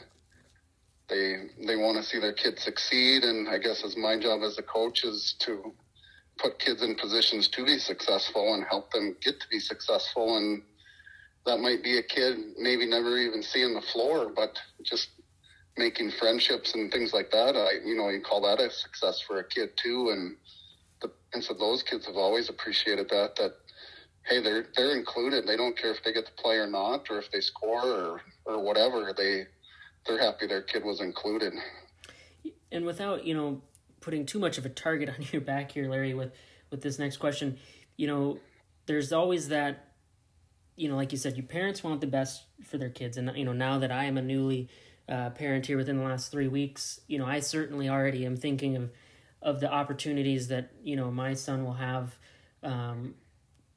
They 1.09 1.49
they 1.67 1.77
want 1.77 1.97
to 1.97 2.03
see 2.03 2.21
their 2.21 2.35
kid 2.35 2.59
succeed, 2.59 3.25
and 3.25 3.49
I 3.49 3.59
guess 3.59 3.83
as 3.83 3.97
my 3.97 4.19
job 4.19 4.43
as 4.43 4.59
a 4.59 4.63
coach 4.63 5.05
is 5.05 5.35
to 5.41 5.73
put 6.41 6.59
kids 6.59 6.83
in 6.83 6.95
positions 6.95 7.49
to 7.49 7.65
be 7.65 7.79
successful 7.79 8.55
and 8.55 8.65
help 8.69 8.91
them 8.93 9.17
get 9.23 9.41
to 9.41 9.49
be 9.49 9.61
successful. 9.61 10.37
And 10.37 10.63
that 11.47 11.59
might 11.59 11.83
be 11.83 11.99
a 11.99 12.03
kid 12.03 12.39
maybe 12.59 12.87
never 12.87 13.19
even 13.19 13.43
seeing 13.43 13.75
the 13.75 13.81
floor, 13.81 14.31
but 14.35 14.59
just 14.83 15.09
making 15.77 16.11
friendships 16.11 16.75
and 16.75 16.91
things 16.93 17.13
like 17.13 17.31
that. 17.31 17.57
I 17.57 17.87
you 17.87 17.97
know 17.97 18.09
you 18.09 18.21
call 18.21 18.43
that 18.43 18.61
a 18.61 18.71
success 18.71 19.21
for 19.27 19.39
a 19.39 19.45
kid 19.45 19.71
too, 19.77 20.11
and 20.11 20.37
the 21.01 21.11
and 21.33 21.43
so 21.43 21.55
those 21.55 21.83
kids 21.83 22.07
have 22.07 22.17
always 22.17 22.49
appreciated 22.49 23.09
that 23.11 23.37
that 23.37 23.55
hey, 24.27 24.41
they're 24.41 24.67
they're 24.77 24.97
included. 24.97 25.47
They 25.47 25.57
don't 25.57 25.77
care 25.77 25.91
if 25.93 26.03
they 26.05 26.13
get 26.13 26.27
to 26.27 26.33
play 26.33 26.57
or 26.57 26.67
not, 26.67 27.07
or 27.11 27.19
if 27.19 27.31
they 27.31 27.41
score 27.41 27.85
or 27.85 28.21
or 28.45 28.63
whatever. 28.63 29.13
They 29.17 29.47
they're 30.07 30.21
happy 30.21 30.47
their 30.47 30.63
kid 30.63 30.85
was 30.85 31.01
included. 31.01 31.55
And 32.73 32.85
without 32.85 33.25
you 33.25 33.35
know 33.35 33.61
putting 34.01 34.27
too 34.27 34.39
much 34.39 34.59
of 34.59 34.67
a 34.67 34.69
target 34.69 35.09
on 35.19 35.27
your 35.33 35.43
back 35.43 35.73
here, 35.73 35.89
Larry, 35.89 36.15
with 36.15 36.33
with 36.71 36.83
this 36.83 36.99
next 36.99 37.17
question, 37.17 37.59
you 37.97 38.07
know, 38.07 38.39
there's 38.87 39.13
always 39.13 39.49
that. 39.49 39.87
You 40.77 40.89
know, 40.89 40.97
like 40.97 41.13
you 41.13 41.19
said, 41.19 41.37
your 41.37 41.45
parents 41.45 41.85
want 41.85 42.01
the 42.01 42.07
best 42.07 42.45
for 42.65 42.79
their 42.79 42.89
kids, 42.89 43.19
and 43.19 43.31
you 43.37 43.45
know 43.45 43.53
now 43.53 43.79
that 43.81 43.93
I 43.93 44.05
am 44.05 44.17
a 44.17 44.23
newly 44.23 44.71
uh, 45.11 45.29
parent 45.31 45.67
here 45.67 45.77
within 45.77 45.99
the 45.99 46.05
last 46.05 46.31
three 46.31 46.49
weeks, 46.49 47.01
you 47.07 47.19
know, 47.19 47.27
I 47.27 47.41
certainly 47.41 47.91
already 47.91 48.25
am 48.25 48.37
thinking 48.37 48.77
of 48.77 48.91
of 49.43 49.61
the 49.61 49.71
opportunities 49.71 50.49
that 50.49 50.71
you 50.83 50.97
know 50.97 51.11
my 51.11 51.35
son 51.35 51.65
will 51.65 51.75
have 51.75 52.17
um, 52.63 53.15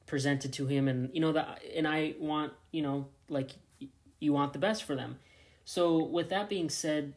presented 0.06 0.52
to 0.54 0.66
him 0.66 0.88
and 0.88 1.10
you 1.14 1.20
know 1.20 1.32
that 1.32 1.60
and 1.74 1.88
I 1.88 2.14
want 2.18 2.52
you 2.70 2.82
know 2.82 3.08
like 3.28 3.50
you 4.20 4.32
want 4.32 4.52
the 4.52 4.58
best 4.58 4.84
for 4.84 4.94
them. 4.94 5.18
So 5.64 6.04
with 6.04 6.30
that 6.30 6.48
being 6.48 6.68
said, 6.68 7.14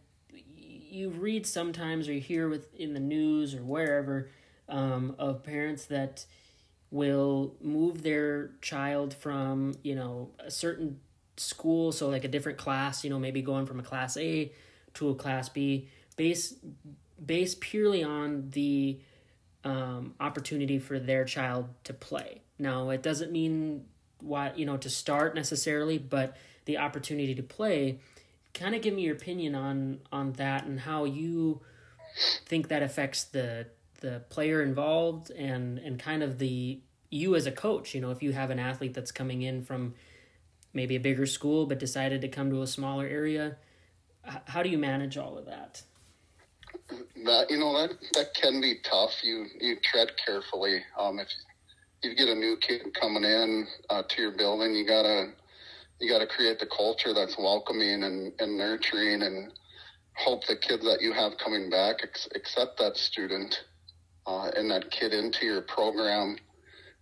you 0.89 1.09
read 1.09 1.45
sometimes 1.45 2.07
or 2.07 2.13
you 2.13 2.21
hear 2.21 2.49
with 2.49 2.73
in 2.75 2.93
the 2.93 2.99
news 2.99 3.53
or 3.53 3.63
wherever 3.63 4.29
um, 4.69 5.15
of 5.19 5.43
parents 5.43 5.85
that 5.85 6.25
will 6.91 7.55
move 7.61 8.03
their 8.03 8.51
child 8.61 9.13
from 9.13 9.75
you 9.83 9.95
know 9.95 10.29
a 10.39 10.49
certain 10.49 10.99
school 11.35 11.91
so 11.91 12.09
like 12.09 12.23
a 12.23 12.27
different 12.27 12.57
class 12.57 13.03
you 13.03 13.09
know 13.09 13.19
maybe 13.19 13.41
going 13.41 13.65
from 13.65 13.79
a 13.79 13.83
class 13.83 14.17
a 14.17 14.51
to 14.93 15.09
a 15.09 15.15
class 15.15 15.49
b 15.49 15.87
based 16.15 16.55
based 17.23 17.59
purely 17.59 18.03
on 18.03 18.49
the 18.51 18.99
um, 19.63 20.15
opportunity 20.19 20.79
for 20.79 20.97
their 20.97 21.25
child 21.25 21.67
to 21.83 21.93
play 21.93 22.41
now, 22.59 22.89
it 22.89 23.03
doesn't 23.03 23.31
mean 23.31 23.85
why 24.19 24.51
you 24.55 24.65
know 24.65 24.77
to 24.77 24.89
start 24.89 25.35
necessarily, 25.35 25.97
but 25.97 26.35
the 26.65 26.77
opportunity 26.77 27.35
to 27.35 27.43
play. 27.43 27.99
Kind 28.57 28.73
of 28.73 28.81
give 28.81 28.93
me 28.93 29.03
your 29.03 29.15
opinion 29.15 29.53
on 29.53 29.99
on 30.11 30.33
that 30.33 30.65
and 30.65 30.79
how 30.79 31.05
you 31.05 31.61
think 32.45 32.69
that 32.69 32.81
affects 32.81 33.23
the 33.23 33.67
the 34.01 34.23
player 34.29 34.63
involved 34.63 35.29
and 35.31 35.77
and 35.77 35.99
kind 35.99 36.23
of 36.23 36.39
the 36.39 36.81
you 37.09 37.35
as 37.35 37.45
a 37.45 37.51
coach. 37.51 37.93
You 37.93 38.01
know, 38.01 38.11
if 38.11 38.23
you 38.23 38.33
have 38.33 38.49
an 38.49 38.59
athlete 38.59 38.95
that's 38.95 39.11
coming 39.11 39.43
in 39.43 39.61
from 39.61 39.93
maybe 40.73 40.95
a 40.95 40.99
bigger 40.99 41.27
school 41.27 41.67
but 41.67 41.79
decided 41.79 42.21
to 42.21 42.27
come 42.27 42.49
to 42.49 42.61
a 42.61 42.67
smaller 42.67 43.05
area, 43.05 43.57
how 44.45 44.63
do 44.63 44.69
you 44.69 44.77
manage 44.77 45.17
all 45.17 45.37
of 45.37 45.45
that? 45.45 45.83
That 47.25 47.49
you 47.49 47.59
know 47.59 47.79
that 47.79 47.91
that 48.13 48.33
can 48.33 48.59
be 48.59 48.79
tough. 48.83 49.11
You 49.23 49.45
you 49.59 49.77
tread 49.83 50.09
carefully. 50.25 50.81
Um, 50.97 51.19
if 51.19 51.27
you 52.03 52.15
get 52.15 52.27
a 52.27 52.35
new 52.35 52.57
kid 52.57 52.81
coming 52.99 53.23
in 53.23 53.67
uh, 53.89 54.03
to 54.07 54.21
your 54.21 54.31
building, 54.31 54.75
you 54.75 54.87
gotta 54.87 55.33
you 55.99 56.09
gotta 56.11 56.27
create 56.27 56.59
the 56.59 56.67
culture 56.67 57.13
that's 57.13 57.37
welcoming 57.37 58.03
and, 58.03 58.33
and 58.39 58.57
nurturing, 58.57 59.23
and 59.23 59.51
hope 60.15 60.45
the 60.45 60.55
kids 60.55 60.83
that 60.83 61.01
you 61.01 61.13
have 61.13 61.37
coming 61.37 61.69
back 61.69 61.97
accept 62.35 62.77
that 62.79 62.97
student 62.97 63.63
uh, 64.25 64.51
and 64.55 64.69
that 64.69 64.91
kid 64.91 65.13
into 65.13 65.45
your 65.45 65.61
program. 65.61 66.37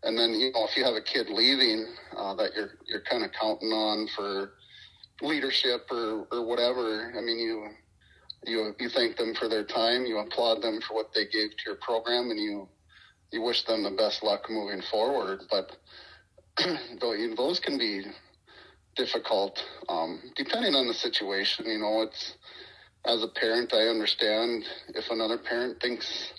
And 0.04 0.18
then 0.18 0.34
you 0.34 0.52
know 0.52 0.66
if 0.66 0.78
you 0.78 0.84
have 0.84 0.96
a 0.96 1.02
kid 1.02 1.30
leaving 1.30 1.88
uh, 2.16 2.36
that 2.36 2.52
you're 2.56 2.72
you're 2.88 3.02
kind 3.02 3.24
of 3.24 3.32
counting 3.32 3.72
on 3.72 4.08
for 4.16 4.52
leadership 5.22 5.88
or, 5.91 6.28
or 6.32 6.46
whatever. 6.46 7.14
I 7.18 7.22
mean 7.22 7.39
you 7.39 7.68
you 8.46 8.76
you 8.80 8.89
thank 8.89 9.18
them 9.18 9.34
for 9.34 9.50
their 9.50 9.64
time, 9.64 10.06
you 10.06 10.20
applaud 10.20 10.62
them 10.62 10.80
for 10.88 10.93
what 10.93 11.14
they 11.14 11.26
gave 11.26 11.52
to 11.52 11.64
your 11.66 11.76
program, 11.76 12.30
and 12.30 12.39
you 12.39 12.68
you 13.32 13.41
wish 13.41 13.66
them 13.66 13.84
the 13.84 13.91
best 13.91 14.24
luck 14.24 14.50
moving 14.50 14.82
forward. 14.91 15.41
But 15.50 15.76
those 17.02 17.60
can 17.60 17.78
be 17.78 18.04
difficult, 18.96 19.64
um, 19.89 20.22
depending 20.36 20.76
on 20.76 20.88
the 20.88 20.93
situation. 20.93 21.66
You 21.66 21.80
know, 21.80 22.02
it's 22.02 22.36
as 23.06 23.24
a 23.24 23.28
parent, 23.28 23.74
I 23.74 23.88
understand 23.88 24.66
if 24.96 25.10
another 25.12 25.38
parent 25.38 25.80
thinks, 25.80 26.34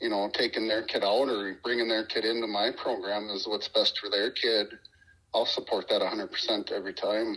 you 0.00 0.08
know, 0.08 0.30
taking 0.32 0.66
their 0.66 0.82
kid 0.82 1.04
out 1.04 1.28
or 1.28 1.58
bringing 1.62 1.88
their 1.88 2.06
kid 2.06 2.24
into 2.24 2.46
my 2.46 2.70
program 2.70 3.28
is 3.30 3.46
what's 3.46 3.68
best 3.68 3.98
for 3.98 4.08
their 4.08 4.30
kid. 4.30 4.66
I'll 5.34 5.44
support 5.44 5.88
that 5.90 6.00
100% 6.00 6.72
every 6.72 6.94
time. 6.94 7.36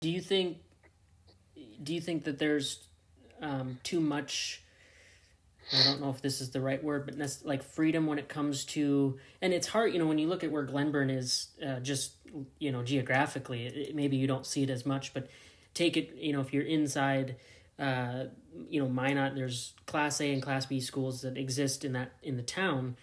Do 0.00 0.08
you 0.08 0.20
think? 0.20 0.58
Do 1.82 1.94
you 1.94 2.00
think 2.00 2.24
that 2.24 2.38
there's 2.38 2.78
um, 3.42 3.78
too 3.82 4.00
much? 4.00 4.62
I 5.72 5.84
don't 5.84 6.00
know 6.00 6.10
if 6.10 6.22
this 6.22 6.40
is 6.40 6.50
the 6.50 6.60
right 6.60 6.82
word, 6.82 7.06
but 7.06 7.42
like 7.44 7.62
freedom 7.62 8.06
when 8.06 8.18
it 8.18 8.28
comes 8.28 8.64
to, 8.66 9.18
and 9.40 9.52
it's 9.52 9.66
hard, 9.66 9.92
you 9.92 9.98
know, 9.98 10.06
when 10.06 10.18
you 10.18 10.28
look 10.28 10.42
at 10.42 10.50
where 10.50 10.64
Glenburn 10.64 11.10
is, 11.10 11.48
uh, 11.64 11.80
just 11.80 12.14
you 12.58 12.72
know, 12.72 12.82
geographically, 12.82 13.66
it, 13.66 13.94
maybe 13.94 14.16
you 14.16 14.26
don't 14.26 14.46
see 14.46 14.62
it 14.62 14.70
as 14.70 14.86
much, 14.86 15.14
but 15.14 15.28
take 15.74 15.96
it, 15.96 16.14
you 16.16 16.32
know, 16.32 16.40
if 16.40 16.52
you're 16.52 16.64
inside, 16.64 17.36
uh, 17.78 18.24
you 18.68 18.80
know, 18.80 18.88
Minot, 18.88 19.34
there's 19.34 19.74
Class 19.86 20.20
A 20.20 20.32
and 20.32 20.42
Class 20.42 20.66
B 20.66 20.80
schools 20.80 21.22
that 21.22 21.36
exist 21.36 21.84
in 21.84 21.92
that 21.92 22.12
in 22.22 22.36
the 22.36 22.42
town. 22.42 22.96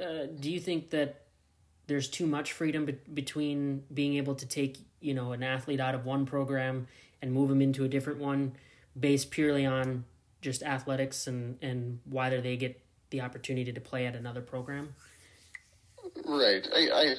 Uh, 0.00 0.26
do 0.38 0.50
you 0.50 0.60
think 0.60 0.90
that 0.90 1.22
there's 1.86 2.08
too 2.08 2.26
much 2.26 2.52
freedom 2.52 2.84
be- 2.84 2.98
between 3.14 3.84
being 3.92 4.14
able 4.14 4.34
to 4.34 4.46
take 4.46 4.78
you 5.00 5.14
know 5.14 5.32
an 5.32 5.42
athlete 5.42 5.80
out 5.80 5.94
of 5.94 6.04
one 6.04 6.26
program 6.26 6.86
and 7.22 7.32
move 7.32 7.48
them 7.48 7.62
into 7.62 7.84
a 7.84 7.88
different 7.88 8.18
one 8.18 8.52
based 8.98 9.30
purely 9.30 9.66
on 9.66 10.04
just 10.40 10.62
athletics 10.62 11.26
and 11.26 11.58
and 11.62 12.00
whether 12.08 12.40
they 12.40 12.56
get 12.56 12.80
the 13.10 13.20
opportunity 13.20 13.72
to 13.72 13.80
play 13.80 14.06
at 14.06 14.14
another 14.14 14.40
program? 14.40 14.94
Right. 16.24 16.66
I 16.72 17.14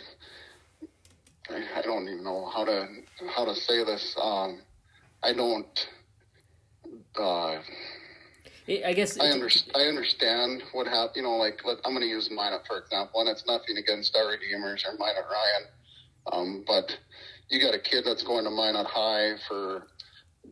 i, 1.49 1.63
I 1.75 1.81
don't 1.81 2.07
even 2.07 2.23
know 2.23 2.49
how 2.53 2.65
to 2.65 2.87
how 3.35 3.45
to 3.45 3.55
say 3.55 3.83
this. 3.83 4.15
Um 4.21 4.61
i 5.23 5.33
don't 5.33 5.87
uh 7.19 7.57
I 8.69 8.91
guess 8.93 9.17
I, 9.17 9.31
under, 9.31 9.49
I 9.75 9.83
understand 9.83 10.61
what 10.73 10.87
happened. 10.87 11.15
You 11.15 11.23
know, 11.23 11.37
like 11.37 11.61
let, 11.63 11.77
I'm 11.85 11.93
going 11.93 12.01
to 12.01 12.07
use 12.07 12.29
Minot 12.29 12.67
for 12.67 12.77
example, 12.79 13.21
and 13.21 13.29
it's 13.29 13.45
nothing 13.47 13.77
against 13.77 14.13
Our 14.15 14.31
Redeemer's 14.31 14.83
or 14.85 14.97
Minot 14.97 15.23
Ryan, 15.31 15.67
um, 16.33 16.63
but 16.67 16.97
you 17.49 17.61
got 17.61 17.73
a 17.73 17.79
kid 17.79 18.03
that's 18.05 18.23
going 18.23 18.43
to 18.43 18.49
Minot 18.49 18.87
High 18.87 19.35
for, 19.47 19.87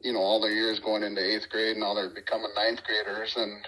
you 0.01 0.13
know, 0.13 0.19
all 0.19 0.41
their 0.41 0.51
years 0.51 0.79
going 0.79 1.03
into 1.03 1.21
eighth 1.21 1.49
grade. 1.49 1.71
And 1.71 1.81
now 1.81 1.93
they're 1.93 2.13
becoming 2.13 2.51
ninth 2.55 2.81
graders. 2.83 3.33
And, 3.37 3.65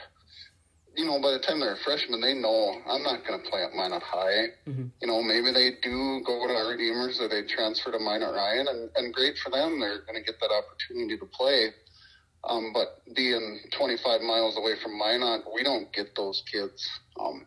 you 0.95 1.05
know, 1.05 1.21
by 1.21 1.32
the 1.32 1.39
time 1.39 1.59
they're 1.59 1.78
freshmen, 1.84 2.21
they 2.21 2.34
know 2.34 2.75
I'm 2.88 3.03
not 3.03 3.25
going 3.25 3.41
to 3.41 3.49
play 3.49 3.63
at 3.63 3.73
Minot 3.73 4.03
High. 4.03 4.53
Mm-hmm. 4.67 4.88
You 5.01 5.07
know, 5.07 5.21
maybe 5.21 5.51
they 5.51 5.78
do 5.82 6.21
go 6.25 6.47
to 6.47 6.53
Our 6.53 6.71
Redeemer's 6.71 7.19
or 7.21 7.28
they 7.28 7.43
transfer 7.47 7.91
to 7.91 7.99
Minot 7.99 8.34
Ryan, 8.34 8.67
and, 8.67 8.89
and 8.95 9.13
great 9.13 9.38
for 9.38 9.49
them. 9.49 9.80
They're 9.80 10.01
going 10.05 10.17
to 10.17 10.23
get 10.23 10.39
that 10.39 10.51
opportunity 10.51 11.17
to 11.17 11.25
play. 11.25 11.69
Um, 12.43 12.71
but 12.73 13.01
being 13.15 13.59
25 13.78 14.21
miles 14.21 14.57
away 14.57 14.73
from 14.82 14.97
Minot, 14.97 15.43
we 15.53 15.63
don't 15.63 15.91
get 15.93 16.15
those 16.15 16.43
kids. 16.51 16.88
Um, 17.19 17.45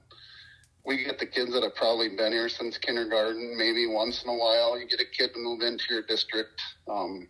we 0.84 1.04
get 1.04 1.18
the 1.18 1.26
kids 1.26 1.52
that 1.52 1.62
have 1.62 1.74
probably 1.74 2.08
been 2.08 2.32
here 2.32 2.48
since 2.48 2.78
kindergarten. 2.78 3.56
Maybe 3.56 3.86
once 3.86 4.22
in 4.22 4.30
a 4.30 4.34
while, 4.34 4.78
you 4.78 4.88
get 4.88 5.00
a 5.00 5.04
kid 5.04 5.32
to 5.34 5.38
move 5.38 5.60
into 5.60 5.84
your 5.90 6.02
district. 6.02 6.60
Um, 6.88 7.28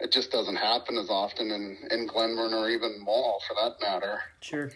it 0.00 0.12
just 0.12 0.30
doesn't 0.30 0.56
happen 0.56 0.96
as 0.96 1.10
often 1.10 1.50
in, 1.50 1.76
in 1.90 2.06
Glenburn 2.06 2.54
or 2.54 2.70
even 2.70 3.04
Mohall 3.06 3.40
for 3.46 3.54
that 3.62 3.76
matter. 3.80 4.20
Sure. 4.40 4.70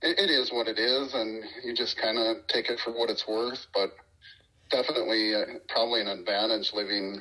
It, 0.00 0.18
it 0.18 0.30
is 0.30 0.52
what 0.52 0.68
it 0.68 0.78
is, 0.78 1.14
and 1.14 1.44
you 1.64 1.74
just 1.74 1.96
kind 1.96 2.18
of 2.18 2.46
take 2.46 2.68
it 2.68 2.78
for 2.80 2.92
what 2.92 3.10
it's 3.10 3.26
worth. 3.26 3.66
But 3.74 3.90
definitely, 4.70 5.34
uh, 5.34 5.44
probably 5.68 6.00
an 6.00 6.08
advantage 6.08 6.72
living, 6.72 7.20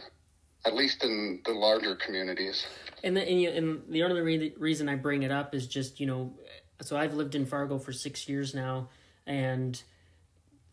at 0.66 0.76
least 0.76 1.04
in 1.04 1.42
the 1.46 1.52
larger 1.52 1.96
communities. 1.96 2.66
And 3.04 3.18
the, 3.18 3.28
and, 3.28 3.42
you, 3.42 3.50
and 3.50 3.82
the 3.90 4.04
only 4.04 4.22
re- 4.22 4.54
reason 4.58 4.88
I 4.88 4.96
bring 4.96 5.24
it 5.24 5.32
up 5.32 5.56
is 5.56 5.68
just 5.68 6.00
you 6.00 6.06
know, 6.06 6.34
so 6.82 6.98
I've 6.98 7.14
lived 7.14 7.36
in 7.36 7.46
Fargo 7.46 7.80
for 7.80 7.92
six 7.92 8.30
years 8.30 8.54
now, 8.54 8.90
and 9.26 9.82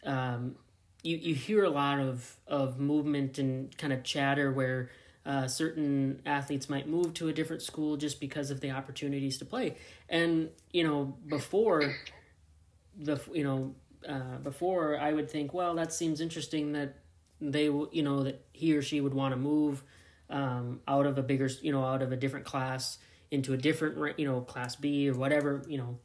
um, 0.05 0.57
you 1.03 1.17
you 1.17 1.35
hear 1.35 1.65
a 1.65 1.71
lot 1.71 1.99
of 1.99 2.37
of 2.47 2.79
movement 2.79 3.39
and 3.39 3.77
kind 3.79 3.93
of 3.93 4.03
chatter 4.03 4.53
where. 4.53 4.91
Uh, 5.29 5.47
certain 5.47 6.23
athletes 6.27 6.71
might 6.71 6.89
move 6.89 7.13
to 7.15 7.29
a 7.29 7.35
different 7.35 7.63
school 7.63 7.99
just 7.99 8.19
because 8.19 8.51
of 8.51 8.61
the 8.63 8.71
opportunities 8.71 9.39
to 9.39 9.45
play, 9.45 9.77
and 10.09 10.49
you 10.73 10.83
know 10.83 11.15
before 11.29 11.95
the 12.99 13.21
you 13.33 13.45
know 13.45 13.75
uh, 14.09 14.39
before 14.43 14.99
I 14.99 15.13
would 15.13 15.31
think, 15.31 15.53
well, 15.53 15.75
that 15.75 15.93
seems 15.93 16.21
interesting 16.21 16.73
that 16.73 16.97
they 17.41 17.65
you 17.65 18.03
know 18.03 18.23
that 18.25 18.45
he 18.53 18.77
or 18.77 18.83
she 18.83 19.01
would 19.01 19.15
want 19.15 19.33
to 19.33 19.37
move 19.39 19.83
um, 20.31 20.81
out 20.89 21.07
of 21.07 21.19
a 21.19 21.23
bigger 21.23 21.49
you 21.63 21.73
know 21.73 21.85
out 21.85 22.03
of 22.03 22.13
a 22.13 22.17
different 22.17 22.47
class 22.47 22.99
into 23.31 23.53
a 23.53 23.57
different 23.57 24.19
you 24.19 24.27
know 24.27 24.41
class 24.41 24.77
B 24.77 25.09
or 25.11 25.15
whatever 25.15 25.63
you 25.69 25.79
know 25.79 25.99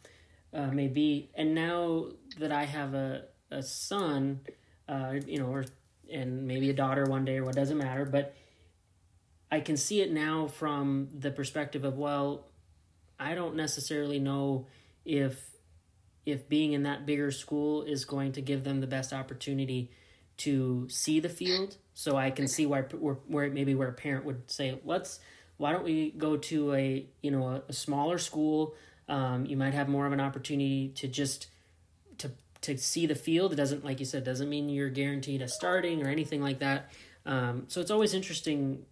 uh, 0.54 0.68
may 0.68 0.88
be. 0.88 1.30
And 1.36 1.56
now 1.56 2.10
that 2.40 2.52
I 2.52 2.66
have 2.66 2.94
a 2.94 3.26
a 3.52 3.62
son, 3.64 4.42
uh, 4.90 5.16
you 5.26 5.40
know, 5.40 5.48
or 5.48 5.66
and 6.12 6.46
maybe 6.46 6.70
a 6.70 6.74
daughter 6.74 7.06
one 7.06 7.26
day 7.26 7.38
or 7.38 7.46
what 7.46 7.56
doesn't 7.56 7.78
matter, 7.78 8.06
but 8.06 8.36
I 9.54 9.60
can 9.60 9.78
see 9.78 10.02
it 10.02 10.12
now 10.12 10.48
from 10.48 11.10
the 11.14 11.30
perspective 11.30 11.84
of 11.84 11.96
well, 11.96 12.48
I 13.20 13.36
don't 13.36 13.56
necessarily 13.56 14.20
know 14.20 14.66
if 15.06 15.40
if 16.26 16.50
being 16.50 16.74
in 16.74 16.84
that 16.84 17.06
bigger 17.06 17.30
school 17.30 17.84
is 17.84 18.04
going 18.04 18.32
to 18.32 18.42
give 18.42 18.64
them 18.64 18.82
the 18.82 18.88
best 18.88 19.14
opportunity 19.14 19.92
to 20.38 20.88
see 20.90 21.20
the 21.20 21.30
field. 21.30 21.78
So 21.94 22.18
I 22.18 22.32
can 22.32 22.48
see 22.48 22.66
why 22.66 22.82
where, 22.82 23.20
where 23.28 23.52
maybe 23.52 23.76
where 23.76 23.90
a 23.90 23.94
parent 23.94 24.26
would 24.26 24.50
say, 24.50 24.80
let's 24.84 25.20
why 25.58 25.72
don't 25.72 25.84
we 25.84 26.10
go 26.10 26.36
to 26.36 26.74
a 26.74 27.06
you 27.22 27.30
know 27.30 27.48
a, 27.48 27.62
a 27.70 27.74
smaller 27.74 28.18
school? 28.18 28.74
Um, 29.08 29.46
you 29.46 29.56
might 29.56 29.76
have 29.76 29.88
more 29.88 30.08
of 30.08 30.14
an 30.14 30.20
opportunity 30.20 30.90
to 30.96 31.08
just 31.08 31.46
to 32.18 32.32
to 32.62 32.76
see 32.80 33.06
the 33.06 33.14
field. 33.14 33.54
It 33.54 33.58
doesn't 33.58 33.86
like 33.86 34.00
you 34.00 34.08
said 34.08 34.24
doesn't 34.24 34.50
mean 34.50 34.68
you're 34.68 34.90
guaranteed 34.90 35.44
a 35.44 35.48
starting 35.48 36.04
or 36.04 36.10
anything 36.10 36.42
like 36.42 36.58
that. 36.58 36.90
Um, 37.28 37.66
so 37.68 37.82
it's 37.82 37.92
always 37.92 38.16
interesting 38.16 38.88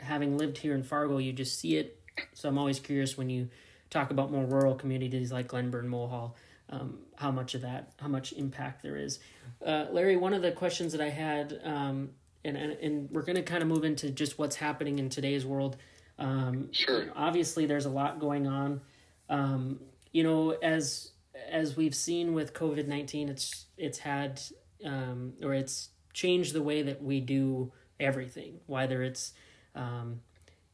having 0.00 0.36
lived 0.36 0.58
here 0.58 0.74
in 0.74 0.82
Fargo, 0.82 1.18
you 1.18 1.32
just 1.32 1.58
see 1.58 1.76
it. 1.76 2.00
So 2.34 2.48
I'm 2.48 2.58
always 2.58 2.80
curious 2.80 3.16
when 3.16 3.30
you 3.30 3.48
talk 3.88 4.10
about 4.10 4.30
more 4.30 4.44
rural 4.44 4.74
communities 4.74 5.32
like 5.32 5.48
Glenburn, 5.48 5.88
Mohall, 5.88 6.32
um, 6.68 6.98
how 7.16 7.30
much 7.30 7.54
of 7.54 7.62
that, 7.62 7.92
how 7.98 8.08
much 8.08 8.32
impact 8.32 8.82
there 8.82 8.96
is. 8.96 9.18
Uh, 9.64 9.86
Larry, 9.90 10.16
one 10.16 10.32
of 10.32 10.42
the 10.42 10.52
questions 10.52 10.92
that 10.92 11.00
I 11.00 11.08
had, 11.08 11.60
um, 11.64 12.10
and, 12.44 12.56
and, 12.56 12.72
and 12.72 13.10
we're 13.10 13.22
going 13.22 13.36
to 13.36 13.42
kind 13.42 13.62
of 13.62 13.68
move 13.68 13.84
into 13.84 14.10
just 14.10 14.38
what's 14.38 14.56
happening 14.56 14.98
in 14.98 15.08
today's 15.08 15.44
world. 15.44 15.76
Um, 16.18 16.72
Sure. 16.72 17.06
Obviously, 17.16 17.66
there's 17.66 17.86
a 17.86 17.90
lot 17.90 18.20
going 18.20 18.46
on. 18.46 18.80
Um, 19.28 19.80
you 20.12 20.22
know, 20.22 20.50
as 20.50 21.12
as 21.50 21.76
we've 21.76 21.94
seen 21.94 22.34
with 22.34 22.52
COVID 22.52 22.86
nineteen, 22.86 23.28
it's 23.28 23.66
it's 23.78 23.98
had 23.98 24.40
um, 24.84 25.34
or 25.42 25.54
it's 25.54 25.90
changed 26.12 26.52
the 26.52 26.62
way 26.62 26.82
that 26.82 27.02
we 27.02 27.20
do 27.20 27.72
everything, 27.98 28.60
whether 28.66 29.02
it's 29.02 29.32
um, 29.74 30.20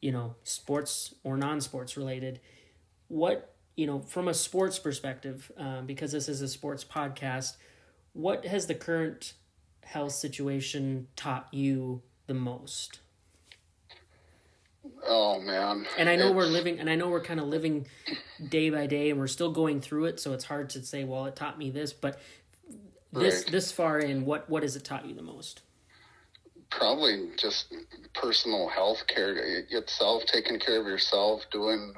you 0.00 0.12
know, 0.12 0.34
sports 0.44 1.14
or 1.24 1.36
non-sports 1.36 1.96
related. 1.96 2.40
What 3.08 3.54
you 3.76 3.86
know, 3.86 4.00
from 4.00 4.28
a 4.28 4.34
sports 4.34 4.78
perspective, 4.78 5.52
um, 5.58 5.86
because 5.86 6.12
this 6.12 6.28
is 6.28 6.40
a 6.40 6.48
sports 6.48 6.82
podcast, 6.82 7.56
what 8.14 8.46
has 8.46 8.66
the 8.66 8.74
current 8.74 9.34
health 9.84 10.12
situation 10.12 11.08
taught 11.14 11.52
you 11.52 12.02
the 12.26 12.34
most? 12.34 13.00
Oh 15.06 15.40
man! 15.40 15.86
And 15.98 16.08
I 16.08 16.16
know 16.16 16.32
we're 16.32 16.46
living, 16.46 16.78
and 16.78 16.88
I 16.88 16.94
know 16.94 17.08
we're 17.08 17.20
kind 17.22 17.40
of 17.40 17.46
living 17.46 17.86
day 18.48 18.70
by 18.70 18.86
day, 18.86 19.10
and 19.10 19.18
we're 19.18 19.26
still 19.26 19.50
going 19.50 19.80
through 19.80 20.06
it. 20.06 20.20
So 20.20 20.32
it's 20.32 20.44
hard 20.44 20.70
to 20.70 20.82
say, 20.82 21.04
well, 21.04 21.26
it 21.26 21.36
taught 21.36 21.58
me 21.58 21.70
this, 21.70 21.92
but 21.92 22.18
this 23.12 23.42
Right. 23.44 23.52
this 23.52 23.72
far 23.72 23.98
in, 23.98 24.24
what 24.24 24.48
what 24.48 24.62
has 24.62 24.76
it 24.76 24.84
taught 24.84 25.06
you 25.06 25.14
the 25.14 25.22
most? 25.22 25.62
Probably 26.70 27.30
just 27.38 27.74
personal 28.14 28.68
health 28.68 29.06
care 29.06 29.34
itself, 29.70 30.24
taking 30.26 30.58
care 30.58 30.80
of 30.80 30.86
yourself, 30.86 31.42
doing 31.52 31.94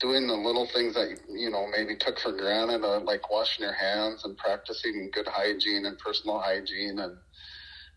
doing 0.00 0.26
the 0.26 0.34
little 0.34 0.66
things 0.74 0.94
that 0.94 1.18
you 1.28 1.50
know 1.50 1.66
maybe 1.70 1.96
took 1.96 2.18
for 2.18 2.32
granted, 2.32 2.84
uh, 2.84 3.00
like 3.00 3.30
washing 3.30 3.64
your 3.64 3.74
hands 3.74 4.24
and 4.24 4.36
practicing 4.36 5.10
good 5.12 5.26
hygiene 5.28 5.86
and 5.86 5.98
personal 5.98 6.38
hygiene, 6.38 6.98
and 6.98 7.16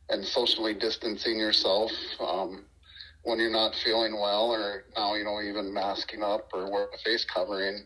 and 0.10 0.26
socially 0.26 0.74
distancing 0.74 1.38
yourself 1.38 1.91
um, 2.20 2.66
when 3.24 3.39
you're 3.39 3.52
not 3.52 3.76
feeling 3.84 4.20
well, 4.20 4.52
or 4.52 4.84
now 4.95 5.16
you 5.16 5.24
know 5.24 5.41
even 5.41 5.74
masking 5.74 6.24
up 6.24 6.50
or 6.54 6.72
wearing 6.72 6.89
a 6.93 6.97
face 7.04 7.26
covering. 7.26 7.86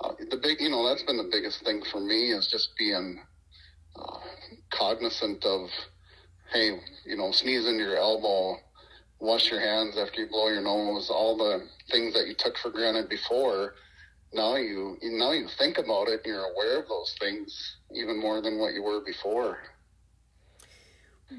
Uh, 0.00 0.12
the 0.30 0.36
big, 0.36 0.60
you 0.60 0.68
know, 0.68 0.88
that's 0.88 1.04
been 1.04 1.16
the 1.16 1.28
biggest 1.30 1.62
thing 1.64 1.80
for 1.92 2.00
me 2.00 2.32
is 2.32 2.48
just 2.48 2.70
being 2.76 3.20
uh, 3.96 4.18
cognizant 4.72 5.44
of 5.44 5.68
hey, 6.52 6.78
you 7.04 7.16
know, 7.16 7.32
sneeze 7.32 7.66
into 7.66 7.82
your 7.82 7.96
elbow, 7.96 8.56
wash 9.18 9.50
your 9.50 9.60
hands 9.60 9.96
after 9.96 10.22
you 10.22 10.28
blow 10.28 10.48
your 10.48 10.62
nose, 10.62 11.10
all 11.10 11.36
the 11.36 11.66
things 11.90 12.12
that 12.14 12.26
you 12.26 12.34
took 12.36 12.56
for 12.58 12.70
granted 12.70 13.08
before. 13.08 13.74
Now 14.34 14.56
you 14.56 14.96
now 15.02 15.32
you 15.32 15.46
think 15.58 15.78
about 15.78 16.08
it 16.08 16.22
and 16.24 16.26
you're 16.26 16.44
aware 16.44 16.80
of 16.80 16.88
those 16.88 17.14
things 17.20 17.76
even 17.94 18.18
more 18.18 18.40
than 18.40 18.58
what 18.58 18.72
you 18.72 18.82
were 18.82 19.00
before. 19.04 19.58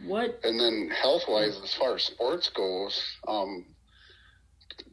What 0.05 0.39
And 0.43 0.59
then 0.59 0.89
health 0.89 1.23
wise, 1.27 1.59
as 1.63 1.73
far 1.73 1.95
as 1.95 2.03
sports 2.03 2.49
goes, 2.49 3.01
um, 3.27 3.65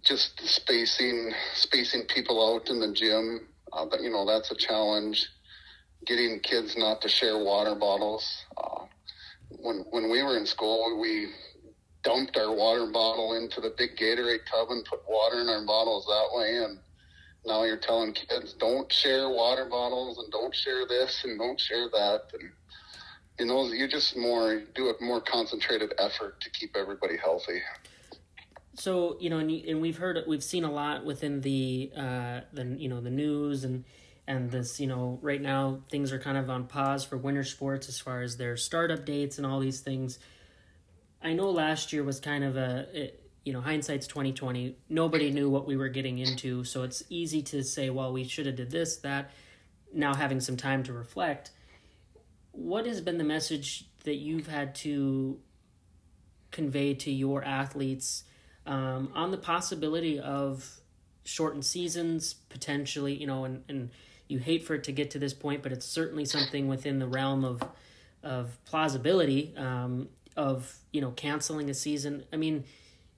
just 0.02 0.40
spacing 0.46 1.32
spacing 1.54 2.02
people 2.08 2.54
out 2.54 2.68
in 2.68 2.80
the 2.80 2.92
gym, 2.92 3.48
uh, 3.72 3.86
but 3.86 4.02
you 4.02 4.10
know 4.10 4.26
that's 4.26 4.50
a 4.50 4.56
challenge. 4.56 5.26
Getting 6.06 6.40
kids 6.40 6.76
not 6.76 7.02
to 7.02 7.08
share 7.08 7.38
water 7.38 7.74
bottles. 7.74 8.26
Uh, 8.56 8.86
when 9.50 9.84
when 9.90 10.10
we 10.10 10.22
were 10.22 10.36
in 10.36 10.46
school, 10.46 10.98
we 11.00 11.28
dumped 12.02 12.36
our 12.36 12.54
water 12.54 12.86
bottle 12.86 13.34
into 13.34 13.60
the 13.60 13.74
big 13.76 13.96
Gatorade 13.96 14.46
tub 14.50 14.70
and 14.70 14.84
put 14.84 15.00
water 15.08 15.40
in 15.40 15.48
our 15.48 15.64
bottles 15.66 16.06
that 16.06 16.28
way. 16.32 16.64
And 16.64 16.78
now 17.44 17.64
you're 17.64 17.76
telling 17.76 18.12
kids 18.12 18.54
don't 18.54 18.90
share 18.92 19.28
water 19.28 19.66
bottles 19.66 20.18
and 20.18 20.30
don't 20.32 20.54
share 20.54 20.86
this 20.86 21.24
and 21.24 21.38
don't 21.38 21.60
share 21.60 21.88
that. 21.90 22.22
And 22.32 22.50
you 23.38 23.46
know, 23.46 23.64
you 23.66 23.88
just 23.88 24.16
more 24.16 24.62
do 24.74 24.88
a 24.88 25.04
more 25.04 25.20
concentrated 25.20 25.94
effort 25.98 26.40
to 26.40 26.50
keep 26.50 26.76
everybody 26.76 27.16
healthy. 27.16 27.60
So 28.74 29.16
you 29.20 29.30
know, 29.30 29.38
and, 29.38 29.50
and 29.50 29.80
we've 29.80 29.98
heard, 29.98 30.18
we've 30.26 30.44
seen 30.44 30.64
a 30.64 30.70
lot 30.70 31.04
within 31.04 31.40
the 31.40 31.90
uh, 31.96 32.40
the 32.52 32.64
you 32.78 32.88
know 32.88 33.00
the 33.00 33.10
news 33.10 33.64
and 33.64 33.84
and 34.26 34.50
this 34.50 34.80
you 34.80 34.86
know 34.86 35.18
right 35.22 35.40
now 35.40 35.80
things 35.90 36.12
are 36.12 36.18
kind 36.18 36.36
of 36.36 36.48
on 36.50 36.66
pause 36.66 37.04
for 37.04 37.16
winter 37.16 37.44
sports 37.44 37.88
as 37.88 37.98
far 37.98 38.22
as 38.22 38.36
their 38.36 38.56
startup 38.56 39.04
dates 39.04 39.38
and 39.38 39.46
all 39.46 39.60
these 39.60 39.80
things. 39.80 40.18
I 41.22 41.34
know 41.34 41.50
last 41.50 41.92
year 41.92 42.02
was 42.02 42.20
kind 42.20 42.44
of 42.44 42.56
a 42.56 42.86
it, 42.92 43.30
you 43.44 43.52
know 43.52 43.60
hindsight's 43.60 44.06
twenty 44.06 44.32
twenty. 44.32 44.76
Nobody 44.88 45.30
knew 45.30 45.50
what 45.50 45.66
we 45.66 45.76
were 45.76 45.88
getting 45.88 46.18
into, 46.18 46.64
so 46.64 46.82
it's 46.82 47.02
easy 47.08 47.42
to 47.42 47.62
say, 47.62 47.90
well, 47.90 48.12
we 48.12 48.24
should 48.24 48.46
have 48.46 48.56
did 48.56 48.70
this 48.70 48.98
that. 48.98 49.30
Now 49.92 50.14
having 50.14 50.40
some 50.40 50.56
time 50.56 50.84
to 50.84 50.92
reflect, 50.92 51.50
what 52.52 52.86
has 52.86 53.00
been 53.00 53.18
the 53.18 53.24
message 53.24 53.88
that 54.04 54.14
you've 54.14 54.46
had 54.46 54.76
to 54.76 55.40
convey 56.52 56.94
to 56.94 57.10
your 57.10 57.44
athletes? 57.44 58.22
um, 58.66 59.10
on 59.14 59.30
the 59.30 59.36
possibility 59.36 60.18
of 60.18 60.78
shortened 61.24 61.64
seasons 61.64 62.34
potentially 62.34 63.14
you 63.14 63.26
know 63.26 63.44
and, 63.44 63.62
and 63.68 63.90
you 64.30 64.38
hate 64.38 64.64
for 64.64 64.74
it 64.74 64.84
to 64.84 64.92
get 64.92 65.10
to 65.10 65.18
this 65.18 65.34
point 65.34 65.62
but 65.62 65.72
it's 65.72 65.86
certainly 65.86 66.24
something 66.24 66.68
within 66.68 66.98
the 66.98 67.06
realm 67.06 67.44
of 67.44 67.62
of 68.22 68.62
plausibility 68.64 69.54
um, 69.56 70.08
of 70.36 70.76
you 70.92 71.00
know 71.00 71.10
canceling 71.12 71.70
a 71.70 71.74
season. 71.74 72.24
I 72.32 72.36
mean, 72.36 72.64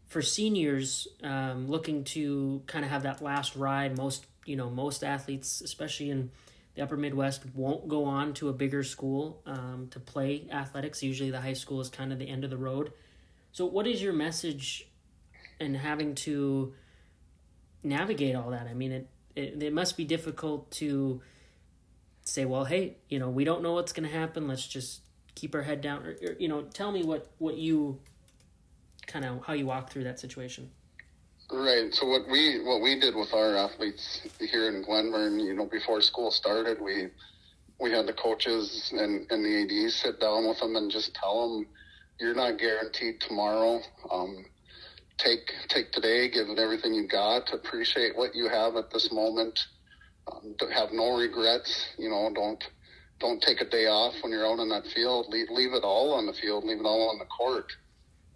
for 0.06 0.22
seniors 0.22 1.08
um, 1.22 1.68
looking 1.68 2.04
to 2.04 2.62
kind 2.66 2.84
of 2.84 2.90
have 2.90 3.02
that 3.04 3.22
last 3.22 3.56
ride, 3.56 3.96
most 3.96 4.26
you 4.44 4.56
know 4.56 4.70
most 4.70 5.04
athletes, 5.04 5.60
especially 5.60 6.10
in 6.10 6.30
the 6.74 6.82
upper 6.82 6.96
Midwest, 6.96 7.42
won't 7.54 7.88
go 7.88 8.04
on 8.04 8.32
to 8.34 8.48
a 8.48 8.52
bigger 8.52 8.82
school 8.82 9.42
um, 9.46 9.88
to 9.90 10.00
play 10.00 10.46
athletics. 10.50 11.02
Usually, 11.02 11.30
the 11.30 11.40
high 11.40 11.52
school 11.52 11.80
is 11.80 11.88
kind 11.88 12.12
of 12.12 12.18
the 12.18 12.28
end 12.28 12.44
of 12.44 12.50
the 12.50 12.56
road. 12.56 12.92
So, 13.52 13.66
what 13.66 13.86
is 13.86 14.02
your 14.02 14.12
message 14.12 14.88
and 15.60 15.76
having 15.76 16.14
to 16.14 16.72
navigate 17.82 18.34
all 18.34 18.50
that? 18.50 18.66
I 18.66 18.74
mean, 18.74 18.92
it, 18.92 19.08
it, 19.36 19.62
it 19.62 19.72
must 19.72 19.96
be 19.96 20.04
difficult 20.04 20.70
to 20.72 21.20
say, 22.22 22.44
well, 22.44 22.64
hey, 22.64 22.96
you 23.08 23.18
know, 23.18 23.28
we 23.28 23.44
don't 23.44 23.62
know 23.62 23.72
what's 23.72 23.92
going 23.92 24.08
to 24.08 24.14
happen. 24.14 24.46
Let's 24.46 24.66
just 24.66 25.02
keep 25.34 25.54
our 25.54 25.62
head 25.62 25.80
down. 25.80 26.04
Or, 26.06 26.10
or, 26.10 26.36
you 26.38 26.48
know, 26.48 26.62
tell 26.62 26.92
me 26.92 27.02
what, 27.02 27.30
what 27.38 27.56
you 27.56 28.00
kind 29.06 29.24
of 29.24 29.44
how 29.44 29.52
you 29.52 29.66
walk 29.66 29.90
through 29.90 30.04
that 30.04 30.20
situation. 30.20 30.70
Right. 31.50 31.92
So 31.92 32.06
what 32.06 32.22
we 32.30 32.62
what 32.64 32.80
we 32.80 32.98
did 32.98 33.14
with 33.14 33.34
our 33.34 33.56
athletes 33.56 34.22
here 34.38 34.68
in 34.68 34.82
Glenburn, 34.82 35.38
you 35.38 35.54
know, 35.54 35.66
before 35.66 36.00
school 36.00 36.30
started, 36.30 36.80
we 36.80 37.08
we 37.80 37.90
had 37.90 38.06
the 38.06 38.12
coaches 38.12 38.92
and, 38.96 39.30
and 39.30 39.44
the 39.44 39.84
ADs 39.86 39.96
sit 39.96 40.20
down 40.20 40.48
with 40.48 40.60
them 40.60 40.76
and 40.76 40.90
just 40.90 41.14
tell 41.14 41.52
them 41.52 41.66
you're 42.20 42.34
not 42.34 42.58
guaranteed 42.58 43.20
tomorrow. 43.20 43.80
Um, 44.10 44.46
take 45.18 45.50
take 45.68 45.92
today, 45.92 46.28
give 46.28 46.48
it 46.48 46.58
everything 46.58 46.94
you've 46.94 47.10
got. 47.10 47.52
Appreciate 47.52 48.16
what 48.16 48.34
you 48.34 48.48
have 48.48 48.76
at 48.76 48.90
this 48.90 49.12
moment. 49.12 49.58
Um, 50.30 50.54
have 50.72 50.92
no 50.92 51.16
regrets. 51.16 51.88
You 51.98 52.10
know, 52.10 52.30
don't 52.34 52.62
don't 53.20 53.40
take 53.40 53.60
a 53.60 53.68
day 53.68 53.86
off 53.86 54.14
when 54.22 54.32
you're 54.32 54.46
out 54.46 54.58
in 54.58 54.68
that 54.70 54.86
field. 54.86 55.26
Leave, 55.28 55.48
leave 55.50 55.72
it 55.72 55.84
all 55.84 56.12
on 56.12 56.26
the 56.26 56.32
field. 56.32 56.64
Leave 56.64 56.80
it 56.80 56.86
all 56.86 57.08
on 57.10 57.18
the 57.18 57.24
court, 57.26 57.72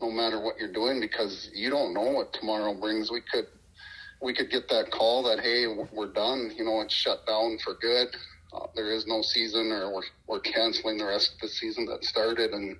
no 0.00 0.10
matter 0.10 0.40
what 0.40 0.58
you're 0.58 0.72
doing, 0.72 1.00
because 1.00 1.50
you 1.52 1.70
don't 1.70 1.92
know 1.92 2.10
what 2.10 2.32
tomorrow 2.32 2.72
brings. 2.72 3.10
We 3.10 3.20
could 3.20 3.46
we 4.22 4.32
could 4.32 4.50
get 4.50 4.68
that 4.68 4.90
call 4.90 5.22
that 5.24 5.40
hey, 5.40 5.66
we're 5.92 6.12
done. 6.12 6.52
You 6.56 6.64
know, 6.64 6.80
it's 6.80 6.94
shut 6.94 7.26
down 7.26 7.58
for 7.64 7.74
good. 7.74 8.08
Uh, 8.52 8.66
there 8.74 8.92
is 8.92 9.06
no 9.06 9.22
season, 9.22 9.72
or 9.72 9.92
we're 9.92 10.02
we're 10.26 10.40
canceling 10.40 10.98
the 10.98 11.06
rest 11.06 11.34
of 11.34 11.40
the 11.40 11.48
season 11.48 11.86
that 11.86 12.04
started 12.04 12.52
and 12.52 12.76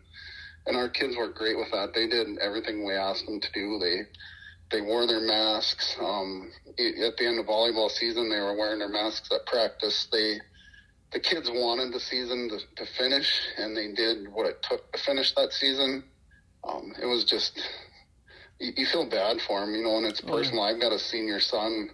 and 0.66 0.76
our 0.76 0.88
kids 0.88 1.16
were 1.16 1.28
great 1.28 1.56
with 1.56 1.70
that. 1.72 1.94
They 1.94 2.06
did 2.06 2.38
everything 2.38 2.84
we 2.84 2.94
asked 2.94 3.26
them 3.26 3.40
to 3.40 3.52
do. 3.52 3.78
They 3.78 4.02
they 4.70 4.80
wore 4.80 5.06
their 5.06 5.20
masks. 5.20 5.96
Um, 6.00 6.50
at 6.68 7.16
the 7.16 7.26
end 7.26 7.38
of 7.38 7.46
volleyball 7.46 7.90
season, 7.90 8.28
they 8.28 8.40
were 8.40 8.56
wearing 8.56 8.80
their 8.80 8.88
masks 8.88 9.30
at 9.32 9.46
practice. 9.46 10.08
They 10.10 10.38
the 11.12 11.20
kids 11.20 11.48
wanted 11.50 11.92
the 11.92 12.00
season 12.00 12.50
to, 12.50 12.84
to 12.84 12.92
finish, 12.92 13.40
and 13.56 13.76
they 13.76 13.92
did 13.92 14.32
what 14.32 14.46
it 14.46 14.62
took 14.62 14.92
to 14.92 14.98
finish 14.98 15.34
that 15.34 15.52
season. 15.52 16.04
Um, 16.64 16.92
it 17.00 17.06
was 17.06 17.24
just 17.24 17.60
you, 18.58 18.72
you, 18.76 18.86
feel 18.86 19.08
bad 19.08 19.40
for 19.46 19.60
them, 19.60 19.74
you 19.74 19.84
know, 19.84 19.98
and 19.98 20.06
it's 20.06 20.20
personal. 20.20 20.64
I've 20.64 20.80
got 20.80 20.92
a 20.92 20.98
senior 20.98 21.38
son 21.38 21.90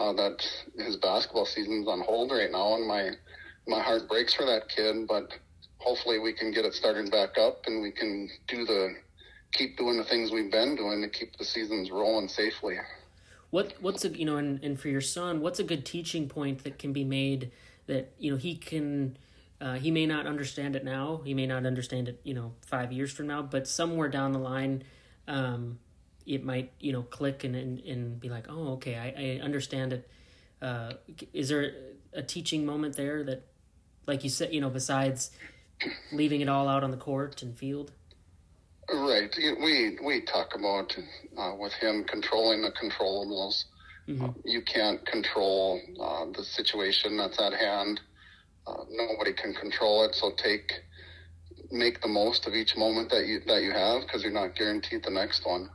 uh, 0.00 0.12
that 0.14 0.44
his 0.76 0.96
basketball 0.96 1.46
season's 1.46 1.86
on 1.86 2.00
hold 2.00 2.32
right 2.32 2.50
now, 2.50 2.74
and 2.74 2.88
my 2.88 3.10
my 3.68 3.80
heart 3.80 4.08
breaks 4.08 4.34
for 4.34 4.44
that 4.46 4.68
kid, 4.68 5.06
but 5.06 5.32
hopefully 5.80 6.18
we 6.18 6.32
can 6.32 6.52
get 6.52 6.64
it 6.64 6.74
started 6.74 7.10
back 7.10 7.36
up 7.38 7.62
and 7.66 7.82
we 7.82 7.90
can 7.90 8.30
do 8.46 8.64
the 8.64 8.94
keep 9.52 9.76
doing 9.76 9.96
the 9.96 10.04
things 10.04 10.30
we've 10.30 10.50
been 10.50 10.76
doing 10.76 11.02
to 11.02 11.08
keep 11.08 11.36
the 11.36 11.44
seasons 11.44 11.90
rolling 11.90 12.28
safely. 12.28 12.76
What 13.50 13.74
what's 13.80 14.04
a 14.04 14.10
you 14.10 14.24
know 14.24 14.36
and, 14.36 14.62
and 14.62 14.78
for 14.78 14.88
your 14.88 15.00
son, 15.00 15.40
what's 15.40 15.58
a 15.58 15.64
good 15.64 15.84
teaching 15.84 16.28
point 16.28 16.62
that 16.64 16.78
can 16.78 16.92
be 16.92 17.04
made 17.04 17.50
that 17.86 18.12
you 18.18 18.30
know 18.30 18.36
he 18.36 18.54
can 18.54 19.16
uh, 19.60 19.74
he 19.74 19.90
may 19.90 20.06
not 20.06 20.26
understand 20.26 20.76
it 20.76 20.84
now, 20.84 21.20
he 21.24 21.34
may 21.34 21.46
not 21.46 21.66
understand 21.66 22.08
it 22.08 22.20
you 22.22 22.34
know 22.34 22.52
five 22.64 22.92
years 22.92 23.10
from 23.10 23.26
now, 23.26 23.42
but 23.42 23.66
somewhere 23.66 24.08
down 24.08 24.32
the 24.32 24.38
line, 24.38 24.84
um, 25.26 25.78
it 26.26 26.44
might 26.44 26.72
you 26.78 26.92
know 26.92 27.02
click 27.02 27.42
and 27.42 27.56
and, 27.56 27.80
and 27.80 28.20
be 28.20 28.28
like, 28.28 28.46
oh 28.48 28.74
okay, 28.74 28.96
I, 28.96 29.40
I 29.40 29.44
understand 29.44 29.94
it. 29.94 30.08
Uh, 30.62 30.92
is 31.32 31.48
there 31.48 31.72
a 32.12 32.22
teaching 32.22 32.66
moment 32.66 32.94
there 32.96 33.24
that, 33.24 33.46
like 34.06 34.22
you 34.22 34.30
said, 34.30 34.52
you 34.52 34.60
know, 34.60 34.68
besides 34.68 35.30
leaving 36.12 36.40
it 36.40 36.48
all 36.48 36.68
out 36.68 36.84
on 36.84 36.90
the 36.90 36.96
court 36.96 37.42
and 37.42 37.56
field? 37.56 37.92
Right. 38.92 39.34
We 39.36 39.98
we 40.04 40.22
talk 40.22 40.54
about 40.54 40.96
uh, 41.38 41.54
with 41.58 41.72
him 41.74 42.04
controlling 42.04 42.62
the 42.62 42.72
controllables. 42.72 43.64
Mm-hmm. 44.08 44.24
Uh, 44.24 44.32
you 44.44 44.62
can't 44.62 45.04
control 45.06 45.80
uh, 46.00 46.26
the 46.36 46.44
situation 46.44 47.16
that's 47.16 47.40
at 47.40 47.52
hand. 47.52 48.00
Uh, 48.66 48.84
nobody 48.90 49.32
can 49.32 49.54
control 49.54 50.04
it. 50.04 50.14
So 50.14 50.32
take 50.36 50.72
make 51.70 52.00
the 52.02 52.08
most 52.08 52.46
of 52.46 52.54
each 52.54 52.76
moment 52.76 53.10
that 53.10 53.26
you 53.26 53.40
that 53.46 53.62
you 53.62 53.70
have 53.70 54.02
because 54.02 54.22
you're 54.22 54.32
not 54.32 54.56
guaranteed 54.56 55.04
the 55.04 55.10
next 55.10 55.46
one. 55.46 55.70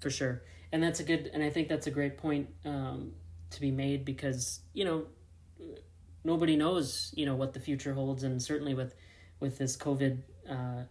For 0.00 0.10
sure, 0.10 0.42
and 0.72 0.82
that's 0.82 1.00
a 1.00 1.04
good 1.04 1.30
and 1.34 1.42
I 1.42 1.50
think 1.50 1.68
that's 1.68 1.86
a 1.86 1.90
great 1.90 2.16
point 2.16 2.48
um, 2.64 3.12
to 3.50 3.60
be 3.60 3.70
made 3.70 4.04
because 4.04 4.60
you 4.72 4.84
know 4.84 5.06
nobody 6.24 6.56
knows 6.56 7.12
you 7.16 7.26
know 7.26 7.36
what 7.36 7.52
the 7.52 7.60
future 7.60 7.94
holds 7.94 8.22
and 8.24 8.42
certainly 8.42 8.74
with 8.74 8.94
with 9.40 9.58
this 9.58 9.76
COVID 9.76 10.18
uh, 10.48 10.82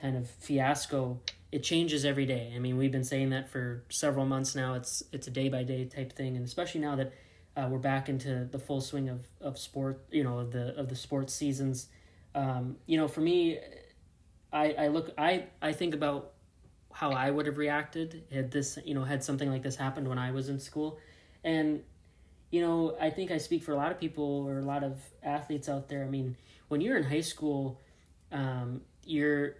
kind 0.00 0.16
of 0.16 0.28
fiasco, 0.28 1.20
it 1.50 1.62
changes 1.62 2.04
every 2.04 2.26
day. 2.26 2.52
I 2.54 2.58
mean, 2.58 2.76
we've 2.76 2.92
been 2.92 3.04
saying 3.04 3.30
that 3.30 3.48
for 3.48 3.84
several 3.88 4.26
months 4.26 4.54
now. 4.54 4.74
It's 4.74 5.02
it's 5.12 5.26
a 5.26 5.30
day 5.30 5.48
by 5.48 5.62
day 5.62 5.84
type 5.84 6.12
thing, 6.12 6.36
and 6.36 6.44
especially 6.44 6.80
now 6.80 6.96
that 6.96 7.12
uh, 7.56 7.68
we're 7.70 7.78
back 7.78 8.08
into 8.08 8.48
the 8.50 8.58
full 8.58 8.80
swing 8.80 9.08
of, 9.08 9.26
of 9.40 9.58
sport, 9.58 10.04
you 10.10 10.24
know, 10.24 10.38
of 10.38 10.50
the 10.50 10.76
of 10.76 10.88
the 10.88 10.96
sports 10.96 11.32
seasons. 11.32 11.88
Um, 12.34 12.76
you 12.86 12.96
know, 12.96 13.08
for 13.08 13.20
me, 13.20 13.58
I 14.52 14.72
I 14.72 14.88
look 14.88 15.12
I 15.16 15.46
I 15.60 15.72
think 15.72 15.94
about 15.94 16.32
how 16.92 17.12
I 17.12 17.30
would 17.30 17.46
have 17.46 17.56
reacted 17.56 18.24
had 18.30 18.50
this 18.50 18.78
you 18.84 18.94
know 18.94 19.04
had 19.04 19.22
something 19.22 19.50
like 19.50 19.62
this 19.62 19.76
happened 19.76 20.08
when 20.08 20.18
I 20.18 20.32
was 20.32 20.48
in 20.48 20.58
school, 20.58 20.98
and 21.44 21.82
you 22.52 22.60
know 22.60 22.96
I 23.00 23.10
think 23.10 23.32
I 23.32 23.38
speak 23.38 23.64
for 23.64 23.72
a 23.72 23.76
lot 23.76 23.90
of 23.90 23.98
people 23.98 24.44
or 24.46 24.58
a 24.58 24.64
lot 24.64 24.84
of 24.84 25.00
athletes 25.24 25.68
out 25.68 25.88
there. 25.88 26.04
I 26.04 26.08
mean, 26.08 26.36
when 26.68 26.80
you're 26.80 26.96
in 26.96 27.02
high 27.02 27.22
school, 27.22 27.80
um, 28.30 28.82
your 29.04 29.56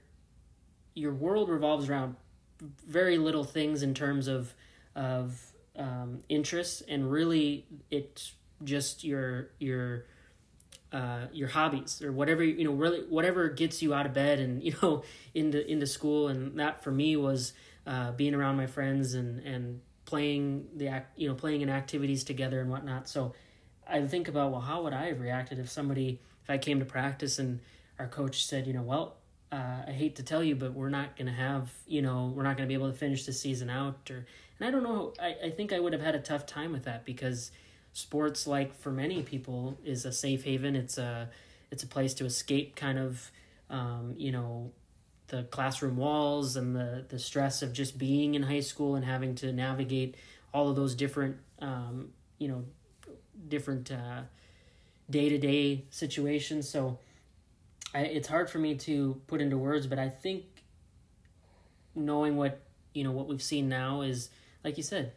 your 0.94 1.12
world 1.12 1.48
revolves 1.48 1.88
around 1.88 2.14
very 2.86 3.18
little 3.18 3.44
things 3.44 3.82
in 3.82 3.94
terms 3.94 4.28
of 4.28 4.54
of 4.94 5.40
um, 5.76 6.20
interests, 6.28 6.82
and 6.86 7.10
really 7.10 7.66
it's 7.90 8.34
just 8.62 9.02
your 9.02 9.48
your 9.58 10.04
uh, 10.92 11.26
your 11.32 11.48
hobbies 11.48 12.02
or 12.02 12.12
whatever 12.12 12.44
you 12.44 12.64
know 12.64 12.72
really 12.72 13.00
whatever 13.08 13.48
gets 13.48 13.80
you 13.80 13.94
out 13.94 14.04
of 14.04 14.12
bed 14.12 14.38
and 14.38 14.62
you 14.66 14.74
know 14.82 15.02
into 15.34 15.66
into 15.66 15.86
school 15.86 16.28
and 16.28 16.58
that 16.60 16.84
for 16.84 16.90
me 16.90 17.16
was 17.16 17.54
uh, 17.86 18.12
being 18.12 18.34
around 18.34 18.56
my 18.56 18.66
friends 18.66 19.14
and 19.14 19.40
and 19.46 19.80
playing 20.12 20.66
the 20.76 20.88
act 20.88 21.18
you 21.18 21.26
know 21.26 21.34
playing 21.34 21.62
in 21.62 21.70
activities 21.70 22.22
together 22.22 22.60
and 22.60 22.68
whatnot 22.70 23.08
so 23.08 23.32
I 23.88 24.06
think 24.06 24.28
about 24.28 24.52
well 24.52 24.60
how 24.60 24.82
would 24.82 24.92
I 24.92 25.06
have 25.06 25.20
reacted 25.20 25.58
if 25.58 25.70
somebody 25.70 26.20
if 26.44 26.50
I 26.50 26.58
came 26.58 26.78
to 26.80 26.84
practice 26.84 27.38
and 27.38 27.60
our 27.98 28.08
coach 28.08 28.44
said 28.44 28.66
you 28.66 28.74
know 28.74 28.82
well 28.82 29.16
uh, 29.52 29.84
I 29.86 29.90
hate 29.92 30.16
to 30.16 30.22
tell 30.22 30.42
you, 30.42 30.56
but 30.56 30.72
we're 30.72 30.88
not 30.88 31.14
going 31.14 31.26
to 31.26 31.32
have, 31.34 31.70
you 31.86 32.00
know, 32.00 32.32
we're 32.34 32.42
not 32.42 32.56
going 32.56 32.66
to 32.66 32.68
be 32.68 32.74
able 32.74 32.90
to 32.90 32.96
finish 32.96 33.26
the 33.26 33.34
season 33.34 33.68
out. 33.68 34.10
Or, 34.10 34.24
and 34.58 34.66
I 34.66 34.70
don't 34.70 34.82
know, 34.82 35.12
I, 35.20 35.36
I 35.44 35.50
think 35.50 35.74
I 35.74 35.78
would 35.78 35.92
have 35.92 36.00
had 36.00 36.14
a 36.14 36.20
tough 36.20 36.46
time 36.46 36.72
with 36.72 36.84
that 36.84 37.04
because 37.04 37.52
sports, 37.92 38.46
like 38.46 38.74
for 38.74 38.90
many 38.90 39.22
people, 39.22 39.78
is 39.84 40.06
a 40.06 40.12
safe 40.12 40.44
haven. 40.44 40.74
It's 40.74 40.96
a, 40.96 41.28
it's 41.70 41.82
a 41.82 41.86
place 41.86 42.14
to 42.14 42.24
escape 42.24 42.76
kind 42.76 42.98
of, 42.98 43.30
um, 43.68 44.14
you 44.16 44.32
know, 44.32 44.72
the 45.32 45.44
classroom 45.44 45.96
walls 45.96 46.56
and 46.56 46.76
the, 46.76 47.06
the 47.08 47.18
stress 47.18 47.62
of 47.62 47.72
just 47.72 47.96
being 47.96 48.34
in 48.34 48.42
high 48.42 48.60
school 48.60 48.96
and 48.96 49.04
having 49.04 49.34
to 49.34 49.50
navigate 49.50 50.14
all 50.52 50.68
of 50.68 50.76
those 50.76 50.94
different, 50.94 51.38
um, 51.60 52.10
you 52.38 52.48
know, 52.48 52.62
different 53.48 53.90
day 55.08 55.28
to 55.30 55.38
day 55.38 55.86
situations. 55.88 56.68
So, 56.68 56.98
I, 57.94 58.00
it's 58.00 58.28
hard 58.28 58.50
for 58.50 58.58
me 58.58 58.74
to 58.76 59.20
put 59.26 59.40
into 59.40 59.56
words, 59.56 59.86
but 59.86 59.98
I 59.98 60.10
think 60.10 60.44
knowing 61.94 62.36
what 62.36 62.60
you 62.92 63.02
know 63.04 63.12
what 63.12 63.26
we've 63.26 63.42
seen 63.42 63.68
now 63.68 64.02
is 64.02 64.30
like 64.64 64.78
you 64.78 64.82
said 64.82 65.12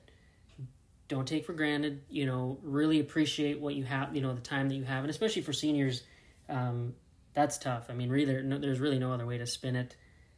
don't 1.07 1.25
take 1.25 1.45
for 1.45 1.53
granted 1.53 2.01
you 2.09 2.25
know 2.25 2.57
really 2.63 2.99
appreciate 2.99 3.61
what 3.61 3.75
you 3.75 3.85
have 3.85 4.13
you 4.13 4.21
know 4.21 4.33
the 4.33 4.41
time 4.41 4.69
that 4.69 4.75
you 4.75 4.83
have. 4.83 5.03
And 5.03 5.09
especially 5.09 5.41
for 5.41 5.53
seniors 5.53 6.03
um, 6.49 6.93
that's 7.33 7.57
tough. 7.57 7.85
I 7.89 7.93
mean 7.93 8.09
really 8.09 8.41
there's 8.59 8.79
really 8.79 8.99
no 8.99 9.11
other 9.11 9.25
way 9.25 9.37
to 9.37 9.47
spin 9.47 9.75
it 9.75 9.95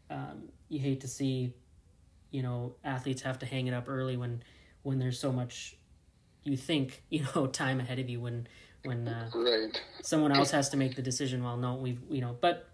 um, 0.09 0.49
you 0.69 0.79
hate 0.79 1.01
to 1.01 1.07
see 1.07 1.53
you 2.31 2.43
know 2.43 2.75
athletes 2.83 3.21
have 3.21 3.39
to 3.39 3.45
hang 3.45 3.67
it 3.67 3.73
up 3.73 3.87
early 3.87 4.17
when 4.17 4.43
when 4.83 4.99
there's 4.99 5.19
so 5.19 5.31
much 5.31 5.75
you 6.43 6.57
think 6.57 7.03
you 7.09 7.25
know 7.35 7.47
time 7.47 7.79
ahead 7.79 7.99
of 7.99 8.09
you 8.09 8.19
when 8.19 8.47
when 8.83 9.07
uh, 9.07 9.29
right. 9.33 9.81
someone 10.01 10.31
else 10.31 10.51
has 10.51 10.69
to 10.69 10.77
make 10.77 10.95
the 10.95 11.01
decision. 11.01 11.43
Well, 11.43 11.57
no, 11.57 11.75
we've 11.75 11.99
you 12.09 12.21
know, 12.21 12.37
but 12.39 12.69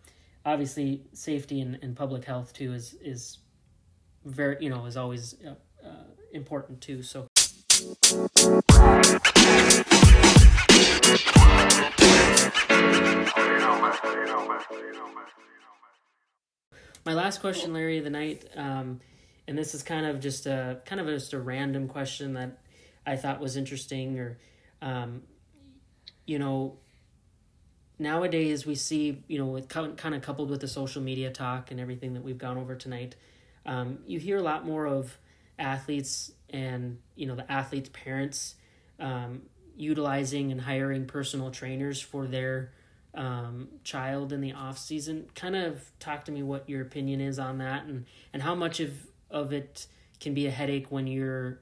obviously 0.46 1.04
safety 1.14 1.62
and, 1.62 1.80
and 1.82 1.96
public 1.96 2.26
health 2.26 2.54
too 2.54 2.74
is 2.74 2.96
is 3.02 3.40
very 4.26 4.58
you 4.60 4.70
know 4.70 4.86
is 4.86 4.98
always 4.98 5.36
uh, 5.46 5.56
uh, 5.86 6.04
important 6.32 6.82
too. 6.82 7.02
So. 7.04 7.28
My 17.06 17.14
last 17.14 17.42
question, 17.42 17.74
Larry, 17.74 17.98
of 17.98 18.04
the 18.04 18.10
night, 18.10 18.46
um, 18.56 19.00
and 19.48 19.58
this 19.58 19.76
is 19.76 19.84
kind 19.84 20.06
of 20.06 20.20
just 20.20 20.46
a 20.46 20.80
kind 20.86 21.02
of 21.02 21.08
just 21.08 21.34
a 21.34 21.40
random 21.40 21.88
question 21.88 22.34
that 22.34 22.58
I 23.06 23.18
thought 23.18 23.40
was 23.40 23.58
interesting, 23.58 24.20
or 24.20 24.38
um, 24.82 25.24
you 26.26 26.40
know, 26.40 26.78
nowadays 28.00 28.66
we 28.66 28.76
see, 28.76 29.24
you 29.28 29.38
know, 29.38 29.48
with 29.48 29.68
kind 29.68 30.16
of 30.16 30.22
coupled 30.22 30.50
with 30.50 30.62
the 30.62 30.68
social 30.68 31.02
media 31.02 31.30
talk 31.30 31.72
and 31.72 31.80
everything 31.80 32.14
that 32.14 32.24
we've 32.24 32.38
gone 32.38 32.58
over 32.58 32.76
tonight, 32.76 33.16
um, 33.66 34.00
you 34.06 34.20
hear 34.20 34.38
a 34.38 34.42
lot 34.42 34.66
more 34.66 34.86
of 34.86 35.18
athletes 35.60 36.32
and 36.50 37.00
you 37.16 37.26
know 37.26 37.36
the 37.36 37.52
athletes' 37.52 37.90
parents 37.92 38.56
um, 39.00 39.42
utilizing 39.76 40.52
and 40.52 40.62
hiring 40.62 41.06
personal 41.06 41.52
trainers 41.52 42.00
for 42.02 42.28
their 42.28 42.72
um, 43.16 43.68
child 43.84 44.34
in 44.34 44.42
the 44.42 44.54
off 44.54 44.78
season. 44.78 45.28
Kind 45.36 45.56
of 45.56 45.92
talk 46.00 46.26
to 46.26 46.32
me 46.32 46.44
what 46.44 46.70
your 46.70 46.82
opinion 46.82 47.22
is 47.22 47.40
on 47.40 47.58
that, 47.60 47.86
and 47.86 48.06
and 48.32 48.42
how 48.42 48.56
much 48.56 48.80
of 48.80 48.92
of 49.30 49.54
it 49.54 49.88
can 50.20 50.34
be 50.34 50.48
a 50.48 50.52
headache 50.52 50.88
when 50.90 51.08
you're 51.08 51.60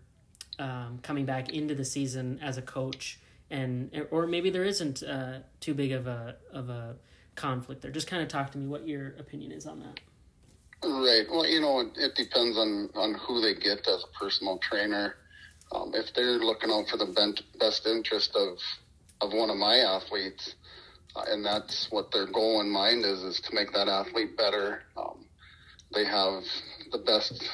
um, 0.59 0.99
coming 1.01 1.25
back 1.25 1.49
into 1.49 1.75
the 1.75 1.85
season 1.85 2.39
as 2.41 2.57
a 2.57 2.61
coach, 2.61 3.19
and 3.49 4.07
or 4.11 4.27
maybe 4.27 4.49
there 4.49 4.63
isn't 4.63 5.03
uh, 5.03 5.39
too 5.59 5.73
big 5.73 5.91
of 5.91 6.07
a 6.07 6.35
of 6.53 6.69
a 6.69 6.95
conflict 7.35 7.81
there. 7.81 7.91
Just 7.91 8.07
kind 8.07 8.21
of 8.21 8.29
talk 8.29 8.51
to 8.51 8.57
me 8.57 8.67
what 8.67 8.87
your 8.87 9.07
opinion 9.19 9.51
is 9.51 9.65
on 9.65 9.79
that. 9.79 9.99
Right. 10.83 11.25
Well, 11.29 11.45
you 11.45 11.61
know, 11.61 11.79
it, 11.95 12.15
depends 12.15 12.57
on 12.57 12.89
on 12.95 13.15
who 13.15 13.41
they 13.41 13.53
get 13.53 13.87
as 13.87 14.03
a 14.03 14.17
personal 14.17 14.57
trainer. 14.59 15.15
Um, 15.71 15.91
if 15.93 16.13
they're 16.13 16.39
looking 16.39 16.71
out 16.71 16.89
for 16.89 16.97
the 16.97 17.35
best 17.59 17.85
interest 17.85 18.35
of 18.35 18.57
of 19.21 19.33
one 19.33 19.49
of 19.49 19.57
my 19.57 19.77
athletes, 19.77 20.55
and 21.15 21.45
that's 21.45 21.87
what 21.91 22.11
their 22.11 22.27
goal 22.27 22.61
in 22.61 22.69
mind 22.69 23.05
is 23.05 23.23
is 23.23 23.39
to 23.41 23.53
make 23.53 23.71
that 23.73 23.87
athlete 23.87 24.37
better. 24.37 24.83
Um, 24.97 25.25
they 25.93 26.05
have 26.05 26.43
the 26.91 26.99
best 26.99 27.47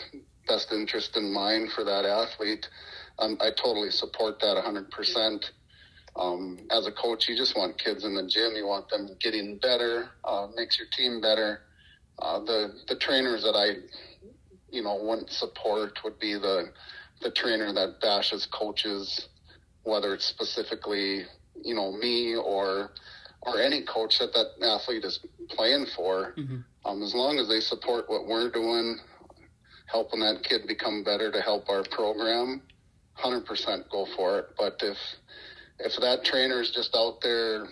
best 0.47 0.72
interest 0.72 1.18
in 1.18 1.32
mind 1.32 1.72
for 1.72 1.84
that 1.84 2.05
athlete. 2.05 2.68
Um, 3.20 3.38
I 3.41 3.49
totally 3.51 3.91
support 3.91 4.39
that 4.39 4.55
100%. 4.55 5.43
Um, 6.16 6.60
as 6.72 6.88
a 6.88 6.91
coach, 6.91 7.28
you 7.28 7.36
just 7.36 7.55
want 7.58 7.78
kids 7.78 8.05
in 8.05 8.16
the 8.16 8.26
gym. 8.28 8.55
You 8.55 8.66
want 8.66 8.89
them 8.89 9.10
getting 9.20 9.58
better, 9.58 10.10
uh, 10.24 10.47
makes 10.55 10.80
your 10.80 10.88
team 10.95 11.22
better. 11.22 11.62
Uh, 12.20 12.39
the 12.39 12.74
the 12.88 12.95
trainers 12.95 13.43
that 13.43 13.55
I, 13.55 13.76
you 14.72 14.82
know, 14.82 14.95
wouldn't 14.95 15.30
support 15.30 15.99
would 16.03 16.18
be 16.18 16.34
the 16.34 16.72
the 17.22 17.30
trainer 17.32 17.72
that 17.74 18.01
bashes 18.01 18.47
coaches, 18.47 19.28
whether 19.84 20.16
it's 20.16 20.26
specifically 20.26 21.26
you 21.64 21.76
know 21.76 21.91
me 21.91 22.36
or 22.36 22.91
or 23.48 23.60
any 23.62 23.82
coach 23.82 24.20
that 24.20 24.34
that 24.34 24.48
athlete 24.62 25.06
is 25.06 25.20
playing 25.50 25.86
for, 25.95 26.34
mm-hmm. 26.38 26.58
um, 26.86 27.02
as 27.02 27.16
long 27.16 27.39
as 27.39 27.48
they 27.48 27.62
support 27.62 28.10
what 28.10 28.28
we're 28.28 28.50
doing, 28.50 28.98
helping 29.86 30.20
that 30.20 30.43
kid 30.43 30.68
become 30.68 31.04
better 31.04 31.32
to 31.32 31.41
help 31.41 31.70
our 31.70 31.84
program, 31.84 32.62
hundred 33.14 33.45
percent 33.45 33.89
go 33.89 34.06
for 34.16 34.39
it. 34.39 34.50
But 34.58 34.80
if 34.84 34.98
if 35.80 36.00
that 36.02 36.26
trainer 36.26 36.62
is 36.62 36.72
just 36.72 36.95
out 36.95 37.22
there 37.22 37.68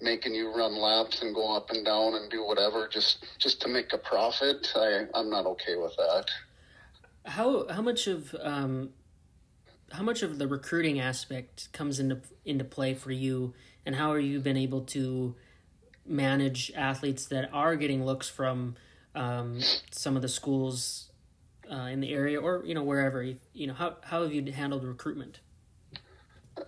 making 0.00 0.34
you 0.34 0.54
run 0.54 0.76
laps 0.76 1.22
and 1.22 1.34
go 1.34 1.54
up 1.54 1.70
and 1.70 1.84
down 1.84 2.14
and 2.14 2.30
do 2.30 2.44
whatever 2.44 2.88
just 2.88 3.24
just 3.38 3.60
to 3.62 3.68
make 3.68 3.92
a 3.92 3.98
profit, 3.98 4.72
I 4.74 5.06
I'm 5.14 5.30
not 5.30 5.46
okay 5.46 5.76
with 5.76 5.94
that. 5.96 6.26
How 7.24 7.68
how 7.68 7.82
much 7.82 8.06
of 8.06 8.34
um, 8.40 8.90
how 9.92 10.02
much 10.02 10.22
of 10.22 10.38
the 10.38 10.46
recruiting 10.46 11.00
aspect 11.00 11.72
comes 11.72 11.98
into 11.98 12.20
into 12.44 12.64
play 12.64 12.94
for 12.94 13.12
you 13.12 13.54
and 13.88 13.96
how 13.96 14.12
are 14.12 14.20
you 14.20 14.38
been 14.38 14.58
able 14.58 14.82
to 14.82 15.34
manage 16.04 16.70
athletes 16.76 17.24
that 17.24 17.48
are 17.54 17.74
getting 17.74 18.04
looks 18.04 18.28
from 18.28 18.76
um, 19.14 19.60
some 19.90 20.14
of 20.14 20.20
the 20.20 20.28
schools 20.28 21.10
uh, 21.72 21.88
in 21.90 22.00
the 22.00 22.12
area 22.12 22.38
or 22.38 22.62
you 22.66 22.74
know 22.74 22.82
wherever 22.82 23.22
you, 23.54 23.66
know 23.66 23.72
how 23.72 23.96
how 24.04 24.22
have 24.22 24.30
you 24.30 24.52
handled 24.52 24.84
recruitment 24.84 25.40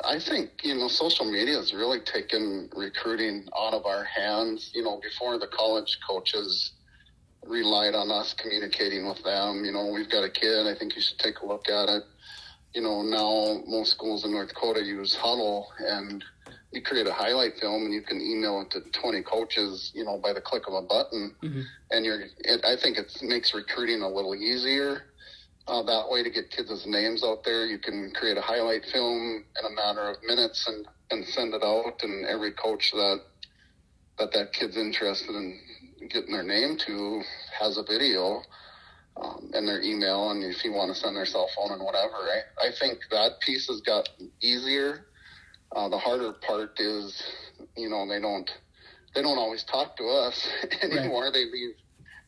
I 0.02 0.18
think 0.18 0.62
you 0.62 0.74
know 0.74 0.88
social 0.88 1.30
media 1.30 1.56
has 1.56 1.74
really 1.74 2.00
taken 2.00 2.70
recruiting 2.74 3.46
out 3.54 3.74
of 3.74 3.84
our 3.84 4.04
hands. 4.04 4.70
You 4.72 4.82
know, 4.84 4.98
before 5.02 5.38
the 5.38 5.48
college 5.48 5.98
coaches 6.08 6.72
relied 7.44 7.94
on 7.94 8.10
us 8.10 8.32
communicating 8.32 9.06
with 9.06 9.22
them. 9.24 9.64
You 9.64 9.72
know, 9.72 9.90
we've 9.92 10.08
got 10.08 10.22
a 10.22 10.30
kid. 10.30 10.66
I 10.66 10.74
think 10.74 10.94
you 10.94 11.02
should 11.02 11.18
take 11.18 11.40
a 11.40 11.46
look 11.46 11.68
at 11.68 11.88
it. 11.88 12.04
You 12.72 12.82
know, 12.82 13.02
now 13.02 13.62
most 13.66 13.90
schools 13.90 14.24
in 14.24 14.30
North 14.30 14.48
Dakota 14.48 14.82
use 14.82 15.16
Hudl, 15.16 15.64
and 15.80 16.24
you 16.72 16.82
create 16.82 17.06
a 17.06 17.12
highlight 17.12 17.58
film 17.60 17.84
and 17.84 17.92
you 17.92 18.02
can 18.02 18.20
email 18.20 18.60
it 18.60 18.70
to 18.70 18.80
20 19.00 19.22
coaches, 19.22 19.90
you 19.94 20.04
know, 20.04 20.18
by 20.18 20.32
the 20.32 20.40
click 20.40 20.62
of 20.68 20.74
a 20.74 20.82
button. 20.82 21.34
Mm-hmm. 21.42 21.62
And 21.90 22.04
you're, 22.04 22.22
it, 22.38 22.64
I 22.64 22.76
think 22.80 22.96
it 22.96 23.10
makes 23.22 23.52
recruiting 23.54 24.02
a 24.02 24.08
little 24.08 24.34
easier. 24.34 25.02
Uh, 25.66 25.82
that 25.82 26.08
way 26.08 26.22
to 26.22 26.30
get 26.30 26.50
kids' 26.50 26.84
names 26.86 27.24
out 27.24 27.44
there, 27.44 27.66
you 27.66 27.78
can 27.78 28.12
create 28.14 28.36
a 28.36 28.40
highlight 28.40 28.84
film 28.92 29.44
in 29.58 29.66
a 29.66 29.74
matter 29.74 30.10
of 30.10 30.16
minutes 30.24 30.66
and, 30.68 30.86
and 31.10 31.24
send 31.26 31.54
it 31.54 31.62
out. 31.62 32.02
And 32.02 32.26
every 32.26 32.52
coach 32.52 32.92
that, 32.92 33.20
that 34.18 34.32
that 34.32 34.52
kid's 34.52 34.76
interested 34.76 35.34
in 35.34 35.60
getting 36.08 36.32
their 36.32 36.44
name 36.44 36.76
to 36.86 37.22
has 37.58 37.78
a 37.78 37.82
video 37.82 38.42
um, 39.16 39.50
and 39.54 39.66
their 39.66 39.82
email. 39.82 40.30
And 40.30 40.44
if 40.44 40.64
you 40.64 40.72
want 40.72 40.94
to 40.94 41.00
send 41.00 41.16
their 41.16 41.26
cell 41.26 41.48
phone 41.56 41.72
and 41.72 41.82
whatever, 41.82 42.14
I, 42.14 42.68
I 42.68 42.70
think 42.78 43.00
that 43.10 43.40
piece 43.40 43.66
has 43.66 43.80
got 43.80 44.08
easier 44.40 45.06
uh, 45.74 45.88
the 45.88 45.98
harder 45.98 46.32
part 46.32 46.78
is, 46.80 47.22
you 47.76 47.88
know, 47.88 48.06
they 48.08 48.20
don't 48.20 48.50
they 49.14 49.22
don't 49.22 49.38
always 49.38 49.64
talk 49.64 49.96
to 49.96 50.04
us 50.04 50.48
anymore. 50.82 51.24
Right. 51.24 51.32
They 51.32 51.44
leave 51.44 51.74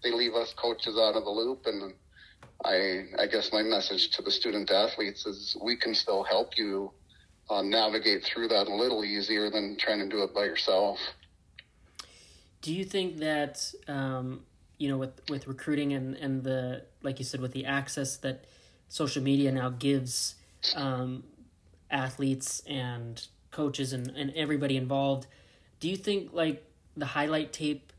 they 0.02 0.12
leave 0.12 0.34
us 0.34 0.52
coaches 0.54 0.98
out 0.98 1.14
of 1.14 1.24
the 1.24 1.30
loop, 1.30 1.66
and 1.66 1.94
I 2.64 3.04
I 3.18 3.26
guess 3.26 3.52
my 3.52 3.62
message 3.62 4.10
to 4.10 4.22
the 4.22 4.30
student 4.30 4.70
athletes 4.70 5.26
is 5.26 5.56
we 5.62 5.76
can 5.76 5.94
still 5.94 6.22
help 6.22 6.56
you 6.56 6.92
uh, 7.50 7.62
navigate 7.62 8.24
through 8.24 8.48
that 8.48 8.68
a 8.68 8.74
little 8.74 9.04
easier 9.04 9.50
than 9.50 9.76
trying 9.76 9.98
to 9.98 10.08
do 10.08 10.22
it 10.22 10.34
by 10.34 10.44
yourself. 10.44 10.98
Do 12.60 12.72
you 12.72 12.84
think 12.84 13.18
that 13.18 13.72
um, 13.88 14.42
you 14.78 14.88
know 14.88 14.98
with 14.98 15.20
with 15.28 15.46
recruiting 15.48 15.92
and 15.92 16.16
and 16.16 16.44
the 16.44 16.84
like 17.02 17.18
you 17.18 17.24
said 17.24 17.40
with 17.40 17.52
the 17.52 17.66
access 17.66 18.16
that 18.18 18.44
social 18.88 19.22
media 19.22 19.50
now 19.50 19.70
gives 19.70 20.36
um, 20.76 21.24
athletes 21.92 22.62
and 22.66 23.28
coaches 23.52 23.92
and, 23.92 24.10
and 24.16 24.32
everybody 24.34 24.76
involved 24.76 25.26
do 25.82 25.88
you 25.88 25.96
think 25.96 26.30
like 26.32 26.64
the 26.96 27.06
highlight 27.06 27.52
tape 27.52 27.92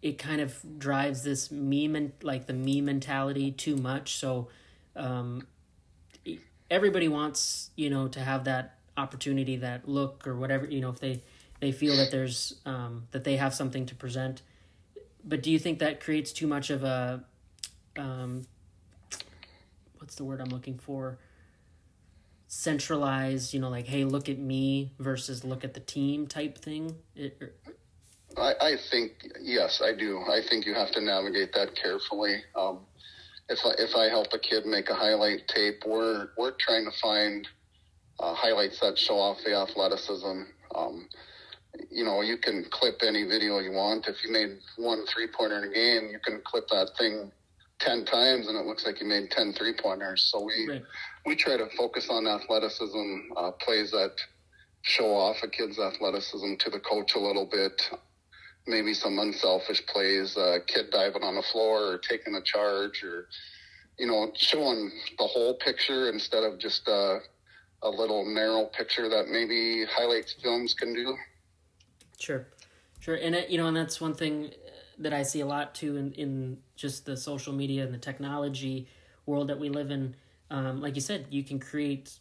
it 0.00 0.16
kind 0.16 0.40
of 0.40 0.56
drives 0.78 1.22
this 1.22 1.50
meme 1.50 1.96
and 1.96 2.12
like 2.22 2.46
the 2.46 2.54
meme 2.54 2.86
mentality 2.86 3.50
too 3.50 3.76
much? 3.76 4.16
So 4.16 4.48
um, 4.96 5.46
everybody 6.70 7.06
wants 7.06 7.70
you 7.76 7.90
know 7.90 8.08
to 8.08 8.20
have 8.20 8.44
that 8.44 8.78
opportunity 8.96 9.56
that 9.56 9.88
look 9.88 10.26
or 10.26 10.36
whatever 10.36 10.66
you 10.66 10.80
know 10.80 10.88
if 10.88 11.00
they 11.00 11.22
they 11.60 11.72
feel 11.72 11.96
that 11.96 12.10
there's 12.10 12.60
um, 12.64 13.08
that 13.10 13.24
they 13.24 13.36
have 13.36 13.54
something 13.54 13.84
to 13.86 13.94
present. 13.94 14.40
But 15.24 15.42
do 15.42 15.50
you 15.50 15.58
think 15.58 15.80
that 15.80 16.00
creates 16.00 16.32
too 16.32 16.46
much 16.46 16.70
of 16.70 16.84
a 16.84 17.22
um, 17.98 18.46
what's 19.98 20.14
the 20.14 20.24
word 20.24 20.40
i'm 20.40 20.48
looking 20.48 20.78
for 20.78 21.18
centralized, 22.48 23.52
you 23.52 23.60
know, 23.60 23.68
like, 23.68 23.86
hey, 23.86 24.04
look 24.04 24.28
at 24.28 24.38
me 24.38 24.92
versus 24.98 25.44
look 25.44 25.64
at 25.64 25.74
the 25.74 25.80
team 25.80 26.26
type 26.26 26.58
thing? 26.58 26.96
It, 27.14 27.36
er, 27.40 27.52
I, 28.36 28.54
I 28.60 28.76
think, 28.90 29.12
yes, 29.40 29.82
I 29.84 29.94
do. 29.94 30.20
I 30.20 30.40
think 30.48 30.64
you 30.66 30.74
have 30.74 30.90
to 30.92 31.00
navigate 31.00 31.52
that 31.52 31.76
carefully. 31.76 32.38
Um, 32.56 32.80
if 33.50 33.60
I, 33.64 33.70
if 33.78 33.94
I 33.94 34.08
help 34.08 34.28
a 34.32 34.38
kid 34.38 34.64
make 34.64 34.88
a 34.88 34.94
highlight 34.94 35.46
tape, 35.46 35.82
we're, 35.86 36.30
we're 36.38 36.52
trying 36.52 36.86
to 36.90 36.98
find 36.98 37.46
uh, 38.18 38.34
highlights 38.34 38.80
that 38.80 38.98
show 38.98 39.18
off 39.18 39.38
the 39.44 39.54
athleticism. 39.54 40.42
Um, 40.74 41.08
you 41.90 42.04
know, 42.04 42.22
you 42.22 42.38
can 42.38 42.64
clip 42.70 43.02
any 43.02 43.24
video 43.24 43.58
you 43.58 43.72
want. 43.72 44.08
If 44.08 44.24
you 44.24 44.32
made 44.32 44.58
one 44.76 45.04
three 45.06 45.28
pointer 45.28 45.62
in 45.62 45.70
a 45.70 45.72
game, 45.72 46.10
you 46.10 46.18
can 46.24 46.40
clip 46.44 46.66
that 46.68 46.90
thing 46.98 47.30
10 47.80 48.06
times 48.06 48.48
and 48.48 48.58
it 48.58 48.66
looks 48.66 48.84
like 48.84 49.00
you 49.00 49.06
made 49.06 49.30
10 49.30 49.52
three 49.52 49.74
pointers. 49.80 50.28
So 50.32 50.44
we, 50.44 50.66
right 50.68 50.82
we 51.28 51.36
try 51.36 51.58
to 51.58 51.68
focus 51.76 52.08
on 52.08 52.26
athleticism, 52.26 53.16
uh, 53.36 53.50
plays 53.50 53.90
that 53.90 54.12
show 54.80 55.14
off 55.14 55.36
a 55.42 55.48
kid's 55.48 55.78
athleticism 55.78 56.54
to 56.58 56.70
the 56.70 56.80
coach 56.80 57.14
a 57.14 57.18
little 57.18 57.44
bit. 57.44 57.90
Maybe 58.66 58.94
some 58.94 59.18
unselfish 59.18 59.86
plays, 59.86 60.38
uh, 60.38 60.58
kid 60.66 60.86
diving 60.90 61.22
on 61.22 61.34
the 61.34 61.42
floor 61.42 61.92
or 61.92 61.98
taking 61.98 62.34
a 62.34 62.40
charge 62.40 63.04
or, 63.04 63.28
you 63.98 64.06
know, 64.06 64.32
showing 64.36 64.90
the 65.18 65.26
whole 65.26 65.54
picture 65.58 66.08
instead 66.08 66.44
of 66.44 66.58
just 66.58 66.88
uh, 66.88 67.18
a 67.82 67.90
little 67.90 68.24
narrow 68.24 68.64
picture 68.64 69.10
that 69.10 69.28
maybe 69.28 69.84
highlights 69.84 70.34
films 70.42 70.72
can 70.72 70.94
do. 70.94 71.14
Sure, 72.18 72.46
sure, 73.00 73.16
and 73.16 73.34
it, 73.34 73.50
you 73.50 73.58
know, 73.58 73.66
and 73.66 73.76
that's 73.76 74.00
one 74.00 74.14
thing 74.14 74.50
that 74.98 75.12
I 75.12 75.22
see 75.22 75.40
a 75.40 75.46
lot 75.46 75.74
too 75.74 75.96
in 75.96 76.12
in 76.12 76.58
just 76.74 77.04
the 77.04 77.16
social 77.16 77.52
media 77.52 77.84
and 77.84 77.94
the 77.94 77.98
technology 77.98 78.88
world 79.26 79.48
that 79.48 79.60
we 79.60 79.68
live 79.68 79.90
in 79.90 80.16
um, 80.50 80.80
like 80.80 80.94
you 80.94 81.00
said, 81.00 81.26
you 81.30 81.42
can 81.42 81.58
create 81.58 82.18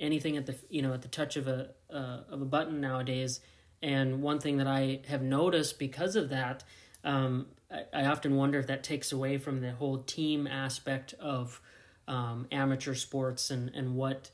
anything 0.00 0.36
at 0.36 0.46
the 0.46 0.54
you 0.68 0.82
know 0.82 0.92
at 0.92 1.02
the 1.02 1.08
touch 1.08 1.36
of 1.36 1.48
a 1.48 1.70
uh, 1.92 2.20
of 2.30 2.42
a 2.42 2.44
button 2.44 2.80
nowadays. 2.80 3.40
And 3.80 4.22
one 4.22 4.40
thing 4.40 4.56
that 4.56 4.66
I 4.66 5.00
have 5.06 5.22
noticed 5.22 5.78
because 5.78 6.16
of 6.16 6.30
that, 6.30 6.64
um, 7.04 7.46
I, 7.70 7.84
I 7.94 8.06
often 8.06 8.34
wonder 8.34 8.58
if 8.58 8.66
that 8.66 8.82
takes 8.82 9.12
away 9.12 9.38
from 9.38 9.60
the 9.60 9.70
whole 9.72 9.98
team 9.98 10.48
aspect 10.48 11.14
of 11.20 11.60
um, 12.08 12.46
amateur 12.50 12.94
sports 12.94 13.50
and 13.50 13.70
and 13.74 13.94
what 13.94 14.30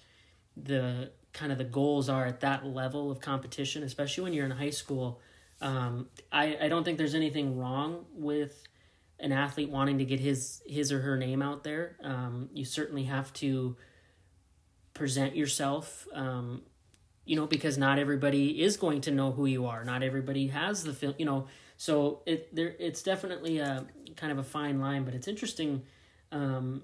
the 0.57 1.11
kind 1.33 1.51
of 1.51 1.59
the 1.59 1.65
goals 1.65 2.09
are 2.09 2.25
at 2.25 2.41
that 2.41 2.65
level 2.65 3.11
of 3.11 3.21
competition, 3.21 3.83
especially 3.83 4.25
when 4.25 4.33
you're 4.33 4.47
in 4.47 4.53
high 4.53 4.71
school. 4.71 5.21
Um, 5.61 6.09
I, 6.31 6.57
I 6.63 6.69
don't 6.69 6.85
think 6.85 6.97
there's 6.97 7.15
anything 7.15 7.59
wrong 7.59 8.05
with 8.15 8.63
an 9.25 9.33
athlete 9.33 9.71
wanting 9.71 9.97
to 9.99 10.05
get 10.05 10.21
his 10.21 10.63
his 10.67 10.93
or 10.93 11.01
her 11.01 11.17
name 11.17 11.41
out 11.41 11.65
there. 11.65 11.97
Um, 12.05 12.51
you 12.53 12.67
certainly 12.67 13.05
have 13.05 13.33
to 13.35 13.75
present 14.93 15.35
yourself, 15.35 16.07
um, 16.13 16.63
you 17.25 17.35
know, 17.35 17.47
because 17.47 17.79
not 17.79 17.99
everybody 17.99 18.63
is 18.63 18.77
going 18.77 19.01
to 19.01 19.11
know 19.11 19.33
who 19.33 19.47
you 19.47 19.65
are. 19.65 19.83
Not 19.83 20.03
everybody 20.03 20.49
has 20.49 20.85
the 20.85 20.93
film, 20.93 21.15
you 21.17 21.25
know. 21.25 21.47
So 21.79 22.21
it 22.27 22.55
there 22.55 22.77
it's 22.79 23.03
definitely 23.03 23.59
a 23.59 23.87
kind 24.15 24.31
of 24.31 24.37
a 24.37 24.45
fine 24.45 24.79
line, 24.79 25.05
but 25.05 25.15
it's 25.15 25.27
interesting. 25.27 25.83
Um, 26.31 26.83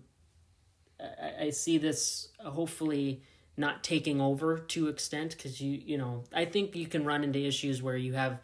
I, 0.98 1.46
I 1.46 1.50
see 1.50 1.76
this 1.76 2.28
hopefully 2.42 3.22
not 3.58 3.84
taking 3.84 4.18
over 4.18 4.56
to 4.56 4.88
extent 4.88 5.36
because 5.36 5.60
you 5.60 5.78
you 5.84 5.98
know 5.98 6.24
I 6.32 6.46
think 6.46 6.74
you 6.74 6.86
can 6.86 7.04
run 7.04 7.22
into 7.22 7.38
issues 7.38 7.82
where 7.82 7.98
you 7.98 8.14
have 8.14 8.40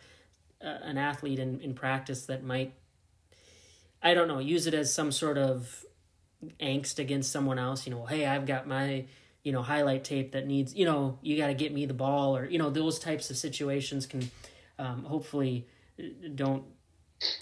uh, 0.62 0.80
an 0.82 0.98
athlete 0.98 1.38
in, 1.38 1.60
in 1.62 1.72
practice 1.72 2.26
that 2.26 2.44
might 2.44 2.74
I 4.02 4.14
don't 4.14 4.28
know 4.28 4.38
use 4.38 4.66
it 4.66 4.74
as 4.74 4.92
some 4.92 5.10
sort 5.12 5.38
of 5.38 5.84
angst 6.60 6.98
against 6.98 7.32
someone 7.32 7.58
else 7.58 7.86
you 7.86 7.92
know 7.92 8.04
hey 8.06 8.26
I've 8.26 8.46
got 8.46 8.66
my 8.68 9.06
you 9.42 9.52
know 9.52 9.62
highlight 9.62 10.04
tape 10.04 10.32
that 10.32 10.46
needs 10.46 10.74
you 10.74 10.84
know 10.84 11.18
you 11.22 11.36
got 11.36 11.46
to 11.48 11.54
get 11.54 11.72
me 11.72 11.86
the 11.86 11.94
ball 11.94 12.36
or 12.36 12.44
you 12.46 12.58
know 12.58 12.70
those 12.70 12.98
types 12.98 13.30
of 13.30 13.36
situations 13.36 14.06
can 14.06 14.30
um, 14.78 15.04
hopefully 15.04 15.66
uh, 15.98 16.04
don't 16.34 16.64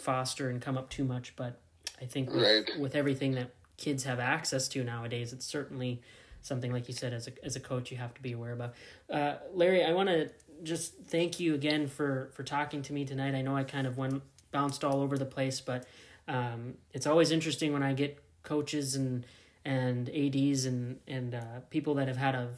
foster 0.00 0.48
and 0.48 0.60
come 0.62 0.78
up 0.78 0.88
too 0.90 1.04
much 1.04 1.34
but 1.36 1.60
I 2.00 2.06
think 2.06 2.30
with, 2.30 2.42
Right. 2.42 2.80
with 2.80 2.94
everything 2.94 3.32
that 3.32 3.50
kids 3.76 4.04
have 4.04 4.20
access 4.20 4.68
to 4.68 4.84
nowadays 4.84 5.32
it's 5.32 5.44
certainly 5.46 6.00
something 6.40 6.72
like 6.72 6.86
you 6.88 6.94
said 6.94 7.12
as 7.12 7.26
a 7.26 7.32
as 7.44 7.56
a 7.56 7.60
coach 7.60 7.90
you 7.90 7.96
have 7.96 8.12
to 8.14 8.22
be 8.22 8.32
aware 8.32 8.52
about. 8.52 8.74
Uh, 9.10 9.36
Larry, 9.54 9.82
I 9.82 9.92
want 9.92 10.10
to 10.10 10.30
just 10.62 10.94
thank 11.06 11.40
you 11.40 11.54
again 11.54 11.88
for 11.88 12.30
for 12.34 12.42
talking 12.42 12.82
to 12.82 12.92
me 12.92 13.06
tonight. 13.06 13.34
I 13.34 13.40
know 13.40 13.56
I 13.56 13.64
kind 13.64 13.86
of 13.86 13.96
went 13.96 14.22
bounced 14.52 14.84
all 14.84 15.00
over 15.00 15.16
the 15.16 15.24
place, 15.24 15.62
but 15.62 15.86
um, 16.28 16.74
it's 16.92 17.06
always 17.06 17.30
interesting 17.30 17.72
when 17.72 17.82
I 17.82 17.92
get 17.92 18.22
coaches 18.42 18.94
and 18.94 19.26
and 19.64 20.10
ads 20.10 20.66
and 20.66 20.98
and 21.06 21.34
uh, 21.34 21.60
people 21.70 21.94
that 21.94 22.08
have 22.08 22.16
had 22.16 22.34
a, 22.34 22.48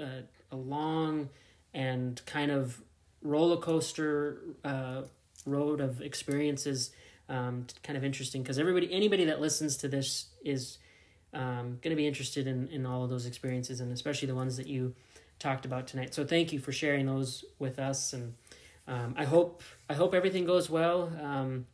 a 0.00 0.22
a 0.52 0.56
long 0.56 1.28
and 1.72 2.20
kind 2.26 2.50
of 2.50 2.80
roller 3.22 3.56
coaster 3.56 4.40
uh, 4.64 5.02
road 5.46 5.80
of 5.80 6.00
experiences. 6.00 6.90
Um, 7.26 7.66
kind 7.82 7.96
of 7.96 8.04
interesting 8.04 8.42
because 8.42 8.58
everybody, 8.58 8.92
anybody 8.92 9.24
that 9.24 9.40
listens 9.40 9.78
to 9.78 9.88
this 9.88 10.26
is 10.44 10.76
um, 11.32 11.78
going 11.80 11.90
to 11.90 11.96
be 11.96 12.06
interested 12.06 12.46
in, 12.46 12.68
in 12.68 12.84
all 12.84 13.02
of 13.02 13.08
those 13.08 13.24
experiences 13.24 13.80
and 13.80 13.90
especially 13.92 14.28
the 14.28 14.34
ones 14.34 14.58
that 14.58 14.66
you 14.66 14.94
talked 15.38 15.64
about 15.64 15.86
tonight. 15.86 16.14
So 16.14 16.26
thank 16.26 16.52
you 16.52 16.58
for 16.58 16.70
sharing 16.70 17.06
those 17.06 17.44
with 17.58 17.78
us, 17.78 18.12
and 18.12 18.34
um, 18.86 19.14
I 19.16 19.24
hope 19.24 19.62
I 19.88 19.94
hope 19.94 20.14
everything 20.14 20.44
goes 20.44 20.68
well 20.68 21.10
um, 21.20 21.66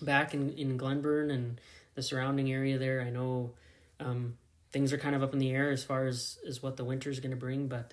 back 0.00 0.34
in 0.34 0.50
in 0.54 0.76
Glenburn 0.76 1.30
and 1.30 1.60
the 1.94 2.02
surrounding 2.02 2.50
area 2.50 2.78
there. 2.78 3.00
I 3.00 3.10
know 3.10 3.50
um, 3.98 4.36
things 4.72 4.92
are 4.92 4.98
kind 4.98 5.14
of 5.14 5.22
up 5.22 5.32
in 5.32 5.38
the 5.38 5.50
air 5.50 5.70
as 5.70 5.84
far 5.84 6.06
as 6.06 6.38
as 6.46 6.62
what 6.62 6.76
the 6.76 6.84
winter 6.84 7.10
is 7.10 7.20
going 7.20 7.30
to 7.30 7.36
bring, 7.36 7.68
but 7.68 7.92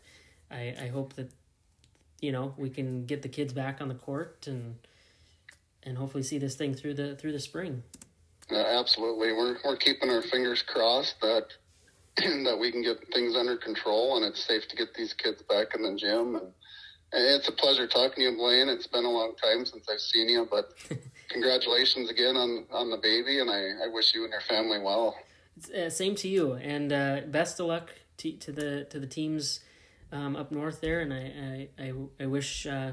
I 0.49 0.75
I 0.81 0.87
hope 0.87 1.13
that 1.13 1.31
you 2.21 2.31
know 2.31 2.53
we 2.57 2.69
can 2.69 3.05
get 3.05 3.21
the 3.21 3.29
kids 3.29 3.53
back 3.53 3.81
on 3.81 3.87
the 3.87 3.95
court 3.95 4.45
and 4.47 4.75
and 5.83 5.97
hopefully 5.97 6.23
see 6.23 6.37
this 6.37 6.55
thing 6.55 6.73
through 6.73 6.95
the 6.95 7.15
through 7.15 7.31
the 7.31 7.39
spring. 7.39 7.83
Yeah, 8.49 8.79
absolutely, 8.79 9.33
we're 9.33 9.57
we're 9.63 9.77
keeping 9.77 10.09
our 10.09 10.21
fingers 10.21 10.61
crossed 10.61 11.19
that 11.21 11.47
that 12.17 12.57
we 12.59 12.71
can 12.71 12.81
get 12.81 12.97
things 13.13 13.35
under 13.35 13.57
control 13.57 14.17
and 14.17 14.25
it's 14.25 14.43
safe 14.43 14.67
to 14.69 14.75
get 14.75 14.93
these 14.95 15.13
kids 15.13 15.43
back 15.43 15.75
in 15.75 15.83
the 15.83 15.95
gym. 15.95 16.35
And, 16.35 16.45
and 16.45 16.53
it's 17.13 17.47
a 17.47 17.51
pleasure 17.51 17.87
talking 17.87 18.15
to 18.15 18.21
you, 18.31 18.37
Blaine. 18.37 18.69
It's 18.69 18.87
been 18.87 19.05
a 19.05 19.09
long 19.09 19.33
time 19.41 19.65
since 19.65 19.87
I've 19.89 19.99
seen 19.99 20.29
you, 20.29 20.47
but 20.49 20.73
congratulations 21.29 22.09
again 22.09 22.35
on 22.35 22.65
on 22.71 22.89
the 22.89 22.97
baby, 22.97 23.39
and 23.39 23.49
I, 23.49 23.85
I 23.85 23.87
wish 23.91 24.13
you 24.13 24.23
and 24.23 24.31
your 24.31 24.41
family 24.41 24.79
well. 24.79 25.15
Uh, 25.75 25.89
same 25.89 26.15
to 26.15 26.27
you, 26.27 26.53
and 26.53 26.93
uh, 26.93 27.21
best 27.27 27.59
of 27.59 27.67
luck 27.67 27.93
to, 28.17 28.31
to 28.33 28.51
the 28.51 28.85
to 28.89 28.99
the 28.99 29.07
teams 29.07 29.61
um, 30.11 30.35
up 30.35 30.51
north 30.51 30.81
there. 30.81 30.99
And 30.99 31.13
I 31.13 31.69
I, 31.79 31.83
I, 31.83 31.93
I 32.23 32.25
wish 32.27 32.67
uh, 32.67 32.91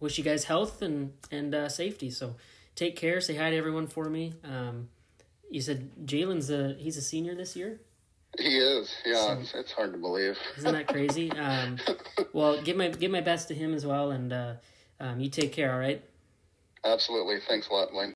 wish 0.00 0.18
you 0.18 0.24
guys 0.24 0.44
health 0.44 0.82
and 0.82 1.12
and 1.30 1.54
uh, 1.54 1.68
safety. 1.68 2.10
So 2.10 2.36
take 2.74 2.96
care. 2.96 3.20
Say 3.20 3.36
hi 3.36 3.50
to 3.50 3.56
everyone 3.56 3.86
for 3.86 4.08
me. 4.08 4.34
Um, 4.44 4.88
you 5.50 5.60
said 5.60 5.90
Jalen's 6.04 6.50
a 6.50 6.74
he's 6.78 6.96
a 6.96 7.02
senior 7.02 7.34
this 7.34 7.56
year. 7.56 7.80
He 8.38 8.58
is, 8.58 8.94
yeah. 9.04 9.38
It's, 9.38 9.54
it's 9.54 9.72
hard 9.72 9.92
to 9.92 9.98
believe. 9.98 10.38
Isn't 10.58 10.72
that 10.72 10.88
crazy? 10.88 11.30
um, 11.38 11.78
well, 12.32 12.60
give 12.62 12.76
my 12.76 12.88
give 12.88 13.10
my 13.10 13.20
best 13.20 13.48
to 13.48 13.54
him 13.54 13.74
as 13.74 13.86
well, 13.86 14.10
and 14.10 14.32
uh, 14.32 14.54
um, 15.00 15.20
you 15.20 15.30
take 15.30 15.52
care. 15.52 15.72
All 15.72 15.78
right. 15.78 16.02
Absolutely. 16.84 17.38
Thanks 17.48 17.68
a 17.68 17.72
lot, 17.72 17.90
Blaine. 17.90 18.14